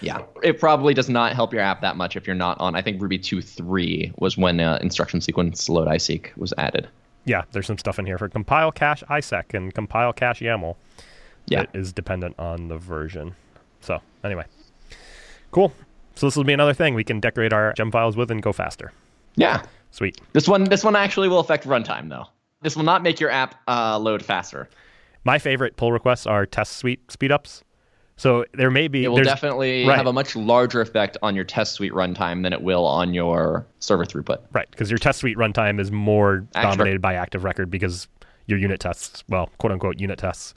Yeah, 0.00 0.22
it 0.42 0.58
probably 0.58 0.94
does 0.94 1.08
not 1.08 1.34
help 1.34 1.52
your 1.52 1.62
app 1.62 1.80
that 1.82 1.96
much 1.96 2.16
if 2.16 2.26
you're 2.26 2.34
not 2.34 2.58
on. 2.58 2.74
I 2.74 2.82
think 2.82 3.00
Ruby 3.00 3.18
2.3 3.18 4.18
was 4.18 4.36
when 4.36 4.60
uh, 4.60 4.78
instruction 4.80 5.20
sequence 5.20 5.68
load 5.68 5.88
iseq 5.88 6.36
was 6.36 6.52
added. 6.58 6.88
Yeah, 7.26 7.42
there's 7.52 7.66
some 7.66 7.78
stuff 7.78 7.98
in 7.98 8.06
here 8.06 8.18
for 8.18 8.28
compile 8.28 8.72
cache 8.72 9.02
iseq 9.08 9.54
and 9.54 9.72
compile 9.72 10.12
cache 10.12 10.40
YAML. 10.40 10.76
Yeah. 11.46 11.62
It 11.62 11.70
is 11.74 11.92
dependent 11.92 12.38
on 12.38 12.68
the 12.68 12.76
version. 12.78 13.34
So, 13.80 14.00
anyway. 14.22 14.44
Cool. 15.50 15.72
So 16.16 16.26
this 16.26 16.36
will 16.36 16.44
be 16.44 16.52
another 16.52 16.74
thing 16.74 16.94
we 16.94 17.04
can 17.04 17.20
decorate 17.20 17.52
our 17.52 17.72
gem 17.74 17.90
files 17.90 18.16
with 18.16 18.30
and 18.30 18.42
go 18.42 18.52
faster. 18.52 18.92
Yeah, 19.36 19.62
Sweet. 19.94 20.20
This 20.32 20.48
one, 20.48 20.64
this 20.64 20.82
one 20.82 20.96
actually 20.96 21.28
will 21.28 21.38
affect 21.38 21.68
runtime 21.68 22.08
though. 22.08 22.26
This 22.64 22.76
will 22.76 22.84
not 22.84 23.02
make 23.02 23.20
your 23.20 23.28
app 23.28 23.56
uh, 23.68 23.98
load 23.98 24.24
faster. 24.24 24.70
My 25.22 25.38
favorite 25.38 25.76
pull 25.76 25.92
requests 25.92 26.26
are 26.26 26.46
test 26.46 26.78
suite 26.78 27.06
speedups. 27.08 27.62
So 28.16 28.46
there 28.54 28.70
may 28.70 28.88
be 28.88 29.04
It 29.04 29.08
will 29.08 29.22
definitely 29.22 29.86
right. 29.86 29.98
have 29.98 30.06
a 30.06 30.12
much 30.14 30.34
larger 30.34 30.80
effect 30.80 31.18
on 31.22 31.34
your 31.34 31.44
test 31.44 31.74
suite 31.74 31.92
runtime 31.92 32.42
than 32.42 32.54
it 32.54 32.62
will 32.62 32.86
on 32.86 33.12
your 33.12 33.66
server 33.80 34.06
throughput. 34.06 34.38
Right, 34.52 34.70
because 34.70 34.90
your 34.90 34.98
test 34.98 35.18
suite 35.18 35.36
runtime 35.36 35.78
is 35.78 35.92
more 35.92 36.46
Active 36.54 36.78
dominated 36.78 37.02
by 37.02 37.14
active 37.14 37.44
record 37.44 37.70
because 37.70 38.08
your 38.46 38.58
unit 38.58 38.80
tests, 38.80 39.24
well, 39.28 39.50
quote 39.58 39.72
unquote 39.72 40.00
unit 40.00 40.18
tests, 40.18 40.54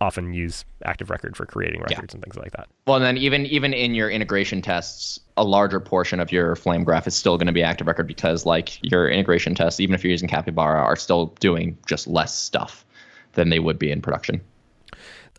often 0.00 0.34
use 0.34 0.66
active 0.84 1.08
record 1.08 1.38
for 1.38 1.46
creating 1.46 1.80
records 1.80 2.12
and 2.12 2.22
things 2.22 2.36
like 2.36 2.52
that. 2.52 2.68
Well, 2.86 2.96
and 2.96 3.04
then 3.04 3.16
even 3.16 3.46
even 3.46 3.72
in 3.72 3.94
your 3.94 4.10
integration 4.10 4.60
tests, 4.60 5.20
a 5.36 5.44
larger 5.44 5.80
portion 5.80 6.20
of 6.20 6.32
your 6.32 6.56
Flame 6.56 6.84
graph 6.84 7.06
is 7.06 7.14
still 7.14 7.36
going 7.36 7.46
to 7.46 7.52
be 7.52 7.62
active 7.62 7.86
record 7.86 8.06
because 8.06 8.46
like 8.46 8.82
your 8.82 9.08
integration 9.08 9.54
tests, 9.54 9.80
even 9.80 9.94
if 9.94 10.02
you're 10.02 10.10
using 10.10 10.28
Capybara, 10.28 10.80
are 10.80 10.96
still 10.96 11.26
doing 11.40 11.76
just 11.86 12.06
less 12.06 12.36
stuff 12.38 12.84
than 13.32 13.50
they 13.50 13.58
would 13.58 13.78
be 13.78 13.90
in 13.90 14.00
production. 14.00 14.40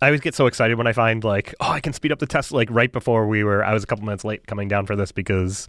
I 0.01 0.07
always 0.07 0.21
get 0.21 0.35
so 0.35 0.45
excited 0.45 0.77
when 0.77 0.85
I 0.85 0.93
find 0.93 1.23
like, 1.23 1.55
oh, 1.59 1.71
I 1.71 1.79
can 1.79 1.93
speed 1.93 2.11
up 2.11 2.19
the 2.19 2.27
test. 2.27 2.51
Like 2.51 2.69
right 2.69 2.91
before 2.91 3.27
we 3.27 3.43
were, 3.43 3.65
I 3.65 3.73
was 3.73 3.83
a 3.83 3.87
couple 3.87 4.05
minutes 4.05 4.23
late 4.23 4.45
coming 4.45 4.67
down 4.67 4.85
for 4.85 4.95
this 4.95 5.11
because 5.11 5.67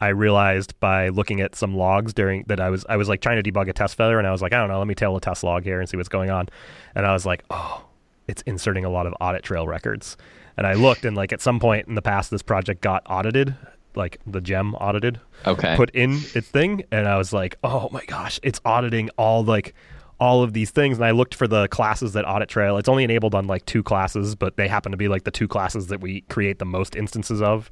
I 0.00 0.08
realized 0.08 0.78
by 0.80 1.08
looking 1.10 1.40
at 1.40 1.54
some 1.54 1.76
logs 1.76 2.12
during 2.14 2.44
that 2.48 2.58
I 2.58 2.70
was 2.70 2.84
I 2.88 2.96
was 2.96 3.08
like 3.08 3.20
trying 3.20 3.42
to 3.42 3.52
debug 3.52 3.68
a 3.68 3.72
test 3.72 3.96
failure 3.96 4.18
and 4.18 4.26
I 4.26 4.32
was 4.32 4.42
like, 4.42 4.52
I 4.52 4.56
don't 4.56 4.68
know, 4.68 4.78
let 4.78 4.88
me 4.88 4.94
tail 4.94 5.16
a 5.16 5.20
test 5.20 5.44
log 5.44 5.62
here 5.62 5.78
and 5.78 5.88
see 5.88 5.96
what's 5.96 6.08
going 6.08 6.30
on, 6.30 6.48
and 6.94 7.06
I 7.06 7.12
was 7.12 7.26
like, 7.26 7.44
oh, 7.50 7.84
it's 8.26 8.42
inserting 8.42 8.84
a 8.84 8.90
lot 8.90 9.06
of 9.06 9.14
audit 9.20 9.42
trail 9.42 9.68
records, 9.68 10.16
and 10.60 10.66
I 10.66 10.74
looked 10.74 11.06
and 11.06 11.16
like 11.16 11.32
at 11.32 11.40
some 11.40 11.58
point 11.58 11.88
in 11.88 11.94
the 11.94 12.02
past 12.02 12.30
this 12.30 12.42
project 12.42 12.82
got 12.82 13.02
audited, 13.06 13.56
like 13.94 14.20
the 14.26 14.42
gem 14.42 14.74
audited, 14.74 15.18
Okay. 15.46 15.74
put 15.74 15.88
in 15.94 16.20
its 16.34 16.48
thing 16.48 16.84
and 16.92 17.08
I 17.08 17.16
was 17.16 17.32
like, 17.32 17.56
"Oh 17.64 17.88
my 17.90 18.04
gosh, 18.04 18.38
it's 18.42 18.60
auditing 18.66 19.08
all 19.16 19.42
like 19.42 19.74
all 20.20 20.42
of 20.42 20.52
these 20.52 20.70
things." 20.70 20.98
And 20.98 21.06
I 21.06 21.12
looked 21.12 21.34
for 21.34 21.48
the 21.48 21.66
classes 21.68 22.12
that 22.12 22.28
audit 22.28 22.50
trail. 22.50 22.76
It's 22.76 22.90
only 22.90 23.04
enabled 23.04 23.34
on 23.34 23.46
like 23.46 23.64
two 23.64 23.82
classes, 23.82 24.34
but 24.34 24.58
they 24.58 24.68
happen 24.68 24.92
to 24.92 24.98
be 24.98 25.08
like 25.08 25.24
the 25.24 25.30
two 25.30 25.48
classes 25.48 25.86
that 25.86 26.02
we 26.02 26.20
create 26.28 26.58
the 26.58 26.66
most 26.66 26.94
instances 26.94 27.40
of 27.40 27.70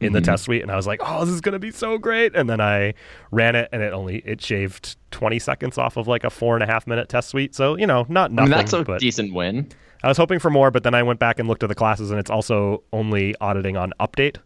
in 0.00 0.14
the 0.14 0.20
mm-hmm. 0.20 0.24
test 0.30 0.44
suite 0.44 0.62
and 0.62 0.70
I 0.70 0.76
was 0.76 0.86
like, 0.86 1.00
"Oh, 1.04 1.26
this 1.26 1.34
is 1.34 1.42
going 1.42 1.52
to 1.52 1.58
be 1.58 1.70
so 1.70 1.98
great." 1.98 2.34
And 2.34 2.48
then 2.48 2.58
I 2.58 2.94
ran 3.30 3.54
it 3.54 3.68
and 3.70 3.82
it 3.82 3.92
only 3.92 4.22
it 4.24 4.40
shaved 4.40 4.96
20 5.10 5.38
seconds 5.38 5.76
off 5.76 5.98
of 5.98 6.08
like 6.08 6.24
a 6.24 6.30
four 6.30 6.56
and 6.56 6.62
a 6.62 6.66
half 6.66 6.86
minute 6.86 7.10
test 7.10 7.28
suite. 7.28 7.54
So, 7.54 7.76
you 7.76 7.86
know, 7.86 8.06
not 8.08 8.30
I 8.30 8.34
nothing, 8.34 8.50
mean, 8.50 8.58
that's 8.58 8.72
a 8.72 8.82
but 8.82 8.98
decent 9.00 9.34
win. 9.34 9.68
I 10.02 10.08
was 10.08 10.16
hoping 10.16 10.38
for 10.38 10.50
more, 10.50 10.70
but 10.70 10.82
then 10.82 10.94
I 10.94 11.02
went 11.02 11.18
back 11.20 11.38
and 11.38 11.48
looked 11.48 11.62
at 11.62 11.68
the 11.68 11.74
classes, 11.74 12.10
and 12.10 12.18
it's 12.18 12.30
also 12.30 12.82
only 12.92 13.34
auditing 13.40 13.76
on 13.76 13.92
update. 14.00 14.36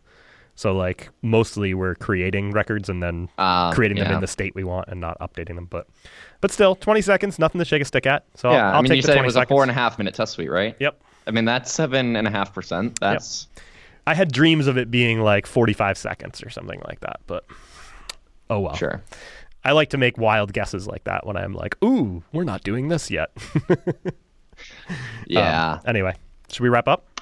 So 0.56 0.72
like 0.72 1.10
mostly 1.22 1.74
we're 1.74 1.96
creating 1.96 2.52
records 2.52 2.88
and 2.88 3.02
then 3.02 3.28
Uh, 3.38 3.72
creating 3.72 3.98
them 3.98 4.12
in 4.12 4.20
the 4.20 4.26
state 4.28 4.54
we 4.54 4.62
want 4.62 4.86
and 4.88 5.00
not 5.00 5.18
updating 5.18 5.56
them. 5.56 5.66
But 5.66 5.88
but 6.40 6.52
still, 6.52 6.76
twenty 6.76 7.00
seconds, 7.02 7.38
nothing 7.40 7.58
to 7.58 7.64
shake 7.64 7.82
a 7.82 7.84
stick 7.84 8.06
at. 8.06 8.24
So 8.36 8.50
yeah, 8.52 8.58
I'll, 8.58 8.64
I'll 8.74 8.78
I 8.78 8.82
mean, 8.82 8.88
take 8.90 8.96
you 8.96 9.02
said 9.02 9.16
it 9.16 9.24
was 9.24 9.34
seconds. 9.34 9.50
a 9.50 9.54
four 9.54 9.62
and 9.62 9.70
a 9.70 9.74
half 9.74 9.98
minute 9.98 10.14
test 10.14 10.34
suite, 10.34 10.50
right? 10.50 10.76
Yep. 10.78 11.00
I 11.26 11.30
mean, 11.32 11.44
that's 11.44 11.72
seven 11.72 12.14
and 12.14 12.28
a 12.28 12.30
half 12.30 12.54
percent. 12.54 13.00
That's 13.00 13.48
I 14.06 14.14
had 14.14 14.30
dreams 14.30 14.66
of 14.68 14.76
it 14.78 14.90
being 14.92 15.20
like 15.22 15.46
forty-five 15.46 15.98
seconds 15.98 16.40
or 16.42 16.50
something 16.50 16.80
like 16.86 17.00
that, 17.00 17.20
but 17.26 17.44
oh 18.48 18.60
well. 18.60 18.76
sure. 18.76 19.02
I 19.64 19.72
like 19.72 19.88
to 19.90 19.98
make 19.98 20.18
wild 20.18 20.52
guesses 20.52 20.86
like 20.86 21.04
that 21.04 21.26
when 21.26 21.36
I'm 21.36 21.54
like, 21.54 21.82
"Ooh, 21.82 22.22
we're 22.32 22.44
not 22.44 22.62
doing 22.62 22.88
this 22.88 23.10
yet." 23.10 23.30
Yeah. 25.26 25.72
Um, 25.74 25.80
anyway, 25.86 26.14
should 26.50 26.62
we 26.62 26.68
wrap 26.68 26.88
up? 26.88 27.20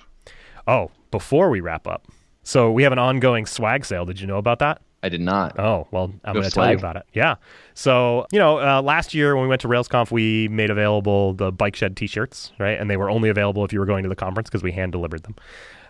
Oh, 0.66 0.90
before 1.10 1.50
we 1.50 1.60
wrap 1.60 1.86
up, 1.86 2.06
so 2.42 2.70
we 2.70 2.82
have 2.82 2.92
an 2.92 2.98
ongoing 2.98 3.46
swag 3.46 3.84
sale. 3.84 4.04
Did 4.04 4.20
you 4.20 4.26
know 4.26 4.38
about 4.38 4.58
that? 4.60 4.80
I 5.02 5.08
did 5.08 5.20
not. 5.20 5.58
Oh, 5.58 5.88
well, 5.90 6.12
I'm 6.24 6.34
going 6.34 6.44
to 6.44 6.50
tell 6.50 6.70
you 6.70 6.76
about 6.76 6.96
it. 6.96 7.04
Yeah. 7.12 7.34
So, 7.74 8.26
you 8.30 8.38
know, 8.38 8.58
uh, 8.58 8.80
last 8.82 9.14
year 9.14 9.34
when 9.34 9.42
we 9.42 9.48
went 9.48 9.60
to 9.62 9.68
RailsConf, 9.68 10.12
we 10.12 10.46
made 10.48 10.70
available 10.70 11.34
the 11.34 11.50
Bike 11.50 11.74
Shed 11.74 11.96
t 11.96 12.06
shirts, 12.06 12.52
right? 12.58 12.78
And 12.78 12.88
they 12.88 12.96
were 12.96 13.10
only 13.10 13.28
available 13.28 13.64
if 13.64 13.72
you 13.72 13.80
were 13.80 13.86
going 13.86 14.04
to 14.04 14.08
the 14.08 14.16
conference 14.16 14.48
because 14.48 14.62
we 14.62 14.70
hand 14.70 14.92
delivered 14.92 15.24
them. 15.24 15.34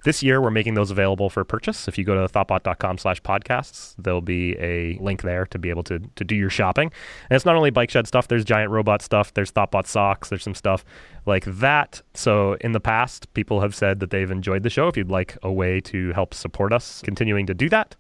This 0.05 0.21
year, 0.21 0.41
we're 0.41 0.51
making 0.51 0.75
those 0.75 0.91
available 0.91 1.31
for 1.31 1.45
purchase. 1.45 1.87
If 1.87 1.97
you 1.97 2.05
go 2.05 2.27
to 2.27 2.33
thoughtbot.com 2.33 2.99
slash 2.99 3.23
podcasts, 3.23 3.95
there'll 3.99 4.21
be 4.21 4.59
a 4.59 4.99
link 4.99 5.23
there 5.23 5.47
to 5.47 5.59
be 5.59 5.71
able 5.71 5.85
to, 5.85 6.01
to 6.01 6.25
do 6.25 6.35
your 6.35 6.51
shopping. 6.51 6.91
And 7.31 7.37
it's 7.37 7.45
not 7.45 7.55
only 7.55 7.71
bike 7.71 7.91
shed 7.91 8.09
stuff, 8.09 8.27
there's 8.27 8.45
giant 8.45 8.73
robot 8.73 9.01
stuff, 9.01 9.33
there's 9.35 9.53
Thoughtbot 9.53 9.87
socks, 9.87 10.29
there's 10.29 10.43
some 10.43 10.57
stuff 10.57 10.85
like 11.25 11.45
that. 11.45 12.03
So 12.15 12.55
in 12.55 12.73
the 12.73 12.81
past, 12.81 13.33
people 13.35 13.61
have 13.61 13.77
said 13.77 14.01
that 14.01 14.11
they've 14.11 14.31
enjoyed 14.31 14.65
the 14.65 14.71
show. 14.71 14.89
If 14.89 14.97
you'd 14.97 15.11
like 15.11 15.39
a 15.45 15.53
way 15.53 15.81
to 15.83 16.13
help 16.15 16.35
support 16.35 16.73
us 16.73 17.01
continuing 17.03 17.47
to 17.47 17.55
do 17.55 17.69
that, 17.69 17.95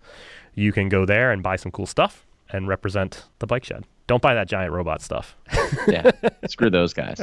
you 0.55 0.73
can 0.73 0.89
go 0.89 1.05
there 1.05 1.33
and 1.33 1.43
buy 1.43 1.57
some 1.57 1.73
cool 1.73 1.87
stuff 1.87 2.27
and 2.51 2.69
represent 2.69 3.25
the 3.39 3.47
bike 3.47 3.65
shed. 3.65 3.85
Don't 4.07 4.23
buy 4.23 4.35
that 4.35 4.49
giant 4.49 4.73
robot 4.73 5.01
stuff. 5.01 5.37
yeah, 5.89 6.11
screw 6.47 6.71
those 6.71 6.93
guys. 6.93 7.21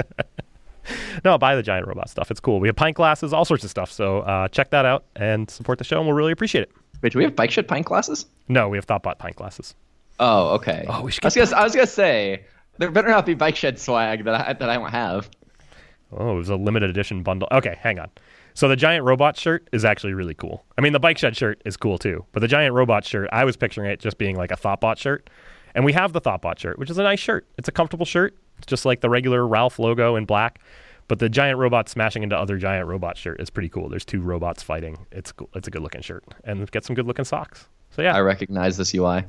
no, 1.26 1.38
buy 1.38 1.56
the 1.56 1.64
giant 1.64 1.88
robot 1.88 2.10
stuff. 2.10 2.32
It's 2.32 2.40
cool. 2.40 2.60
We 2.60 2.68
have 2.68 2.76
pint 2.76 2.96
glasses, 2.96 3.34
all 3.34 3.46
sorts 3.46 3.64
of 3.64 3.70
stuff. 3.70 3.92
So 3.92 4.20
uh, 4.20 4.48
check 4.48 4.72
that 4.72 4.86
out 4.86 5.06
and 5.16 5.50
support 5.50 5.78
the 5.78 5.84
show, 5.84 5.98
and 5.98 6.08
we'll 6.08 6.16
really 6.16 6.32
appreciate 6.32 6.64
it. 6.64 6.72
Wait, 7.02 7.14
do 7.14 7.20
we 7.20 7.24
have 7.24 7.36
bike 7.36 7.52
shed 7.52 7.68
pint 7.68 7.86
glasses? 7.86 8.26
No, 8.48 8.68
we 8.70 8.78
have 8.78 8.88
Thoughtbot 8.88 9.20
pint 9.20 9.36
glasses. 9.36 9.76
Oh, 10.20 10.56
okay. 10.56 10.86
Oh, 10.90 11.02
we 11.02 11.12
should 11.12 11.24
I 11.24 11.28
was, 11.28 11.36
gonna, 11.36 11.56
I 11.56 11.64
was 11.64 11.74
gonna 11.74 11.88
say 11.88 12.44
there 12.78 12.92
better 12.92 13.08
not 13.08 13.26
be 13.26 13.36
bike 13.36 13.56
shed 13.56 13.80
swag 13.80 14.26
that 14.26 14.48
I 14.48 14.54
that 14.54 14.70
I 14.70 14.76
don't 14.76 14.92
have. 14.92 15.30
Oh, 16.12 16.32
it 16.32 16.36
was 16.36 16.50
a 16.50 16.56
limited 16.56 16.90
edition 16.90 17.24
bundle. 17.24 17.48
Okay, 17.52 17.78
hang 17.80 18.00
on. 18.00 18.10
So 18.60 18.68
the 18.68 18.76
giant 18.76 19.06
robot 19.06 19.38
shirt 19.38 19.70
is 19.72 19.86
actually 19.86 20.14
really 20.14 20.34
cool. 20.34 20.66
I 20.78 20.82
mean, 20.82 20.92
the 20.92 21.00
bike 21.00 21.18
shed 21.18 21.38
shirt 21.38 21.62
is 21.64 21.78
cool 21.78 21.98
too, 21.98 22.26
but 22.34 22.42
the 22.42 22.48
giant 22.50 22.76
robot 22.76 23.06
shirt, 23.06 23.30
I 23.32 23.46
was 23.46 23.56
picturing 23.56 23.90
it 23.90 24.02
just 24.02 24.18
being 24.18 24.36
like 24.36 24.52
a 24.52 24.58
Thoughtbot 24.58 24.98
shirt. 24.98 25.30
And 25.74 25.86
we 25.86 25.94
have 25.94 26.12
the 26.12 26.20
Thoughtbot 26.20 26.60
shirt, 26.60 26.78
which 26.78 26.90
is 26.90 26.98
a 26.98 27.04
nice 27.04 27.22
shirt. 27.22 27.48
It's 27.58 27.70
a 27.70 27.72
comfortable 27.72 28.06
shirt. 28.06 28.36
It's 28.58 28.68
just 28.68 28.84
like 28.84 29.00
the 29.00 29.10
regular 29.10 29.48
Ralph 29.48 29.80
logo 29.80 30.18
in 30.18 30.26
black. 30.26 30.60
But 31.08 31.20
the 31.20 31.30
giant 31.30 31.58
robot 31.58 31.88
smashing 31.88 32.22
into 32.22 32.38
other 32.38 32.58
giant 32.58 32.86
robot 32.90 33.18
shirt 33.18 33.40
is 33.40 33.50
pretty 33.50 33.70
cool. 33.70 33.88
There's 33.88 34.04
two 34.04 34.20
robots 34.20 34.62
fighting. 34.62 34.98
It's 35.14 35.32
cool. 35.32 35.50
It's 35.56 35.70
a 35.70 35.72
good 35.72 35.82
looking 35.82 36.02
shirt, 36.02 36.26
and 36.44 36.70
get 36.70 36.84
some 36.84 36.98
good 36.98 37.08
looking 37.08 37.24
socks. 37.24 37.70
So 37.92 38.02
yeah, 38.02 38.14
I 38.14 38.20
recognize 38.20 38.76
this 38.76 38.94
UI. 38.94 39.24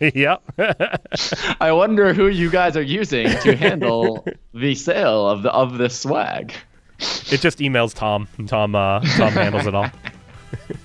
yep. 0.14 0.42
I 1.60 1.72
wonder 1.72 2.12
who 2.12 2.28
you 2.28 2.50
guys 2.50 2.76
are 2.76 2.82
using 2.82 3.28
to 3.28 3.56
handle 3.56 4.26
the 4.52 4.74
sale 4.74 5.26
of 5.26 5.42
the 5.42 5.50
of 5.52 5.78
this 5.78 5.98
swag. 5.98 6.52
It 6.98 7.40
just 7.40 7.58
emails 7.58 7.94
Tom. 7.94 8.28
Tom 8.46 8.74
uh, 8.74 9.00
Tom 9.00 9.32
handles 9.32 9.66
it 9.66 9.74
all. 9.74 9.90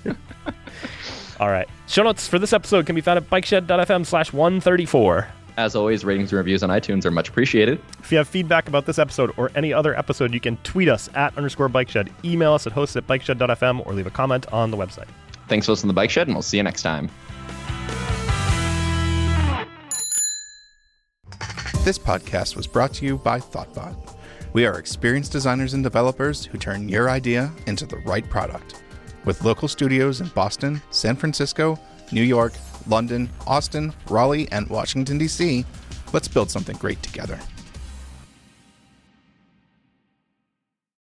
all 1.40 1.50
right. 1.50 1.68
Show 1.88 2.04
notes 2.04 2.28
for 2.28 2.40
this 2.40 2.54
episode 2.54 2.86
can 2.86 2.96
be 2.96 3.02
found 3.02 3.18
at 3.18 3.30
bikeshed.fm 3.30 4.06
slash 4.06 4.34
134. 4.34 5.28
As 5.58 5.76
always, 5.76 6.06
ratings 6.06 6.32
and 6.32 6.38
reviews 6.38 6.64
on 6.64 6.70
iTunes 6.70 7.06
are 7.06 7.12
much 7.12 7.30
appreciated. 7.30 7.82
If 8.00 8.12
you 8.12 8.18
have 8.18 8.28
feedback 8.28 8.68
about 8.68 8.86
this 8.86 8.98
episode 8.98 9.34
or 9.38 9.52
any 9.56 9.74
other 9.74 9.98
episode, 9.98 10.34
you 10.34 10.40
can 10.40 10.58
tweet 10.58 10.88
us 10.88 11.10
at 11.14 11.38
underscore 11.38 11.70
bikeshed, 11.70 12.10
email 12.24 12.54
us 12.54 12.66
at 12.66 12.74
hosts 12.74 12.96
at 12.96 13.06
bikeshed.fm, 13.06 13.86
or 13.86 13.94
leave 13.94 14.08
a 14.08 14.12
comment 14.12 14.52
on 14.54 14.72
the 14.72 14.78
website. 14.78 15.10
Thanks 15.48 15.66
for 15.66 15.74
listening 15.74 15.90
to 15.90 15.94
The 15.94 15.96
Bike 15.96 16.10
Shed, 16.10 16.28
and 16.28 16.36
we'll 16.36 16.42
see 16.42 16.58
you 16.58 16.64
next 16.64 16.84
time. 16.84 17.10
This 21.84 22.00
podcast 22.00 22.56
was 22.56 22.68
brought 22.68 22.94
to 22.96 23.06
you 23.06 23.18
by 23.18 23.40
Thoughtbot. 23.40 24.16
We 24.54 24.66
are 24.66 24.78
experienced 24.78 25.32
designers 25.32 25.74
and 25.76 25.82
developers 25.82 26.44
who 26.44 26.58
turn 26.58 26.90
your 26.90 27.10
idea 27.10 27.50
into 27.68 27.86
the 27.86 28.00
right 28.00 28.30
product. 28.30 28.84
With 29.24 29.46
local 29.46 29.70
studios 29.70 30.20
in 30.20 30.28
Boston, 30.30 30.82
San 30.92 31.16
Francisco, 31.16 31.80
New 32.12 32.24
York, 32.24 32.52
London, 32.86 33.30
Austin, 33.48 33.94
Raleigh, 34.10 34.52
and 34.52 34.68
Washington, 34.68 35.18
D.C., 35.18 35.64
let's 36.12 36.28
build 36.28 36.52
something 36.52 36.76
great 36.76 37.02
together. 37.02 37.40